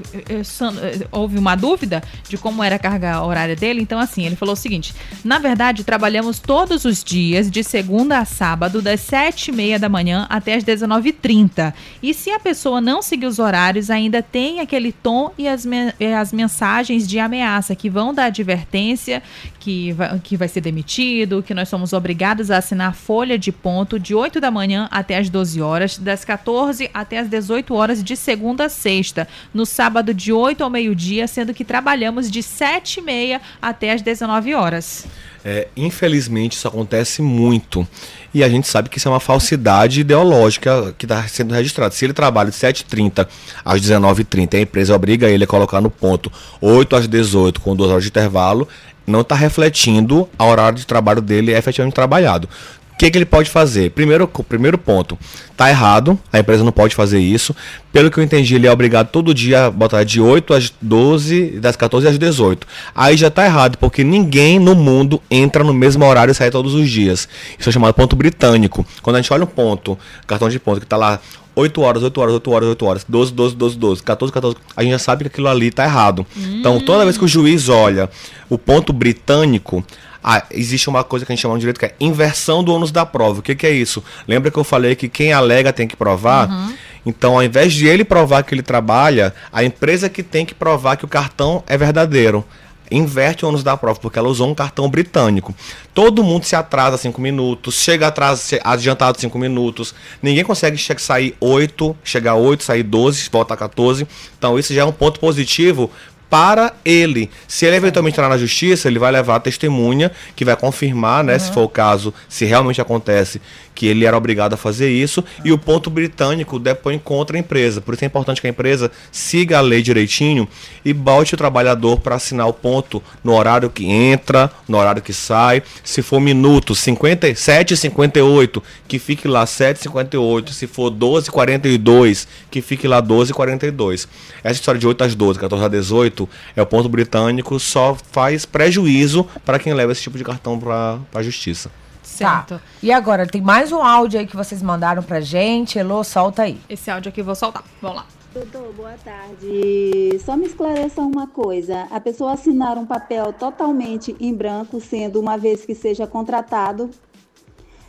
houve 1.11 1.37
uma 1.37 1.57
dúvida 1.57 2.01
de 2.29 2.37
como 2.37 2.63
era 2.63 2.77
a 2.77 2.79
carga 2.79 3.21
horária 3.21 3.55
dele. 3.57 3.81
Então, 3.81 3.99
assim, 3.99 4.25
ele 4.25 4.37
falou 4.37 4.53
o 4.53 4.57
seguinte: 4.57 4.95
na 5.25 5.39
verdade, 5.39 5.83
trabalhamos 5.83 6.39
todos 6.39 6.85
os 6.85 7.03
dias, 7.03 7.51
de 7.51 7.65
segunda 7.65 8.19
a 8.19 8.23
sábado, 8.23 8.81
das 8.81 9.01
sete 9.01 9.49
e 9.49 9.51
meia 9.51 9.77
da 9.77 9.89
manhã 9.89 10.25
até 10.29 10.53
as 10.55 10.63
19h30. 10.63 11.32
30. 11.33 11.73
E 12.01 12.13
se 12.13 12.29
a 12.29 12.39
pessoa 12.39 12.79
não 12.79 13.01
seguir 13.01 13.25
os 13.25 13.39
horários, 13.39 13.89
ainda 13.89 14.21
tem 14.21 14.59
aquele 14.59 14.91
tom 14.91 15.31
e 15.35 15.47
as, 15.47 15.65
me 15.65 15.93
as 16.19 16.31
mensagens 16.31 17.07
de 17.07 17.17
ameaça 17.17 17.75
que 17.75 17.89
vão 17.89 18.13
dar 18.13 18.25
advertência 18.25 19.23
que 19.59 19.91
vai, 19.93 20.19
que 20.19 20.37
vai 20.37 20.47
ser 20.47 20.61
demitido, 20.61 21.41
que 21.41 21.53
nós 21.53 21.69
somos 21.69 21.91
obrigados 21.91 22.51
a 22.51 22.57
assinar 22.57 22.93
folha 22.93 23.37
de 23.37 23.51
ponto 23.51 23.97
de 23.97 24.13
8 24.13 24.39
da 24.39 24.51
manhã 24.51 24.87
até 24.91 25.17
as 25.17 25.29
12 25.29 25.61
horas, 25.61 25.97
das 25.97 26.23
14 26.23 26.89
até 26.93 27.17
as 27.17 27.27
18 27.27 27.73
horas 27.73 28.03
de 28.03 28.15
segunda 28.15 28.65
a 28.65 28.69
sexta, 28.69 29.27
no 29.53 29.65
sábado 29.65 30.13
de 30.13 30.31
8 30.31 30.63
ao 30.63 30.69
meio-dia, 30.69 31.27
sendo 31.27 31.53
que 31.53 31.65
trabalhamos 31.65 32.29
de 32.29 32.43
7 32.43 32.99
e 32.99 33.01
meia 33.01 33.41
até 33.61 33.91
as 33.91 34.01
19 34.01 34.53
horas. 34.53 35.07
É, 35.45 35.67
infelizmente 35.75 36.53
isso 36.53 36.67
acontece 36.67 37.21
muito. 37.21 37.85
E 38.33 38.43
a 38.43 38.49
gente 38.49 38.67
sabe 38.67 38.89
que 38.89 38.97
isso 38.97 39.07
é 39.07 39.11
uma 39.11 39.19
falsidade 39.19 39.99
ideológica 40.01 40.95
que 40.97 41.05
está 41.05 41.27
sendo 41.27 41.53
registrada. 41.53 41.93
Se 41.93 42.05
ele 42.05 42.13
trabalha 42.13 42.49
de 42.49 42.55
7h30 42.55 43.27
às 43.63 43.81
19h30 43.81 44.55
a 44.55 44.61
empresa 44.61 44.95
obriga 44.95 45.29
ele 45.29 45.43
a 45.43 45.47
colocar 45.47 45.81
no 45.81 45.89
ponto 45.89 46.31
8 46.61 46.95
às 46.95 47.07
18 47.07 47.59
com 47.59 47.75
2 47.75 47.91
horas 47.91 48.03
de 48.03 48.09
intervalo, 48.09 48.67
não 49.05 49.21
está 49.21 49.35
refletindo 49.35 50.29
a 50.39 50.45
horário 50.45 50.77
de 50.77 50.87
trabalho 50.87 51.21
dele 51.21 51.51
é 51.51 51.57
efetivamente 51.57 51.93
trabalhado. 51.93 52.47
O 52.93 52.97
que, 52.97 53.09
que, 53.09 53.17
ele 53.17 53.25
pode 53.25 53.49
fazer? 53.49 53.91
Primeiro, 53.91 54.27
primeiro 54.27 54.77
ponto, 54.77 55.17
tá 55.57 55.69
errado, 55.69 56.17
a 56.31 56.39
empresa 56.39 56.63
não 56.63 56.71
pode 56.71 56.95
fazer 56.95 57.19
isso. 57.19 57.55
Pelo 57.91 58.09
que 58.09 58.17
eu 58.17 58.23
entendi, 58.23 58.55
ele 58.55 58.67
é 58.67 58.71
obrigado 58.71 59.09
todo 59.09 59.33
dia 59.33 59.65
a 59.65 59.71
botar 59.71 60.03
de 60.03 60.21
8 60.21 60.53
às 60.53 60.73
12, 60.81 61.59
das 61.59 61.75
14 61.75 62.07
às 62.07 62.17
18. 62.17 62.65
Aí 62.95 63.17
já 63.17 63.29
tá 63.29 63.45
errado, 63.45 63.77
porque 63.77 64.03
ninguém 64.03 64.59
no 64.59 64.75
mundo 64.75 65.21
entra 65.29 65.63
no 65.63 65.73
mesmo 65.73 66.05
horário 66.05 66.31
e 66.31 66.35
sai 66.35 66.49
todos 66.51 66.73
os 66.73 66.89
dias. 66.89 67.27
Isso 67.57 67.67
é 67.67 67.71
chamado 67.71 67.93
ponto 67.93 68.15
britânico. 68.15 68.85
Quando 69.01 69.17
a 69.17 69.21
gente 69.21 69.33
olha 69.33 69.43
um 69.43 69.47
ponto, 69.47 69.97
cartão 70.25 70.47
de 70.47 70.59
ponto, 70.59 70.79
que 70.79 70.85
tá 70.85 70.95
lá 70.95 71.19
8 71.55 71.81
horas, 71.81 72.03
8 72.03 72.21
horas, 72.21 72.33
8 72.33 72.51
horas, 72.51 72.69
8 72.69 72.85
horas, 72.85 73.05
12, 73.07 73.33
12, 73.33 73.55
12, 73.55 73.77
12, 73.77 74.03
14, 74.03 74.33
14, 74.33 74.57
a 74.75 74.81
gente 74.83 74.91
já 74.91 74.99
sabe 74.99 75.23
que 75.23 75.27
aquilo 75.27 75.47
ali 75.47 75.71
tá 75.71 75.83
errado. 75.83 76.25
Hum. 76.35 76.57
Então, 76.59 76.79
toda 76.79 77.03
vez 77.03 77.17
que 77.17 77.25
o 77.25 77.27
juiz 77.27 77.69
olha 77.69 78.09
o 78.49 78.57
ponto 78.57 78.91
britânico, 78.91 79.85
ah, 80.23 80.43
existe 80.51 80.89
uma 80.89 81.03
coisa 81.03 81.25
que 81.25 81.31
a 81.31 81.35
gente 81.35 81.41
chama 81.41 81.55
de 81.55 81.61
direito 81.61 81.79
que 81.79 81.85
é 81.85 81.95
inversão 81.99 82.63
do 82.63 82.73
ônus 82.73 82.91
da 82.91 83.05
prova. 83.05 83.39
O 83.39 83.43
que, 83.43 83.53
que 83.55 83.67
é 83.67 83.71
isso? 83.71 84.03
Lembra 84.27 84.49
que 84.49 84.57
eu 84.57 84.63
falei 84.63 84.95
que 84.95 85.09
quem 85.09 85.33
alega 85.33 85.73
tem 85.73 85.87
que 85.87 85.97
provar? 85.97 86.49
Uhum. 86.49 86.73
Então, 87.05 87.35
ao 87.35 87.43
invés 87.43 87.73
de 87.73 87.85
ele 87.85 88.05
provar 88.05 88.43
que 88.43 88.55
ele 88.55 88.63
trabalha, 88.63 89.33
a 89.51 89.63
empresa 89.63 90.09
que 90.09 90.23
tem 90.23 90.45
que 90.45 90.55
provar 90.55 90.95
que 90.95 91.03
o 91.03 91.07
cartão 91.07 91.61
é 91.67 91.77
verdadeiro 91.77 92.45
inverte 92.91 93.45
o 93.45 93.49
ônus 93.49 93.63
da 93.63 93.75
prova, 93.75 93.99
porque 93.99 94.19
ela 94.19 94.27
usou 94.27 94.49
um 94.49 94.55
cartão 94.55 94.89
britânico. 94.89 95.53
Todo 95.93 96.23
mundo 96.23 96.45
se 96.45 96.55
atrasa 96.55 96.97
5 96.97 97.19
minutos, 97.19 97.75
chega 97.75 98.07
atrás 98.07 98.51
adiantado 98.63 99.19
5 99.19 99.37
minutos. 99.37 99.93
Ninguém 100.21 100.43
consegue 100.43 100.77
sair 100.97 101.35
8, 101.39 101.95
chegar 102.03 102.35
8, 102.35 102.63
sair 102.63 102.83
12, 102.83 103.29
voltar 103.31 103.57
14. 103.57 104.07
Então, 104.37 104.57
isso 104.57 104.73
já 104.73 104.81
é 104.81 104.85
um 104.85 104.91
ponto 104.91 105.19
positivo 105.19 105.89
para 106.33 106.73
ele. 106.83 107.29
Se 107.47 107.63
ele 107.63 107.75
eventualmente 107.75 108.15
entrar 108.15 108.27
na 108.27 108.39
justiça, 108.39 108.87
ele 108.87 108.97
vai 108.97 109.11
levar 109.11 109.35
a 109.35 109.39
testemunha 109.39 110.11
que 110.35 110.43
vai 110.43 110.55
confirmar, 110.55 111.23
né, 111.23 111.33
uhum. 111.33 111.39
se 111.39 111.51
for 111.51 111.61
o 111.61 111.69
caso, 111.69 112.11
se 112.27 112.43
realmente 112.43 112.81
acontece 112.81 113.39
que 113.73 113.87
ele 113.87 114.05
era 114.05 114.17
obrigado 114.17 114.53
a 114.53 114.57
fazer 114.57 114.89
isso, 114.89 115.23
e 115.43 115.51
o 115.51 115.57
ponto 115.57 115.89
britânico 115.89 116.59
depõe 116.59 116.99
contra 116.99 117.37
a 117.37 117.39
empresa. 117.39 117.81
Por 117.81 117.93
isso 117.93 118.03
é 118.03 118.07
importante 118.07 118.41
que 118.41 118.47
a 118.47 118.49
empresa 118.49 118.91
siga 119.11 119.57
a 119.57 119.61
lei 119.61 119.81
direitinho 119.81 120.47
e 120.83 120.93
bote 120.93 121.33
o 121.33 121.37
trabalhador 121.37 121.99
para 121.99 122.15
assinar 122.15 122.47
o 122.47 122.53
ponto 122.53 123.01
no 123.23 123.33
horário 123.33 123.69
que 123.69 123.85
entra, 123.85 124.51
no 124.67 124.77
horário 124.77 125.01
que 125.01 125.13
sai. 125.13 125.63
Se 125.83 126.01
for 126.01 126.19
minutos, 126.19 126.79
57 126.79 127.75
58, 127.75 128.63
que 128.87 128.99
fique 128.99 129.27
lá 129.27 129.45
7,58. 129.45 130.49
Se 130.49 130.67
for 130.67 130.91
12,42, 130.91 132.27
que 132.49 132.61
fique 132.61 132.87
lá 132.87 133.01
12,42. 133.01 134.07
Essa 134.43 134.59
história 134.59 134.79
de 134.79 134.87
8 134.87 135.03
às 135.03 135.15
12, 135.15 135.39
14 135.39 135.65
às 135.65 135.71
18, 135.71 136.29
é 136.55 136.61
o 136.61 136.65
ponto 136.65 136.89
britânico, 136.89 137.59
só 137.59 137.97
faz 138.11 138.45
prejuízo 138.45 139.27
para 139.45 139.59
quem 139.59 139.73
leva 139.73 139.91
esse 139.91 140.01
tipo 140.01 140.17
de 140.17 140.23
cartão 140.23 140.59
para 140.59 140.99
a 141.13 141.23
justiça. 141.23 141.71
Certo. 142.17 142.55
Tá. 142.55 142.61
E 142.81 142.91
agora, 142.91 143.25
tem 143.27 143.41
mais 143.41 143.71
um 143.71 143.81
áudio 143.81 144.19
aí 144.19 144.27
que 144.27 144.35
vocês 144.35 144.61
mandaram 144.61 145.01
pra 145.03 145.19
gente. 145.21 145.79
Elô, 145.79 146.03
solta 146.03 146.43
aí. 146.43 146.59
Esse 146.69 146.89
áudio 146.91 147.09
aqui 147.09 147.21
eu 147.21 147.25
vou 147.25 147.35
soltar. 147.35 147.63
Vamos 147.81 147.97
lá. 147.97 148.05
Doutor, 148.33 148.73
boa 148.73 148.95
tarde. 149.03 150.19
Só 150.25 150.35
me 150.35 150.47
esclareça 150.47 151.01
uma 151.01 151.27
coisa. 151.27 151.87
A 151.91 151.99
pessoa 151.99 152.33
assinar 152.33 152.77
um 152.77 152.85
papel 152.85 153.31
totalmente 153.33 154.15
em 154.19 154.33
branco, 154.33 154.81
sendo 154.81 155.19
uma 155.19 155.37
vez 155.37 155.65
que 155.65 155.75
seja 155.75 156.07
contratado, 156.07 156.89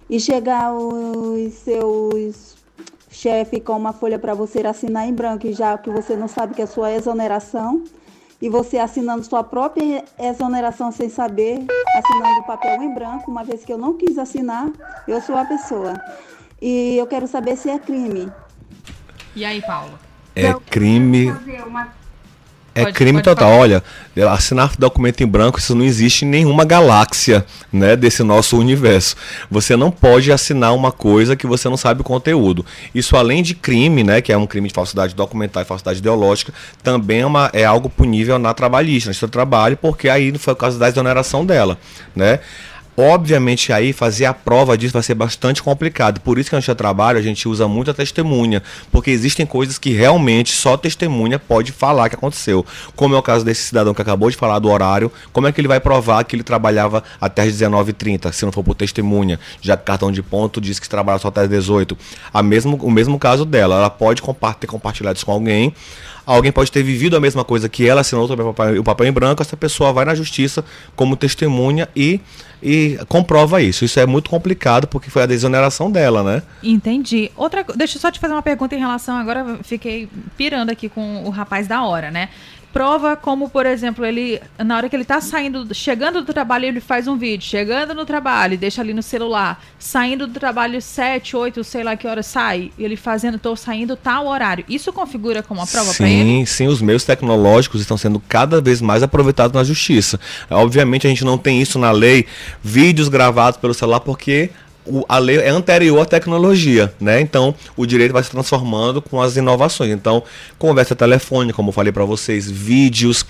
e 0.08 0.20
chegar 0.20 0.74
os 0.74 1.52
seus 1.54 2.56
chefe 3.10 3.60
com 3.60 3.74
uma 3.74 3.92
folha 3.92 4.18
para 4.18 4.34
você 4.34 4.60
assinar 4.66 5.08
em 5.08 5.14
branco, 5.14 5.50
já 5.52 5.78
que 5.78 5.88
você 5.88 6.14
não 6.16 6.28
sabe 6.28 6.54
que 6.54 6.60
é 6.60 6.66
sua 6.66 6.92
exoneração, 6.92 7.82
e 8.44 8.48
você 8.50 8.76
assinando 8.76 9.24
sua 9.24 9.42
própria 9.42 10.04
exoneração 10.18 10.92
sem 10.92 11.08
saber, 11.08 11.64
assinando 11.96 12.40
o 12.40 12.46
papel 12.46 12.82
em 12.82 12.92
branco, 12.92 13.30
uma 13.30 13.42
vez 13.42 13.64
que 13.64 13.72
eu 13.72 13.78
não 13.78 13.94
quis 13.94 14.18
assinar, 14.18 14.70
eu 15.08 15.18
sou 15.22 15.34
a 15.34 15.46
pessoa. 15.46 15.94
E 16.60 16.94
eu 16.94 17.06
quero 17.06 17.26
saber 17.26 17.56
se 17.56 17.70
é 17.70 17.78
crime. 17.78 18.30
E 19.34 19.46
aí, 19.46 19.62
Paulo? 19.62 19.98
É 20.36 20.52
crime. 20.52 21.32
É 22.74 22.82
pode, 22.82 22.94
crime 22.94 23.22
pode 23.22 23.24
total. 23.24 23.48
Falar. 23.48 23.60
Olha, 23.60 23.82
assinar 24.32 24.72
documento 24.76 25.22
em 25.22 25.26
branco, 25.26 25.58
isso 25.58 25.74
não 25.74 25.84
existe 25.84 26.24
em 26.24 26.28
nenhuma 26.28 26.64
galáxia 26.64 27.46
né, 27.72 27.94
desse 27.94 28.22
nosso 28.22 28.58
universo. 28.58 29.14
Você 29.48 29.76
não 29.76 29.90
pode 29.90 30.32
assinar 30.32 30.74
uma 30.74 30.90
coisa 30.90 31.36
que 31.36 31.46
você 31.46 31.68
não 31.68 31.76
sabe 31.76 32.00
o 32.00 32.04
conteúdo. 32.04 32.66
Isso, 32.92 33.16
além 33.16 33.42
de 33.42 33.54
crime, 33.54 34.02
né, 34.02 34.20
que 34.20 34.32
é 34.32 34.36
um 34.36 34.46
crime 34.46 34.68
de 34.68 34.74
falsidade 34.74 35.14
documental 35.14 35.62
e 35.62 35.66
falsidade 35.66 36.00
ideológica, 36.00 36.52
também 36.82 37.20
é, 37.20 37.26
uma, 37.26 37.48
é 37.52 37.64
algo 37.64 37.88
punível 37.88 38.38
na 38.38 38.52
trabalhista, 38.52 39.10
no 39.10 39.14
seu 39.14 39.28
trabalho, 39.28 39.76
porque 39.76 40.08
aí 40.08 40.36
foi 40.36 40.52
o 40.52 40.56
caso 40.56 40.78
da 40.78 40.88
exoneração 40.88 41.46
dela. 41.46 41.78
Né? 42.14 42.40
Obviamente 42.96 43.72
aí 43.72 43.92
fazer 43.92 44.26
a 44.26 44.32
prova 44.32 44.78
disso 44.78 44.92
vai 44.92 45.02
ser 45.02 45.14
bastante 45.14 45.62
complicado. 45.62 46.20
Por 46.20 46.38
isso 46.38 46.48
que 46.48 46.56
a 46.56 46.60
gente 46.60 46.74
trabalho, 46.74 47.18
a 47.18 47.22
gente 47.22 47.48
usa 47.48 47.66
muito 47.66 47.90
a 47.90 47.94
testemunha, 47.94 48.62
porque 48.90 49.10
existem 49.10 49.44
coisas 49.44 49.78
que 49.78 49.92
realmente 49.92 50.52
só 50.52 50.76
testemunha 50.76 51.38
pode 51.38 51.72
falar 51.72 52.08
que 52.08 52.14
aconteceu. 52.14 52.64
Como 52.94 53.14
é 53.14 53.18
o 53.18 53.22
caso 53.22 53.44
desse 53.44 53.62
cidadão 53.62 53.94
que 53.94 54.02
acabou 54.02 54.30
de 54.30 54.36
falar 54.36 54.58
do 54.58 54.68
horário, 54.70 55.10
como 55.32 55.46
é 55.46 55.52
que 55.52 55.60
ele 55.60 55.68
vai 55.68 55.80
provar 55.80 56.24
que 56.24 56.36
ele 56.36 56.42
trabalhava 56.42 57.02
até 57.20 57.42
as 57.42 57.52
19h30, 57.52 58.32
se 58.32 58.44
não 58.44 58.52
for 58.52 58.62
por 58.62 58.74
testemunha, 58.74 59.38
já 59.60 59.76
que 59.76 59.84
cartão 59.84 60.12
de 60.12 60.22
ponto 60.22 60.60
diz 60.60 60.78
que 60.78 60.88
trabalha 60.88 61.18
só 61.18 61.28
até 61.28 61.42
as 61.42 61.48
18 61.48 61.96
a 62.32 62.42
mesmo, 62.42 62.76
O 62.80 62.90
mesmo 62.90 63.18
caso 63.18 63.44
dela, 63.44 63.76
ela 63.76 63.90
pode 63.90 64.22
ter 64.60 64.66
compartilhado 64.66 65.16
isso 65.16 65.26
com 65.26 65.32
alguém, 65.32 65.74
Alguém 66.26 66.50
pode 66.50 66.72
ter 66.72 66.82
vivido 66.82 67.16
a 67.16 67.20
mesma 67.20 67.44
coisa 67.44 67.68
que 67.68 67.86
ela, 67.86 68.00
assinou 68.00 68.26
também 68.26 68.46
o 68.46 68.52
papel, 68.52 68.80
o 68.80 68.84
papel 68.84 69.06
em 69.06 69.12
branco, 69.12 69.42
essa 69.42 69.56
pessoa 69.56 69.92
vai 69.92 70.04
na 70.04 70.14
justiça 70.14 70.64
como 70.96 71.16
testemunha 71.16 71.88
e, 71.94 72.20
e 72.62 72.98
comprova 73.08 73.60
isso. 73.60 73.84
Isso 73.84 74.00
é 74.00 74.06
muito 74.06 74.30
complicado 74.30 74.86
porque 74.86 75.10
foi 75.10 75.22
a 75.22 75.26
desoneração 75.26 75.90
dela, 75.90 76.22
né? 76.22 76.42
Entendi. 76.62 77.30
Outra, 77.36 77.64
deixa 77.74 77.96
eu 77.96 78.00
só 78.00 78.10
te 78.10 78.18
fazer 78.18 78.32
uma 78.32 78.42
pergunta 78.42 78.74
em 78.74 78.78
relação, 78.78 79.16
agora 79.16 79.58
fiquei 79.62 80.08
pirando 80.36 80.70
aqui 80.70 80.88
com 80.88 81.24
o 81.24 81.30
rapaz 81.30 81.66
da 81.66 81.84
hora, 81.84 82.10
né? 82.10 82.30
Prova 82.74 83.14
como, 83.14 83.48
por 83.48 83.64
exemplo, 83.66 84.04
ele 84.04 84.40
na 84.58 84.76
hora 84.76 84.88
que 84.88 84.96
ele 84.96 85.04
tá 85.04 85.20
saindo, 85.20 85.72
chegando 85.72 86.22
do 86.22 86.32
trabalho, 86.32 86.64
ele 86.64 86.80
faz 86.80 87.06
um 87.06 87.16
vídeo, 87.16 87.46
chegando 87.46 87.94
no 87.94 88.04
trabalho, 88.04 88.58
deixa 88.58 88.82
ali 88.82 88.92
no 88.92 89.02
celular, 89.02 89.62
saindo 89.78 90.26
do 90.26 90.40
trabalho 90.40 90.82
7, 90.82 91.36
8, 91.36 91.62
sei 91.62 91.84
lá 91.84 91.96
que 91.96 92.08
hora 92.08 92.22
sai, 92.22 92.72
ele 92.76 92.96
fazendo, 92.96 93.38
tô 93.38 93.54
saindo 93.54 93.94
tal 93.94 94.26
horário. 94.26 94.64
Isso 94.68 94.92
configura 94.92 95.40
como 95.40 95.60
uma 95.60 95.66
prova 95.68 95.94
para 95.94 96.08
ele? 96.08 96.24
Sim, 96.24 96.46
sim, 96.46 96.66
os 96.66 96.82
meios 96.82 97.04
tecnológicos 97.04 97.80
estão 97.80 97.96
sendo 97.96 98.18
cada 98.28 98.60
vez 98.60 98.80
mais 98.80 99.04
aproveitados 99.04 99.54
na 99.54 99.62
justiça. 99.62 100.18
Obviamente 100.50 101.06
a 101.06 101.10
gente 101.10 101.24
não 101.24 101.38
tem 101.38 101.62
isso 101.62 101.78
na 101.78 101.92
lei, 101.92 102.26
vídeos 102.60 103.08
gravados 103.08 103.56
pelo 103.60 103.72
celular 103.72 104.00
porque 104.00 104.50
o, 104.86 105.04
a 105.08 105.18
lei 105.18 105.38
é 105.38 105.48
anterior 105.48 106.00
à 106.00 106.04
tecnologia, 106.04 106.92
né? 107.00 107.20
Então, 107.20 107.54
o 107.76 107.86
direito 107.86 108.12
vai 108.12 108.22
se 108.22 108.30
transformando 108.30 109.00
com 109.00 109.20
as 109.20 109.36
inovações. 109.36 109.90
Então, 109.90 110.22
conversa 110.58 110.94
telefônica, 110.94 111.54
como 111.54 111.70
eu 111.70 111.72
falei 111.72 111.92
para 111.92 112.04
vocês, 112.04 112.50
vídeos, 112.50 113.24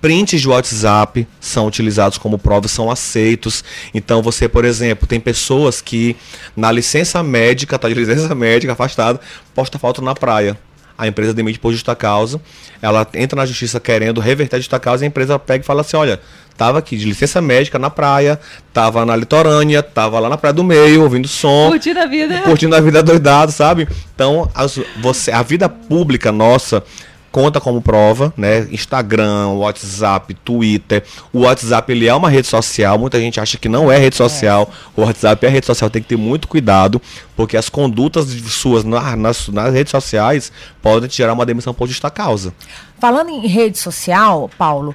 prints 0.00 0.40
de 0.40 0.48
WhatsApp 0.48 1.26
são 1.40 1.66
utilizados 1.66 2.18
como 2.18 2.38
prova, 2.38 2.68
são 2.68 2.90
aceitos. 2.90 3.64
Então, 3.94 4.22
você, 4.22 4.48
por 4.48 4.64
exemplo, 4.64 5.06
tem 5.06 5.18
pessoas 5.18 5.80
que 5.80 6.16
na 6.56 6.70
licença 6.70 7.22
médica, 7.22 7.78
tá 7.78 7.88
de 7.88 7.94
licença 7.94 8.34
médica 8.36 8.72
afastado, 8.72 9.18
posta 9.54 9.78
foto 9.78 10.02
na 10.02 10.14
praia. 10.14 10.58
A 10.96 11.06
empresa 11.06 11.32
demite 11.32 11.60
por 11.60 11.70
justa 11.70 11.94
causa, 11.94 12.40
ela 12.82 13.06
entra 13.14 13.36
na 13.36 13.46
justiça 13.46 13.78
querendo 13.78 14.20
reverter 14.20 14.56
a 14.56 14.58
justa 14.58 14.80
causa 14.80 15.04
e 15.04 15.06
a 15.06 15.08
empresa 15.08 15.38
pega 15.38 15.62
e 15.62 15.66
fala 15.66 15.82
assim: 15.82 15.96
olha, 15.96 16.20
Tava 16.58 16.80
aqui 16.80 16.96
de 16.96 17.04
licença 17.04 17.40
médica 17.40 17.78
na 17.78 17.88
praia, 17.88 18.38
tava 18.74 19.06
na 19.06 19.14
litorânea, 19.14 19.80
tava 19.80 20.18
lá 20.18 20.28
na 20.28 20.36
Praia 20.36 20.52
do 20.52 20.64
Meio, 20.64 21.04
ouvindo 21.04 21.28
som. 21.28 21.70
Curtindo 21.70 22.00
a 22.00 22.06
vida. 22.06 22.40
Curtindo 22.40 22.74
a 22.74 22.80
vida 22.80 23.00
doidado, 23.00 23.52
sabe? 23.52 23.86
Então, 24.12 24.50
as, 24.52 24.76
você, 25.00 25.30
a 25.30 25.40
vida 25.40 25.68
pública 25.68 26.32
nossa 26.32 26.82
conta 27.30 27.60
como 27.60 27.80
prova, 27.80 28.34
né? 28.36 28.66
Instagram, 28.72 29.50
WhatsApp, 29.50 30.34
Twitter. 30.34 31.04
O 31.32 31.42
WhatsApp 31.42 31.92
ele 31.92 32.08
é 32.08 32.14
uma 32.14 32.28
rede 32.28 32.48
social. 32.48 32.98
Muita 32.98 33.20
gente 33.20 33.38
acha 33.38 33.56
que 33.56 33.68
não 33.68 33.92
é 33.92 33.96
rede 33.96 34.16
social. 34.16 34.68
É. 34.68 35.00
O 35.00 35.04
WhatsApp 35.04 35.46
é 35.46 35.48
rede 35.48 35.66
social. 35.66 35.88
Tem 35.88 36.02
que 36.02 36.08
ter 36.08 36.16
muito 36.16 36.48
cuidado, 36.48 37.00
porque 37.36 37.56
as 37.56 37.68
condutas 37.68 38.26
suas 38.48 38.82
na, 38.82 39.14
nas, 39.14 39.46
nas 39.46 39.72
redes 39.72 39.92
sociais 39.92 40.50
podem 40.82 41.08
te 41.08 41.18
gerar 41.18 41.34
uma 41.34 41.46
demissão 41.46 41.72
por 41.72 41.86
justa 41.86 42.10
causa. 42.10 42.52
Falando 42.98 43.30
em 43.30 43.46
rede 43.46 43.78
social, 43.78 44.50
Paulo, 44.58 44.92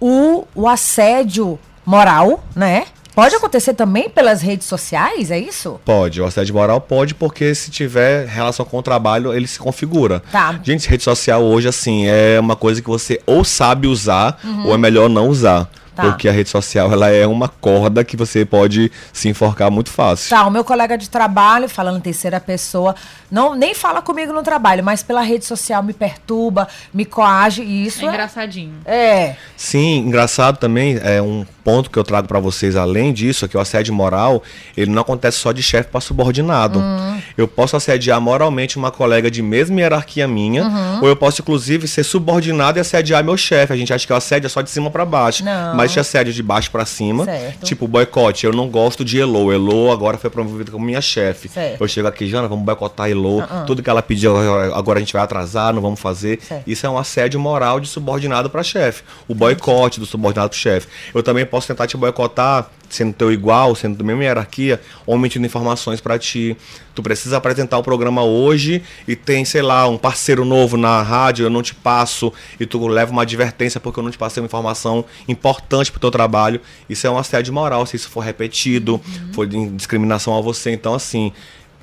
o, 0.00 0.46
o 0.54 0.68
assédio 0.68 1.58
moral, 1.84 2.44
né? 2.54 2.84
Pode 3.16 3.34
acontecer 3.34 3.72
também 3.72 4.10
pelas 4.10 4.42
redes 4.42 4.66
sociais, 4.66 5.30
é 5.30 5.38
isso? 5.38 5.80
Pode, 5.86 6.20
o 6.20 6.26
assédio 6.26 6.54
moral 6.54 6.82
pode, 6.82 7.14
porque 7.14 7.54
se 7.54 7.70
tiver 7.70 8.26
relação 8.26 8.66
com 8.66 8.76
o 8.76 8.82
trabalho, 8.82 9.32
ele 9.32 9.46
se 9.46 9.58
configura. 9.58 10.22
Tá. 10.30 10.60
Gente, 10.62 10.86
rede 10.86 11.02
social 11.02 11.42
hoje, 11.42 11.66
assim, 11.66 12.06
é 12.06 12.38
uma 12.38 12.54
coisa 12.54 12.82
que 12.82 12.88
você 12.88 13.18
ou 13.24 13.42
sabe 13.42 13.86
usar, 13.86 14.38
uhum. 14.44 14.66
ou 14.66 14.74
é 14.74 14.78
melhor 14.78 15.08
não 15.08 15.28
usar. 15.28 15.66
Tá. 15.96 16.02
Porque 16.02 16.28
a 16.28 16.32
rede 16.32 16.50
social 16.50 16.92
ela 16.92 17.08
é 17.08 17.26
uma 17.26 17.48
corda 17.48 18.04
que 18.04 18.18
você 18.18 18.44
pode 18.44 18.92
se 19.14 19.30
enforcar 19.30 19.70
muito 19.70 19.90
fácil. 19.90 20.28
Tá, 20.28 20.46
o 20.46 20.50
meu 20.50 20.62
colega 20.62 20.98
de 20.98 21.08
trabalho, 21.08 21.70
falando 21.70 21.96
em 21.96 22.02
terceira 22.02 22.38
pessoa, 22.38 22.94
não 23.30 23.54
nem 23.54 23.74
fala 23.74 24.02
comigo 24.02 24.30
no 24.30 24.42
trabalho, 24.42 24.84
mas 24.84 25.02
pela 25.02 25.22
rede 25.22 25.46
social 25.46 25.82
me 25.82 25.94
perturba, 25.94 26.68
me 26.92 27.06
coage 27.06 27.62
e 27.62 27.86
isso 27.86 28.04
é, 28.04 28.08
é 28.08 28.08
engraçadinho. 28.10 28.74
É. 28.84 29.36
Sim, 29.56 30.00
engraçado 30.00 30.58
também 30.58 31.00
é 31.02 31.22
um 31.22 31.46
ponto 31.66 31.90
que 31.90 31.98
eu 31.98 32.04
trago 32.04 32.28
para 32.28 32.38
vocês 32.38 32.76
além 32.76 33.12
disso 33.12 33.44
é 33.44 33.48
que 33.48 33.56
o 33.56 33.60
assédio 33.60 33.92
moral, 33.92 34.40
ele 34.76 34.92
não 34.92 35.02
acontece 35.02 35.38
só 35.38 35.50
de 35.50 35.64
chefe 35.64 35.90
para 35.90 36.00
subordinado. 36.00 36.78
Uhum. 36.78 37.20
Eu 37.36 37.48
posso 37.48 37.76
assediar 37.76 38.20
moralmente 38.20 38.76
uma 38.76 38.92
colega 38.92 39.28
de 39.28 39.42
mesma 39.42 39.80
hierarquia 39.80 40.28
minha, 40.28 40.62
uhum. 40.62 41.00
ou 41.02 41.08
eu 41.08 41.16
posso 41.16 41.42
inclusive 41.42 41.88
ser 41.88 42.04
subordinado 42.04 42.78
e 42.78 42.80
assediar 42.80 43.24
meu 43.24 43.36
chefe. 43.36 43.72
A 43.72 43.76
gente 43.76 43.92
acha 43.92 44.06
que 44.06 44.12
o 44.12 44.16
assédio 44.16 44.46
é 44.46 44.48
só 44.48 44.62
de 44.62 44.70
cima 44.70 44.92
para 44.92 45.04
baixo. 45.04 45.44
Não. 45.44 45.74
Mas 45.74 45.96
existe 45.96 46.00
assédio 46.00 46.32
de 46.32 46.42
baixo 46.42 46.70
para 46.70 46.84
cima. 46.84 47.24
Certo. 47.24 47.64
Tipo, 47.64 47.88
boicote. 47.88 48.46
Eu 48.46 48.52
não 48.52 48.68
gosto 48.68 49.04
de 49.04 49.20
Elo. 49.20 49.52
Elo 49.52 49.90
agora 49.90 50.18
foi 50.18 50.30
promovida 50.30 50.70
como 50.70 50.84
minha 50.84 51.00
chefe. 51.00 51.50
Eu 51.78 51.88
chego 51.88 52.06
aqui, 52.08 52.28
Jana, 52.28 52.48
vamos 52.48 52.64
boicotar 52.64 53.10
Elo. 53.10 53.40
Uh 53.40 53.64
Tudo 53.66 53.82
que 53.82 53.90
ela 53.90 54.02
pediu, 54.02 54.36
agora 54.72 54.98
a 54.98 55.00
gente 55.00 55.12
vai 55.12 55.22
atrasar, 55.22 55.72
não 55.72 55.82
vamos 55.82 55.98
fazer. 55.98 56.38
Certo. 56.40 56.68
Isso 56.68 56.86
é 56.86 56.90
um 56.90 56.98
assédio 56.98 57.40
moral 57.40 57.80
de 57.80 57.88
subordinado 57.88 58.50
para 58.50 58.62
chefe. 58.62 59.02
O 59.26 59.34
boicote 59.34 59.98
do 59.98 60.06
subordinado 60.06 60.50
para 60.50 60.58
chefe. 60.58 60.86
Eu 61.14 61.22
também 61.22 61.46
posso 61.46 61.55
tentar 61.64 61.86
te 61.86 61.96
boicotar 61.96 62.68
sendo 62.88 63.12
teu 63.12 63.32
igual, 63.32 63.74
sendo 63.74 63.96
da 63.96 64.04
mesma 64.04 64.24
hierarquia, 64.24 64.80
omitindo 65.06 65.46
informações 65.46 66.00
para 66.00 66.18
ti. 66.18 66.56
Tu 66.94 67.02
precisa 67.02 67.36
apresentar 67.36 67.78
o 67.78 67.82
programa 67.82 68.22
hoje 68.22 68.82
e 69.06 69.14
tem, 69.14 69.44
sei 69.44 69.62
lá, 69.62 69.88
um 69.88 69.98
parceiro 69.98 70.44
novo 70.44 70.76
na 70.76 71.02
rádio, 71.02 71.44
eu 71.44 71.50
não 71.50 71.62
te 71.62 71.74
passo 71.74 72.32
e 72.58 72.66
tu 72.66 72.86
leva 72.86 73.12
uma 73.12 73.22
advertência 73.22 73.80
porque 73.80 73.98
eu 73.98 74.04
não 74.04 74.10
te 74.10 74.18
passei 74.18 74.40
uma 74.40 74.46
informação 74.46 75.04
importante 75.28 75.90
pro 75.90 76.00
teu 76.00 76.10
trabalho. 76.10 76.60
Isso 76.88 77.06
é 77.06 77.10
um 77.10 77.18
assédio 77.18 77.52
moral, 77.52 77.84
se 77.86 77.96
isso 77.96 78.08
for 78.08 78.20
repetido, 78.20 78.94
uhum. 78.94 79.32
for 79.32 79.46
discriminação 79.46 80.36
a 80.36 80.40
você. 80.40 80.70
Então, 80.70 80.94
assim, 80.94 81.32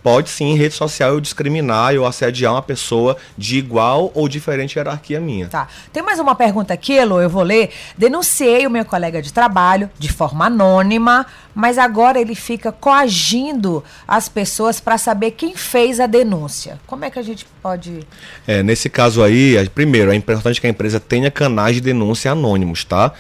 pode 0.04 0.30
sim, 0.30 0.52
em 0.52 0.58
rede 0.58 0.76
social, 0.76 1.14
eu 1.14 1.22
discriminar, 1.22 1.94
eu 1.94 2.06
assediar 2.06 2.54
uma 2.54 2.62
pessoa 2.62 3.16
de 3.38 3.58
igual 3.58 4.12
ou 4.14 4.28
diferente 4.28 4.78
hierarquia 4.78 5.20
minha. 5.20 5.48
Tá. 5.48 5.68
Tem 5.92 6.04
mais 6.04 6.20
uma 6.20 6.36
pergunta 6.36 6.74
aqui, 6.74 6.98
Elo, 6.98 7.22
eu 7.22 7.30
vou 7.30 7.42
ler. 7.42 7.72
Denunciei 7.98 8.68
o 8.68 8.70
meu 8.70 8.84
colega 8.84 9.22
de 9.22 9.32
trabalho 9.32 9.90
de 9.98 10.12
forma 10.12 10.48
anônima, 10.48 11.26
mas 11.56 11.78
agora 11.78 12.20
ele 12.20 12.36
fica 12.36 12.72
coagindo 12.72 13.84
as 14.08 14.28
pessoas 14.28 14.82
para 14.82 14.98
saber 14.98 15.32
quem 15.32 15.56
fez 15.56 16.00
a 16.00 16.08
denúncia. 16.08 16.80
Como 16.86 17.06
é 17.06 17.10
que 17.10 17.18
a 17.18 17.24
gente 17.24 17.46
pode. 17.62 18.06
É, 18.46 18.62
nesse 18.62 18.90
caso 18.90 19.24
aí, 19.24 19.70
primeiro, 19.74 20.12
é 20.12 20.16
importante 20.16 20.60
que 20.60 20.68
a 20.68 20.70
empresa 20.70 21.00
tenha 21.00 21.32
canais 21.32 21.76
de 21.76 21.82
denúncia 21.82 22.32
anônimos, 22.32 22.84
tá? 22.84 23.14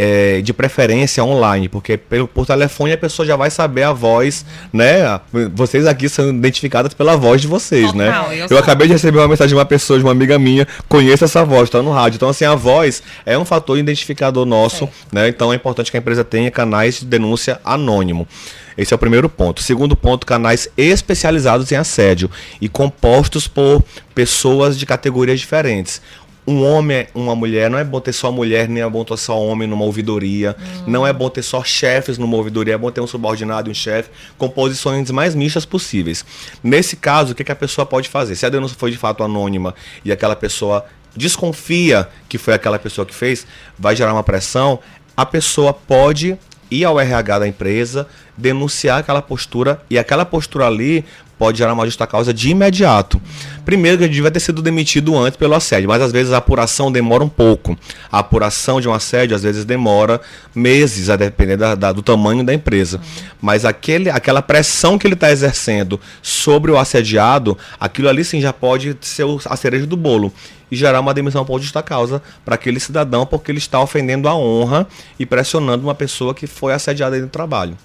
É, 0.00 0.40
de 0.40 0.52
preferência 0.52 1.24
online, 1.24 1.68
porque 1.68 1.96
pelo, 1.96 2.28
por 2.28 2.46
telefone 2.46 2.92
a 2.92 2.96
pessoa 2.96 3.26
já 3.26 3.34
vai 3.34 3.50
saber 3.50 3.82
a 3.82 3.92
voz, 3.92 4.46
né? 4.72 5.20
Vocês 5.52 5.88
aqui 5.88 6.08
são 6.08 6.30
identificadas 6.30 6.94
pela 6.94 7.16
voz 7.16 7.40
de 7.40 7.48
vocês, 7.48 7.92
né? 7.92 8.14
eu, 8.30 8.46
eu 8.50 8.58
acabei 8.58 8.86
de 8.86 8.92
receber 8.92 9.18
uma 9.18 9.26
mensagem 9.26 9.48
de 9.48 9.54
uma 9.56 9.64
pessoa, 9.64 9.98
de 9.98 10.04
uma 10.04 10.12
amiga 10.12 10.38
minha, 10.38 10.68
conheço 10.88 11.24
essa 11.24 11.44
voz, 11.44 11.68
tá 11.68 11.82
no 11.82 11.90
rádio. 11.90 12.14
Então, 12.14 12.28
assim, 12.28 12.44
a 12.44 12.54
voz 12.54 13.02
é 13.26 13.36
um 13.36 13.44
fator 13.44 13.76
identificador 13.76 14.46
nosso, 14.46 14.84
é. 14.84 14.88
né? 15.10 15.28
Então 15.28 15.52
é 15.52 15.56
importante 15.56 15.90
que 15.90 15.96
a 15.96 16.00
empresa 16.00 16.22
tenha 16.22 16.48
canais 16.48 17.00
de 17.00 17.06
denúncia 17.06 17.60
anônimo. 17.64 18.28
Esse 18.76 18.94
é 18.94 18.96
o 18.96 18.98
primeiro 18.98 19.28
ponto. 19.28 19.60
Segundo 19.60 19.96
ponto, 19.96 20.24
canais 20.24 20.68
especializados 20.76 21.72
em 21.72 21.74
assédio 21.74 22.30
e 22.60 22.68
compostos 22.68 23.48
por 23.48 23.82
pessoas 24.14 24.78
de 24.78 24.86
categorias 24.86 25.40
diferentes 25.40 26.00
um 26.48 26.64
homem, 26.64 27.06
uma 27.14 27.36
mulher, 27.36 27.68
não 27.68 27.78
é 27.78 27.84
bom 27.84 28.00
ter 28.00 28.14
só 28.14 28.32
mulher, 28.32 28.70
nem 28.70 28.82
é 28.82 28.88
bom 28.88 29.04
ter 29.04 29.18
só 29.18 29.38
homem 29.38 29.68
numa 29.68 29.84
ouvidoria, 29.84 30.56
hum. 30.58 30.84
não 30.86 31.06
é 31.06 31.12
bom 31.12 31.28
ter 31.28 31.42
só 31.42 31.62
chefes 31.62 32.16
numa 32.16 32.34
ouvidoria, 32.38 32.72
é 32.72 32.78
bom 32.78 32.90
ter 32.90 33.02
um 33.02 33.06
subordinado 33.06 33.68
e 33.68 33.70
um 33.70 33.74
chefe, 33.74 34.08
com 34.38 34.48
posições 34.48 35.10
mais 35.10 35.34
mistas 35.34 35.66
possíveis. 35.66 36.24
Nesse 36.62 36.96
caso, 36.96 37.32
o 37.32 37.34
que, 37.34 37.44
que 37.44 37.52
a 37.52 37.56
pessoa 37.56 37.84
pode 37.84 38.08
fazer? 38.08 38.34
Se 38.34 38.46
a 38.46 38.48
denúncia 38.48 38.78
foi 38.78 38.90
de 38.90 38.96
fato 38.96 39.22
anônima 39.22 39.74
e 40.02 40.10
aquela 40.10 40.34
pessoa 40.34 40.86
desconfia 41.14 42.08
que 42.30 42.38
foi 42.38 42.54
aquela 42.54 42.78
pessoa 42.78 43.04
que 43.04 43.14
fez, 43.14 43.46
vai 43.78 43.94
gerar 43.94 44.14
uma 44.14 44.24
pressão, 44.24 44.78
a 45.14 45.26
pessoa 45.26 45.74
pode 45.74 46.38
ir 46.70 46.84
ao 46.84 46.98
RH 46.98 47.40
da 47.40 47.48
empresa, 47.48 48.06
denunciar 48.36 49.00
aquela 49.00 49.20
postura 49.20 49.82
e 49.90 49.98
aquela 49.98 50.24
postura 50.24 50.66
ali 50.66 51.04
pode 51.38 51.58
gerar 51.58 51.72
uma 51.72 51.84
justa 51.84 52.06
causa 52.06 52.34
de 52.34 52.50
imediato. 52.50 53.20
Primeiro, 53.64 53.98
que 53.98 54.04
ele 54.04 54.12
devia 54.12 54.30
ter 54.30 54.40
sido 54.40 54.60
demitido 54.60 55.16
antes 55.16 55.36
pelo 55.36 55.54
assédio, 55.54 55.88
mas 55.88 56.02
às 56.02 56.10
vezes 56.10 56.32
a 56.32 56.38
apuração 56.38 56.90
demora 56.90 57.22
um 57.22 57.28
pouco. 57.28 57.78
A 58.10 58.18
apuração 58.18 58.80
de 58.80 58.88
um 58.88 58.92
assédio 58.92 59.36
às 59.36 59.42
vezes 59.42 59.64
demora 59.64 60.20
meses, 60.54 61.08
a 61.08 61.16
depender 61.16 61.56
da, 61.56 61.74
da, 61.74 61.92
do 61.92 62.02
tamanho 62.02 62.42
da 62.42 62.52
empresa. 62.52 63.00
Mas 63.40 63.64
aquele, 63.64 64.10
aquela 64.10 64.42
pressão 64.42 64.98
que 64.98 65.06
ele 65.06 65.14
está 65.14 65.30
exercendo 65.30 66.00
sobre 66.22 66.70
o 66.70 66.78
assediado, 66.78 67.56
aquilo 67.78 68.08
ali 68.08 68.24
sim 68.24 68.40
já 68.40 68.52
pode 68.52 68.96
ser 69.00 69.24
a 69.46 69.56
cereja 69.56 69.86
do 69.86 69.96
bolo 69.96 70.32
e 70.70 70.76
gerar 70.76 71.00
uma 71.00 71.14
demissão 71.14 71.44
por 71.44 71.60
justa 71.60 71.82
causa 71.82 72.22
para 72.44 72.54
aquele 72.54 72.80
cidadão, 72.80 73.24
porque 73.24 73.50
ele 73.50 73.58
está 73.58 73.80
ofendendo 73.80 74.28
a 74.28 74.34
honra 74.34 74.86
e 75.18 75.24
pressionando 75.24 75.84
uma 75.86 75.94
pessoa 75.94 76.34
que 76.34 76.46
foi 76.46 76.72
assediada 76.72 77.18
no 77.18 77.28
trabalho. 77.28 77.76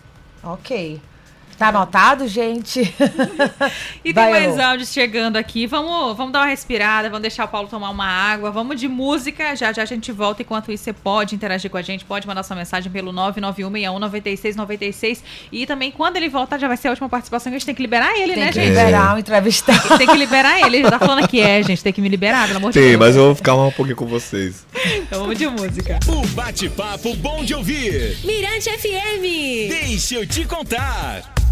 Ok. 0.44 1.00
Tá 1.58 1.70
anotado, 1.70 2.28
gente? 2.28 2.82
e 4.04 4.12
Vai, 4.12 4.32
tem 4.32 4.34
mais 4.34 4.60
áudios 4.60 4.92
chegando 4.92 5.38
aqui. 5.38 5.68
Vamos, 5.68 6.18
vamos 6.18 6.34
dar 6.34 6.40
uma 6.40 6.48
respirada, 6.48 7.10
vamos 7.10 7.22
deixar 7.22 7.46
o 7.46 7.48
Paulo 7.48 7.68
tomar 7.68 7.90
uma 7.90 8.06
água. 8.06 8.52
Vamos 8.52 8.80
de 8.80 8.88
música. 8.88 9.56
Já 9.56 9.72
já 9.72 9.84
a 9.84 9.86
gente 9.86 10.12
volta. 10.12 10.42
Enquanto 10.42 10.72
isso, 10.72 10.84
você 10.84 10.94
pode 10.94 11.36
interagir 11.36 11.70
com 11.70 11.78
a 11.78 11.82
gente, 11.82 12.06
pode 12.06 12.28
mandar 12.28 12.44
sua 12.44 12.56
mensagem 12.56 12.92
pelo 12.92 13.14
991619696. 13.14 15.20
E 15.52 15.66
também, 15.66 15.92
quando 15.92 16.18
ele 16.18 16.30
voltar, 16.30 16.58
já 16.58 16.68
vai 16.68 16.78
ser 16.78 16.88
a 16.88 16.92
última 16.92 17.10
participação 17.10 17.52
que 17.52 17.56
a 17.56 17.60
gente 17.60 17.66
tem 17.66 17.76
que 17.76 17.82
liberar 17.82 18.18
ele, 18.18 18.34
tem 18.34 18.44
né, 18.44 18.50
que 18.50 18.56
gente? 18.56 18.70
liberar 18.70 19.16
o 19.16 19.20
entrevistado. 19.20 19.88
Tem, 19.90 19.98
tem, 20.00 20.08
que 20.08 20.18
liberar 20.18 20.60
ele. 20.60 20.78
Ele 20.78 20.84
já 20.84 20.92
tá 20.92 21.00
falando 21.00 21.28
que 21.28 21.40
é, 21.40 21.62
gente. 21.62 21.84
Tem 21.84 21.94
que 21.94 22.02
me 22.02 22.10
liberar, 22.10 22.48
pelo 22.48 22.58
amor 22.58 22.72
de 22.72 22.80
Deus. 22.80 22.92
Tem, 22.92 22.98
mas 22.98 23.16
eu 23.16 23.26
vou 23.26 23.36
ficar 23.36 23.56
um 23.56 23.72
pouquinho 23.72 23.96
com 23.96 24.06
vocês. 24.06 24.66
Então 24.98 25.22
vamos 25.22 25.38
de 25.38 25.48
música. 25.48 26.00
O 26.08 26.26
bate-papo 26.28 27.16
bom 27.16 27.44
de 27.44 27.54
ouvir. 27.54 28.18
Mirante 28.24 28.70
FM. 28.70 29.70
Deixa 29.70 30.16
eu 30.16 30.28
te 30.28 30.46
contar. 30.46 31.43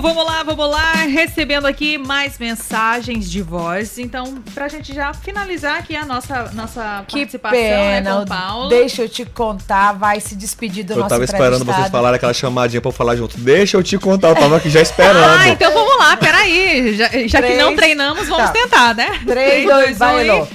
Vamos 0.00 0.24
lá, 0.24 0.42
vamos 0.42 0.70
lá. 0.70 0.92
Recebendo 0.92 1.66
aqui 1.66 1.98
mais 1.98 2.38
mensagens 2.38 3.30
de 3.30 3.42
voz. 3.42 3.98
Então, 3.98 4.42
pra 4.54 4.68
gente 4.68 4.94
já 4.94 5.12
finalizar 5.12 5.78
aqui 5.78 5.94
a 5.94 6.04
nossa, 6.04 6.50
nossa 6.54 7.04
que 7.06 7.18
participação 7.18 7.60
né, 7.60 8.00
pena. 8.00 8.10
Né, 8.10 8.16
com 8.16 8.22
o 8.22 8.26
Paulo. 8.26 8.68
Deixa 8.68 9.02
eu 9.02 9.08
te 9.08 9.24
contar, 9.24 9.92
vai 9.92 10.20
se 10.20 10.34
despedir 10.34 10.84
do 10.84 10.92
eu 10.92 10.96
nosso 10.98 11.06
Eu 11.06 11.10
tava 11.10 11.24
esperando 11.24 11.64
vocês 11.64 11.88
falarem 11.88 12.16
aquela 12.16 12.32
chamadinha 12.32 12.80
pra 12.80 12.88
eu 12.88 12.92
falar 12.92 13.16
junto. 13.16 13.38
Deixa 13.38 13.76
eu 13.76 13.82
te 13.82 13.98
contar, 13.98 14.28
eu 14.28 14.36
tava 14.36 14.56
aqui 14.56 14.70
já 14.70 14.80
esperando. 14.80 15.24
ah, 15.24 15.48
então 15.48 15.72
vamos 15.72 15.98
lá, 15.98 16.16
peraí. 16.16 16.96
Já, 16.96 17.08
já 17.26 17.42
que 17.42 17.54
não 17.54 17.74
treinamos, 17.76 18.28
vamos 18.28 18.46
tá. 18.46 18.52
tentar, 18.52 18.94
né? 18.94 19.20
3, 19.26 19.66
2, 19.66 19.90
1 19.90 19.94
vai, 19.98 20.48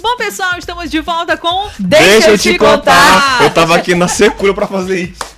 Bom, 0.00 0.16
pessoal, 0.16 0.52
estamos 0.58 0.90
de 0.90 1.00
volta 1.00 1.36
com 1.36 1.68
Deixa, 1.78 2.04
Deixa 2.04 2.30
eu 2.30 2.38
te 2.38 2.58
contar. 2.58 2.76
contar. 2.76 3.42
Eu 3.42 3.50
tava 3.50 3.76
aqui 3.76 3.94
na 3.94 4.08
secura 4.08 4.54
pra 4.54 4.66
fazer 4.66 5.02
isso. 5.02 5.29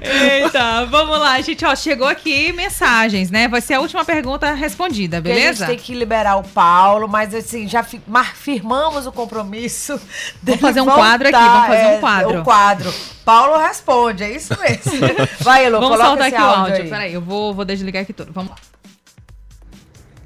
Eita, 0.00 0.84
vamos 0.86 1.18
lá, 1.18 1.40
gente. 1.40 1.64
Ó, 1.64 1.74
chegou 1.74 2.06
aqui 2.06 2.52
mensagens, 2.52 3.30
né? 3.30 3.48
Vai 3.48 3.60
ser 3.60 3.74
a 3.74 3.80
última 3.80 4.04
pergunta 4.04 4.52
respondida, 4.52 5.20
beleza? 5.20 5.64
a 5.64 5.68
gente 5.68 5.78
tem 5.78 5.86
que 5.86 5.94
liberar 5.94 6.36
o 6.36 6.42
Paulo, 6.42 7.08
mas 7.08 7.34
assim, 7.34 7.68
já 7.68 7.82
firmamos 7.82 9.06
o 9.06 9.12
compromisso. 9.12 10.00
Vamos 10.42 10.60
fazer 10.60 10.80
um 10.80 10.86
quadro 10.86 11.28
aqui, 11.28 11.38
vamos 11.38 11.66
fazer 11.66 11.86
um 11.86 12.00
quadro. 12.00 12.34
É, 12.34 12.40
o 12.40 12.44
quadro. 12.44 12.94
Paulo 13.24 13.58
responde, 13.58 14.24
é 14.24 14.34
isso 14.34 14.56
mesmo. 14.58 15.12
Vai, 15.40 15.66
Elu, 15.66 15.80
vamos 15.80 15.98
soltar 15.98 16.28
aqui 16.28 16.40
o 16.40 16.44
áudio. 16.44 16.88
Peraí, 16.88 17.14
eu 17.14 17.20
vou, 17.20 17.54
vou 17.54 17.64
desligar 17.64 18.02
aqui 18.02 18.12
tudo. 18.12 18.32
Vamos 18.32 18.50
lá. 18.50 18.56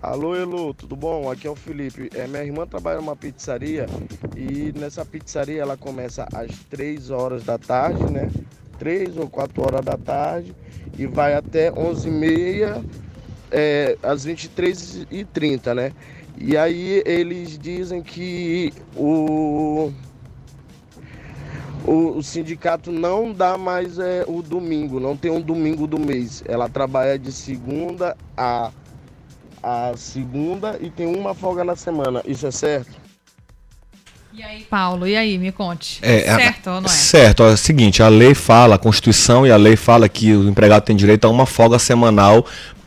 Alô, 0.03 0.37
Elu, 0.37 0.75
tudo 0.75 0.95
bom? 0.95 1.31
Aqui 1.31 1.47
é 1.47 1.51
o 1.51 1.57
Felipe. 1.57 2.11
É, 2.15 2.27
minha 2.27 2.45
irmã 2.45 2.67
trabalha 2.67 3.01
numa 3.01 3.17
pizzaria 3.17 3.87
e 4.37 4.73
nessa 4.79 5.07
pizzaria 5.07 5.63
ela 5.63 5.77
começa 5.77 6.29
às 6.35 6.51
3 6.69 7.11
horas 7.11 7.45
da 7.45 7.57
tarde, 7.57 8.05
né? 8.13 8.31
3 8.79 9.17
ou 9.17 9.29
4 9.29 9.63
horas 9.63 9.85
da 9.85 9.97
tarde 9.97 10.55
e 10.99 11.07
vai 11.07 11.35
até 11.35 11.73
11h30, 11.73 12.85
é, 13.51 13.97
às 14.03 14.27
23h30, 14.27 15.75
né? 15.75 15.93
E 16.37 16.59
aí 16.59 17.03
eles 17.07 17.59
dizem 17.59 18.03
que 18.03 18.75
o, 18.95 19.91
o, 21.87 22.19
o, 22.19 22.23
sindicato 22.23 22.93
não 22.93 23.33
dá 23.33 23.57
mais 23.57 23.99
é, 23.99 24.27
o 24.29 24.43
domingo, 24.43 25.01
não 25.01 25.17
tem 25.17 25.31
um 25.31 25.41
domingo 25.41 25.87
do 25.87 25.99
mês. 25.99 26.45
Ela 26.47 26.69
trabalha 26.69 27.19
de 27.19 27.33
segunda 27.33 28.15
a 28.37 28.71
a 29.63 29.93
segunda 29.97 30.79
e 30.81 30.91
tem 30.91 31.07
uma 31.07 31.35
folga 31.35 31.65
na 31.65 31.77
semana. 31.77 32.23
Isso 32.27 32.47
é 32.47 32.51
certo? 32.51 33.07
E 34.33 34.43
aí, 34.43 34.65
Paulo, 34.65 35.09
e 35.09 35.17
aí, 35.17 35.39
me 35.39 35.51
conte. 35.51 35.99
É, 36.03 36.29
é 36.29 36.37
certo 36.37 36.67
ou 36.69 36.81
não 36.83 36.87
é? 36.87 36.93
Certo, 36.93 37.43
é 37.43 37.53
o 37.53 37.57
seguinte, 37.57 38.03
a 38.03 38.09
lei 38.09 38.35
fala, 38.35 38.75
a 38.75 38.79
Constituição 38.79 39.47
e 39.47 39.51
a 39.51 39.57
lei 39.57 39.77
fala 39.77 40.11
que 40.11 40.35
o 40.35 40.47
empregado 40.47 40.83
tem 40.83 40.95
direito 40.95 41.27
a 41.27 41.31
uma 41.31 41.47
folga 41.47 41.79
semanal 41.79 42.45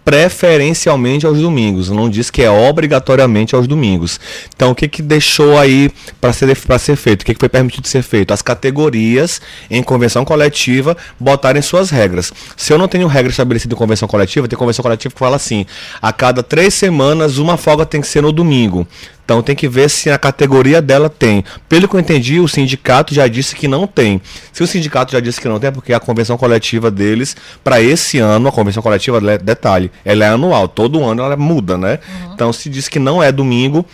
preferencialmente 0.09 1.23
aos 1.27 1.37
domingos, 1.37 1.91
não 1.91 2.09
diz 2.09 2.31
que 2.31 2.41
é 2.41 2.49
obrigatoriamente 2.49 3.53
aos 3.53 3.67
domingos. 3.67 4.19
Então, 4.55 4.71
o 4.71 4.75
que, 4.75 4.87
que 4.87 5.03
deixou 5.03 5.55
aí 5.55 5.91
para 6.19 6.33
ser, 6.33 6.47
ser 6.79 6.95
feito? 6.95 7.21
O 7.21 7.25
que, 7.25 7.35
que 7.35 7.39
foi 7.39 7.47
permitido 7.47 7.87
ser 7.87 8.01
feito? 8.01 8.33
As 8.33 8.41
categorias 8.41 9.39
em 9.69 9.83
convenção 9.83 10.25
coletiva 10.25 10.97
botarem 11.19 11.61
suas 11.61 11.91
regras. 11.91 12.33
Se 12.57 12.73
eu 12.73 12.79
não 12.79 12.87
tenho 12.87 13.05
regra 13.05 13.29
estabelecida 13.29 13.75
em 13.75 13.77
convenção 13.77 14.07
coletiva, 14.07 14.47
tem 14.47 14.57
convenção 14.57 14.81
coletiva 14.81 15.13
que 15.13 15.19
fala 15.19 15.35
assim: 15.35 15.63
a 16.01 16.11
cada 16.11 16.41
três 16.41 16.73
semanas, 16.73 17.37
uma 17.37 17.55
folga 17.55 17.85
tem 17.85 18.01
que 18.01 18.07
ser 18.07 18.23
no 18.23 18.31
domingo. 18.31 18.87
Então 19.29 19.43
tem 19.43 19.55
que 19.55 19.67
ver 19.67 19.91
se 19.91 20.09
a 20.09 20.17
categoria 20.17 20.81
dela 20.81 21.07
tem. 21.07 21.43
Pelo 21.67 21.87
que 21.87 21.95
eu 21.95 21.99
entendi, 21.99 22.39
o 22.39 22.47
sindicato 22.47 23.13
já 23.13 23.27
disse 23.27 23.55
que 23.55 23.67
não 23.67 23.85
tem. 23.85 24.19
Se 24.51 24.63
o 24.63 24.65
sindicato 24.65 25.11
já 25.11 25.19
disse 25.19 25.39
que 25.39 25.47
não 25.47 25.59
tem, 25.59 25.67
é 25.67 25.71
porque 25.71 25.93
a 25.93 25.99
convenção 25.99 26.35
coletiva 26.35 26.89
deles, 26.89 27.37
para 27.63 27.79
esse 27.79 28.17
ano, 28.17 28.49
a 28.49 28.51
convenção 28.51 28.81
coletiva, 28.81 29.21
detalhe, 29.37 29.91
ela 30.03 30.25
é 30.25 30.29
anual, 30.29 30.67
todo 30.67 31.03
ano 31.03 31.21
ela 31.21 31.37
muda, 31.37 31.77
né? 31.77 31.99
Uhum. 32.09 32.33
Então 32.33 32.51
se 32.51 32.71
diz 32.71 32.87
que 32.87 32.97
não 32.97 33.21
é 33.21 33.31
domingo, 33.31 33.85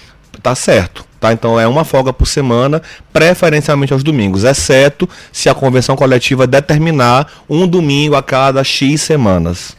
tá 0.42 0.56
certo. 0.56 1.04
Tá? 1.20 1.34
Então 1.34 1.60
é 1.60 1.68
uma 1.68 1.84
folga 1.84 2.14
por 2.14 2.28
semana, 2.28 2.82
preferencialmente 3.12 3.92
aos 3.92 4.06
domingos, 4.06 4.46
exceto 4.46 5.10
se 5.34 5.50
a 5.50 5.54
convenção 5.54 5.98
coletiva 5.98 6.48
determinar 6.48 7.44
um 7.50 7.68
domingo 7.68 8.16
a 8.16 8.24
cada 8.24 8.64
X 8.64 9.02
semanas. 9.02 9.76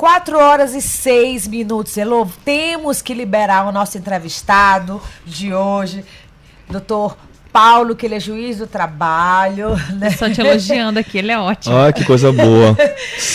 4 0.00 0.38
horas 0.38 0.74
e 0.74 0.80
6 0.80 1.46
minutos. 1.46 1.94
Elô, 1.98 2.26
temos 2.42 3.02
que 3.02 3.12
liberar 3.12 3.66
o 3.66 3.70
nosso 3.70 3.98
entrevistado 3.98 4.98
de 5.26 5.52
hoje, 5.52 6.06
doutor 6.70 7.18
Paulo, 7.52 7.96
que 7.96 8.06
ele 8.06 8.14
é 8.14 8.20
juiz 8.20 8.58
do 8.58 8.66
trabalho. 8.66 9.70
Né? 9.94 10.10
Só 10.10 10.30
te 10.30 10.40
elogiando 10.40 10.98
aqui, 10.98 11.18
ele 11.18 11.32
é 11.32 11.38
ótimo. 11.38 11.76
Ah, 11.76 11.92
que 11.92 12.04
coisa 12.04 12.32
boa. 12.32 12.76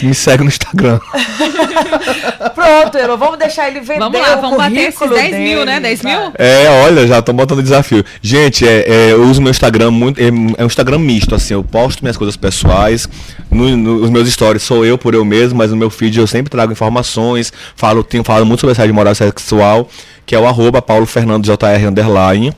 Me 0.04 0.14
segue 0.14 0.44
no 0.44 0.50
Instagram. 0.50 1.00
Pronto, 2.56 2.98
Elo, 2.98 3.18
vamos 3.18 3.38
deixar 3.38 3.68
ele 3.68 3.82
vender 3.82 4.00
Vamos 4.00 4.20
lá, 4.20 4.36
vamos 4.36 4.58
bater 4.58 4.90
esses 4.90 5.10
10 5.10 5.32
dele, 5.32 5.44
mil, 5.44 5.66
né? 5.66 5.80
10 5.80 6.04
mil? 6.04 6.20
É, 6.38 6.84
olha, 6.86 7.06
já 7.08 7.22
tô 7.22 7.34
botando 7.34 7.62
desafio. 7.62 8.04
Gente, 8.22 8.68
é, 8.68 8.86
é, 8.88 9.12
eu 9.12 9.24
uso 9.24 9.42
meu 9.42 9.52
Instagram 9.52 9.92
muito. 9.92 10.20
É, 10.20 10.28
é, 10.28 10.64
um 10.64 10.68
Instagram 10.68 11.00
misto, 11.00 11.36
assim. 11.36 11.54
Eu 11.54 11.64
posto 11.64 12.02
minhas 12.02 12.18
coisas 12.18 12.38
pessoais. 12.38 13.08
No, 13.52 13.76
no, 13.76 14.04
os 14.04 14.10
meus 14.10 14.28
stories 14.32 14.64
sou 14.64 14.86
eu 14.86 14.98
por 14.98 15.14
eu 15.14 15.26
mesmo, 15.26 15.58
mas 15.58 15.72
no 15.72 15.78
meu 15.78 15.90
feed 15.90 16.18
eu 16.18 16.28
sempre 16.28 16.50
trago 16.50 16.72
informações. 16.72 17.52
Falo, 17.76 18.04
tenho 18.04 18.24
falado 18.24 18.46
muito 18.46 18.62
sobre 18.62 18.72
assédio 18.72 18.94
moral 18.94 19.14
sexual, 19.16 19.90
que 20.26 20.34
é 20.34 20.40
o 20.40 20.48
arroba 20.48 20.82
Paulo 20.82 21.06
Fernando 21.06 21.46
JR 21.46 21.88
underline. 21.88 22.54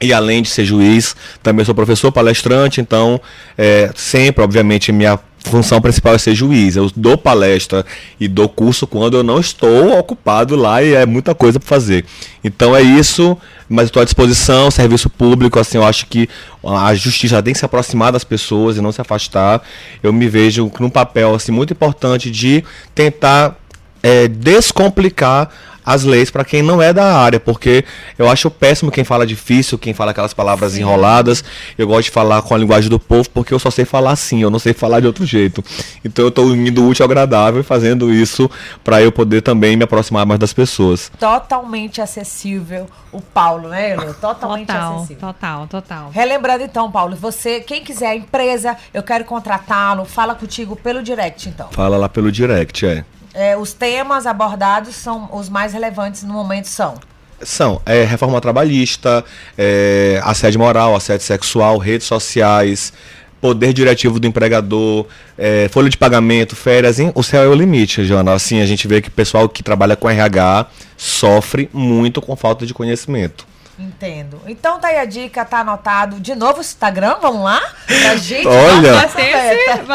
E 0.00 0.12
além 0.12 0.42
de 0.42 0.48
ser 0.48 0.64
juiz, 0.64 1.16
também 1.42 1.64
sou 1.64 1.74
professor 1.74 2.12
palestrante, 2.12 2.80
então 2.80 3.20
é, 3.56 3.90
sempre, 3.94 4.44
obviamente, 4.44 4.92
minha 4.92 5.18
função 5.46 5.80
principal 5.80 6.14
é 6.14 6.18
ser 6.18 6.34
juiz. 6.34 6.76
Eu 6.76 6.90
dou 6.94 7.16
palestra 7.16 7.84
e 8.20 8.28
dou 8.28 8.48
curso 8.48 8.86
quando 8.86 9.16
eu 9.16 9.22
não 9.22 9.40
estou 9.40 9.98
ocupado 9.98 10.56
lá 10.56 10.82
e 10.82 10.94
é 10.94 11.06
muita 11.06 11.34
coisa 11.34 11.58
para 11.58 11.68
fazer. 11.68 12.04
Então 12.44 12.74
é 12.76 12.82
isso, 12.82 13.36
mas 13.68 13.86
estou 13.86 14.02
à 14.02 14.04
disposição, 14.04 14.70
serviço 14.70 15.08
público, 15.08 15.58
assim, 15.58 15.78
eu 15.78 15.84
acho 15.84 16.06
que 16.06 16.28
a 16.62 16.94
justiça 16.94 17.42
tem 17.42 17.52
que 17.52 17.58
se 17.58 17.64
aproximar 17.64 18.12
das 18.12 18.24
pessoas 18.24 18.76
e 18.76 18.80
não 18.80 18.92
se 18.92 19.00
afastar. 19.00 19.62
Eu 20.02 20.12
me 20.12 20.28
vejo 20.28 20.70
num 20.78 20.90
papel 20.90 21.34
assim 21.34 21.52
muito 21.52 21.72
importante 21.72 22.30
de 22.30 22.62
tentar 22.94 23.56
é, 24.02 24.28
descomplicar 24.28 25.50
as 25.86 26.02
leis 26.02 26.30
para 26.30 26.44
quem 26.44 26.62
não 26.62 26.82
é 26.82 26.92
da 26.92 27.16
área, 27.16 27.38
porque 27.38 27.84
eu 28.18 28.28
acho 28.28 28.50
péssimo 28.50 28.90
quem 28.90 29.04
fala 29.04 29.24
difícil, 29.24 29.78
quem 29.78 29.94
fala 29.94 30.10
aquelas 30.10 30.34
palavras 30.34 30.72
Sim. 30.72 30.80
enroladas. 30.80 31.44
Eu 31.78 31.86
gosto 31.86 32.06
de 32.06 32.10
falar 32.10 32.42
com 32.42 32.54
a 32.54 32.58
linguagem 32.58 32.90
do 32.90 32.98
povo, 32.98 33.30
porque 33.30 33.54
eu 33.54 33.58
só 33.60 33.70
sei 33.70 33.84
falar 33.84 34.10
assim, 34.10 34.42
eu 34.42 34.50
não 34.50 34.58
sei 34.58 34.74
falar 34.74 34.98
de 34.98 35.06
outro 35.06 35.24
jeito. 35.24 35.64
Então 36.04 36.24
eu 36.24 36.30
estou 36.30 36.46
unindo 36.46 36.84
útil 36.84 37.04
ao 37.04 37.06
agradável 37.10 37.60
e 37.60 37.64
fazendo 37.64 38.12
isso 38.12 38.50
para 38.82 39.00
eu 39.00 39.12
poder 39.12 39.42
também 39.42 39.76
me 39.76 39.84
aproximar 39.84 40.26
mais 40.26 40.40
das 40.40 40.52
pessoas. 40.52 41.10
Totalmente 41.18 42.00
acessível 42.00 42.86
o 43.12 43.20
Paulo, 43.20 43.68
né, 43.68 43.90
Elo? 43.90 44.12
Totalmente 44.14 44.66
total, 44.66 44.96
acessível. 44.96 45.20
Total, 45.20 45.66
total. 45.68 46.10
Relembrando 46.10 46.64
então, 46.64 46.90
Paulo, 46.90 47.14
você, 47.14 47.60
quem 47.60 47.84
quiser 47.84 48.08
a 48.08 48.16
empresa, 48.16 48.76
eu 48.92 49.02
quero 49.02 49.24
contratá-lo, 49.24 50.04
fala 50.04 50.34
contigo 50.34 50.74
pelo 50.74 51.02
direct, 51.02 51.48
então. 51.48 51.68
Fala 51.70 51.96
lá 51.96 52.08
pelo 52.08 52.32
direct, 52.32 52.84
é. 52.84 53.04
É 53.36 53.56
os 53.56 53.72
temas 53.72 54.26
abordados 54.26 54.96
são 54.96 55.28
os 55.32 55.48
mais 55.48 55.72
relevantes 55.72 56.22
no 56.22 56.32
momento 56.32 56.66
são. 56.66 56.94
São 57.42 57.82
é, 57.84 58.02
reforma 58.02 58.40
trabalhista, 58.40 59.22
é, 59.58 60.18
assédio 60.24 60.58
moral, 60.58 60.96
assédio 60.96 61.26
sexual, 61.26 61.76
redes 61.76 62.06
sociais, 62.06 62.94
poder 63.40 63.74
diretivo 63.74 64.18
do 64.18 64.26
empregador, 64.26 65.06
é, 65.36 65.68
folha 65.68 65.90
de 65.90 65.98
pagamento, 65.98 66.56
férias, 66.56 66.98
hein? 66.98 67.12
o 67.14 67.22
céu 67.22 67.42
é 67.44 67.48
o 67.48 67.54
limite, 67.54 68.06
Joana. 68.06 68.32
Assim, 68.32 68.62
a 68.62 68.66
gente 68.66 68.88
vê 68.88 69.02
que 69.02 69.08
o 69.08 69.12
pessoal 69.12 69.48
que 69.48 69.62
trabalha 69.62 69.94
com 69.94 70.08
RH 70.08 70.66
sofre 70.96 71.68
muito 71.74 72.22
com 72.22 72.34
falta 72.34 72.64
de 72.64 72.72
conhecimento. 72.72 73.46
Entendo. 73.78 74.40
Então 74.46 74.78
tá 74.80 74.88
aí 74.88 74.98
a 74.98 75.04
dica, 75.04 75.44
tá 75.44 75.60
anotado. 75.60 76.18
De 76.18 76.34
novo 76.34 76.58
o 76.58 76.60
Instagram, 76.60 77.16
vamos 77.20 77.44
lá? 77.44 77.60
Pra 77.86 78.16
gente 78.16 78.48
Olha, 78.48 79.06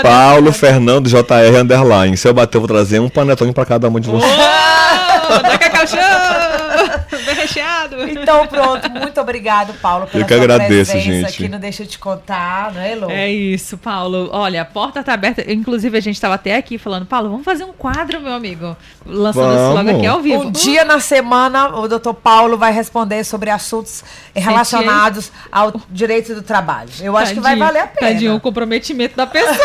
Paulo 0.03 0.53
Fernando 0.53 1.09
JR 1.09 1.57
Underline. 1.59 2.15
Se 2.15 2.27
eu 2.27 2.33
bater, 2.33 2.57
eu 2.57 2.61
vou 2.61 2.67
trazer 2.67 2.99
um 2.99 3.09
panetone 3.09 3.51
pra 3.51 3.65
cada 3.65 3.89
um 3.89 3.99
de 3.99 4.09
vocês. 4.09 4.31
Dá 5.39 5.57
cacau 5.57 5.85
Bem 7.25 7.35
recheado. 7.35 8.09
Então 8.09 8.47
pronto, 8.47 8.89
muito 8.89 9.19
obrigado, 9.19 9.73
Paulo, 9.75 10.07
pela 10.07 10.23
eu 10.23 10.27
que 10.27 10.33
agradeço, 10.33 10.97
gente. 10.99 11.25
aqui 11.25 11.47
no 11.47 11.59
Deixa 11.59 11.83
Eu 11.83 11.87
Te 11.87 11.99
Contar, 11.99 12.73
não 12.73 12.81
é, 12.81 12.91
Elô? 12.91 13.09
É 13.09 13.29
isso, 13.29 13.77
Paulo. 13.77 14.29
Olha, 14.31 14.61
a 14.61 14.65
porta 14.65 15.03
tá 15.03 15.13
aberta. 15.13 15.43
Inclusive, 15.51 15.97
a 15.97 16.01
gente 16.01 16.15
estava 16.15 16.35
até 16.35 16.55
aqui 16.55 16.77
falando, 16.77 17.05
Paulo, 17.05 17.29
vamos 17.29 17.45
fazer 17.45 17.63
um 17.63 17.73
quadro, 17.73 18.19
meu 18.21 18.33
amigo. 18.33 18.75
Lançando 19.05 19.43
vamos. 19.45 19.61
esse 19.61 19.73
logo 19.73 19.97
aqui 19.97 20.07
ao 20.07 20.21
vivo. 20.21 20.43
Um 20.43 20.51
dia 20.51 20.85
na 20.85 20.99
semana, 20.99 21.75
o 21.77 21.87
doutor 21.87 22.13
Paulo 22.13 22.57
vai 22.57 22.71
responder 22.71 23.23
sobre 23.23 23.49
assuntos 23.49 24.03
relacionados 24.35 25.31
ao 25.51 25.73
direito 25.89 26.33
do 26.33 26.41
trabalho. 26.41 26.89
Eu 27.01 27.15
acho 27.17 27.35
Tadinho. 27.35 27.41
que 27.41 27.41
vai 27.41 27.55
valer 27.55 27.83
a 27.83 27.87
pena. 27.87 28.11
Tadinho, 28.11 28.35
o 28.35 28.39
comprometimento 28.39 29.15
da 29.15 29.27
pessoa. 29.27 29.57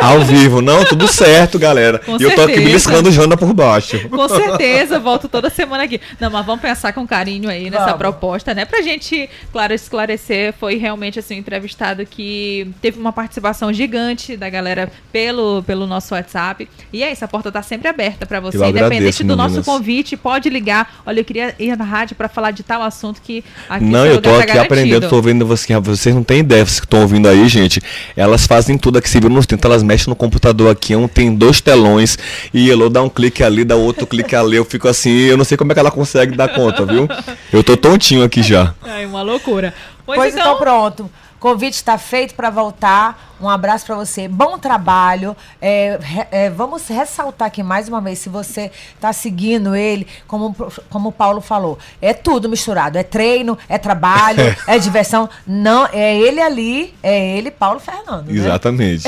ao 0.00 0.20
vivo, 0.20 0.60
não, 0.60 0.84
tudo 0.84 1.08
certo, 1.08 1.58
galera. 1.58 1.98
Com 2.04 2.16
e 2.16 2.18
certeza. 2.18 2.32
eu 2.32 2.36
tô 2.36 2.42
aqui 2.42 2.60
beliscando 2.60 3.10
Jana 3.10 3.36
por 3.36 3.52
baixo. 3.52 4.08
Com 4.08 4.28
certeza, 4.28 4.93
volto 5.00 5.28
toda 5.28 5.50
semana 5.50 5.84
aqui. 5.84 6.00
Não, 6.20 6.30
mas 6.30 6.44
vamos 6.44 6.60
pensar 6.60 6.92
com 6.92 7.06
carinho 7.06 7.48
aí 7.48 7.70
nessa 7.70 7.84
vamos. 7.86 7.98
proposta, 7.98 8.54
né? 8.54 8.64
Pra 8.64 8.82
gente, 8.82 9.28
claro, 9.52 9.72
esclarecer, 9.72 10.54
foi 10.58 10.76
realmente 10.76 11.18
assim 11.18 11.36
um 11.36 11.38
entrevistado 11.38 12.04
que 12.06 12.70
teve 12.80 12.98
uma 12.98 13.12
participação 13.12 13.72
gigante 13.72 14.36
da 14.36 14.48
galera 14.48 14.90
pelo, 15.12 15.62
pelo 15.62 15.86
nosso 15.86 16.14
WhatsApp. 16.14 16.68
E 16.92 17.02
é 17.02 17.12
isso, 17.12 17.24
a 17.24 17.28
porta 17.28 17.50
tá 17.50 17.62
sempre 17.62 17.88
aberta 17.88 18.26
para 18.26 18.40
você. 18.40 18.64
Independente 18.64 19.24
do 19.24 19.36
nosso 19.36 19.62
convite, 19.62 20.16
pode 20.16 20.48
ligar. 20.48 21.02
Olha, 21.06 21.20
eu 21.20 21.24
queria 21.24 21.54
ir 21.58 21.76
na 21.76 21.84
rádio 21.84 22.16
para 22.16 22.28
falar 22.28 22.50
de 22.50 22.62
tal 22.62 22.82
assunto 22.82 23.20
que 23.22 23.44
aqui 23.68 23.84
Não, 23.84 24.06
eu 24.06 24.20
tô 24.20 24.30
tá 24.30 24.38
aqui 24.38 24.46
garantido. 24.48 24.74
aprendendo, 24.74 25.08
tô 25.08 25.16
ouvindo 25.16 25.46
você, 25.46 25.78
vocês 25.78 26.14
não 26.14 26.22
têm 26.22 26.40
ideia, 26.40 26.64
vocês 26.64 26.80
que 26.80 26.86
estão 26.86 27.00
ouvindo 27.00 27.28
aí, 27.28 27.48
gente. 27.48 27.80
Elas 28.16 28.46
fazem 28.46 28.76
tudo 28.76 28.98
aqui, 28.98 29.08
se 29.08 29.20
viu 29.20 29.30
nos 29.30 29.46
elas 29.64 29.82
mexem 29.82 30.10
no 30.10 30.16
computador 30.16 30.70
aqui, 30.70 30.94
um 30.94 31.08
tem 31.08 31.34
dois 31.34 31.60
telões 31.60 32.18
e 32.52 32.70
Elo 32.70 32.90
dá 32.90 33.02
um 33.02 33.08
clique 33.08 33.42
ali, 33.42 33.64
dá 33.64 33.76
outro 33.76 34.06
clique 34.06 34.34
ali, 34.34 34.56
eu 34.56 34.64
fico 34.64 34.83
assim, 34.88 35.10
eu 35.10 35.36
não 35.36 35.44
sei 35.44 35.56
como 35.56 35.72
é 35.72 35.74
que 35.74 35.80
ela 35.80 35.90
consegue 35.90 36.36
dar 36.36 36.48
conta, 36.48 36.84
viu? 36.84 37.08
Eu 37.52 37.62
tô 37.62 37.76
tontinho 37.76 38.24
aqui 38.24 38.42
já. 38.42 38.74
É 38.84 39.06
uma 39.06 39.22
loucura. 39.22 39.74
Pois, 40.04 40.18
pois 40.18 40.34
então... 40.34 40.46
então 40.46 40.58
pronto. 40.58 41.10
Convite 41.44 41.74
está 41.74 41.98
feito 41.98 42.34
para 42.34 42.48
voltar. 42.48 43.36
Um 43.38 43.50
abraço 43.50 43.84
para 43.84 43.96
você. 43.96 44.26
Bom 44.26 44.58
trabalho. 44.58 45.36
É, 45.60 45.98
é, 46.30 46.48
vamos 46.48 46.88
ressaltar 46.88 47.48
aqui 47.48 47.62
mais 47.62 47.86
uma 47.86 48.00
vez, 48.00 48.18
se 48.18 48.30
você 48.30 48.70
está 48.94 49.12
seguindo 49.12 49.76
ele, 49.76 50.06
como, 50.26 50.56
como 50.88 51.10
o 51.10 51.12
Paulo 51.12 51.42
falou, 51.42 51.78
é 52.00 52.14
tudo 52.14 52.48
misturado. 52.48 52.96
É 52.96 53.02
treino, 53.02 53.58
é 53.68 53.76
trabalho, 53.76 54.56
é 54.66 54.78
diversão. 54.78 55.28
Não, 55.46 55.86
é 55.92 56.18
ele 56.18 56.40
ali, 56.40 56.94
é 57.02 57.36
ele, 57.36 57.50
Paulo 57.50 57.78
Fernando. 57.78 58.28
Né? 58.28 58.38
Exatamente. 58.38 59.04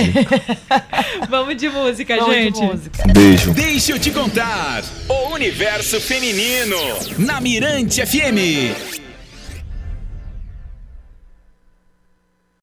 vamos 1.30 1.56
de 1.56 1.70
música, 1.70 2.18
vamos 2.18 2.34
gente. 2.34 2.60
De 2.60 2.66
música. 2.66 3.12
Beijo. 3.14 3.54
Deixa 3.54 3.92
eu 3.92 3.98
te 3.98 4.10
contar. 4.10 4.84
O 5.08 5.32
universo 5.32 5.98
feminino 6.02 6.76
na 7.16 7.40
Mirante 7.40 8.04
FM. 8.04 9.05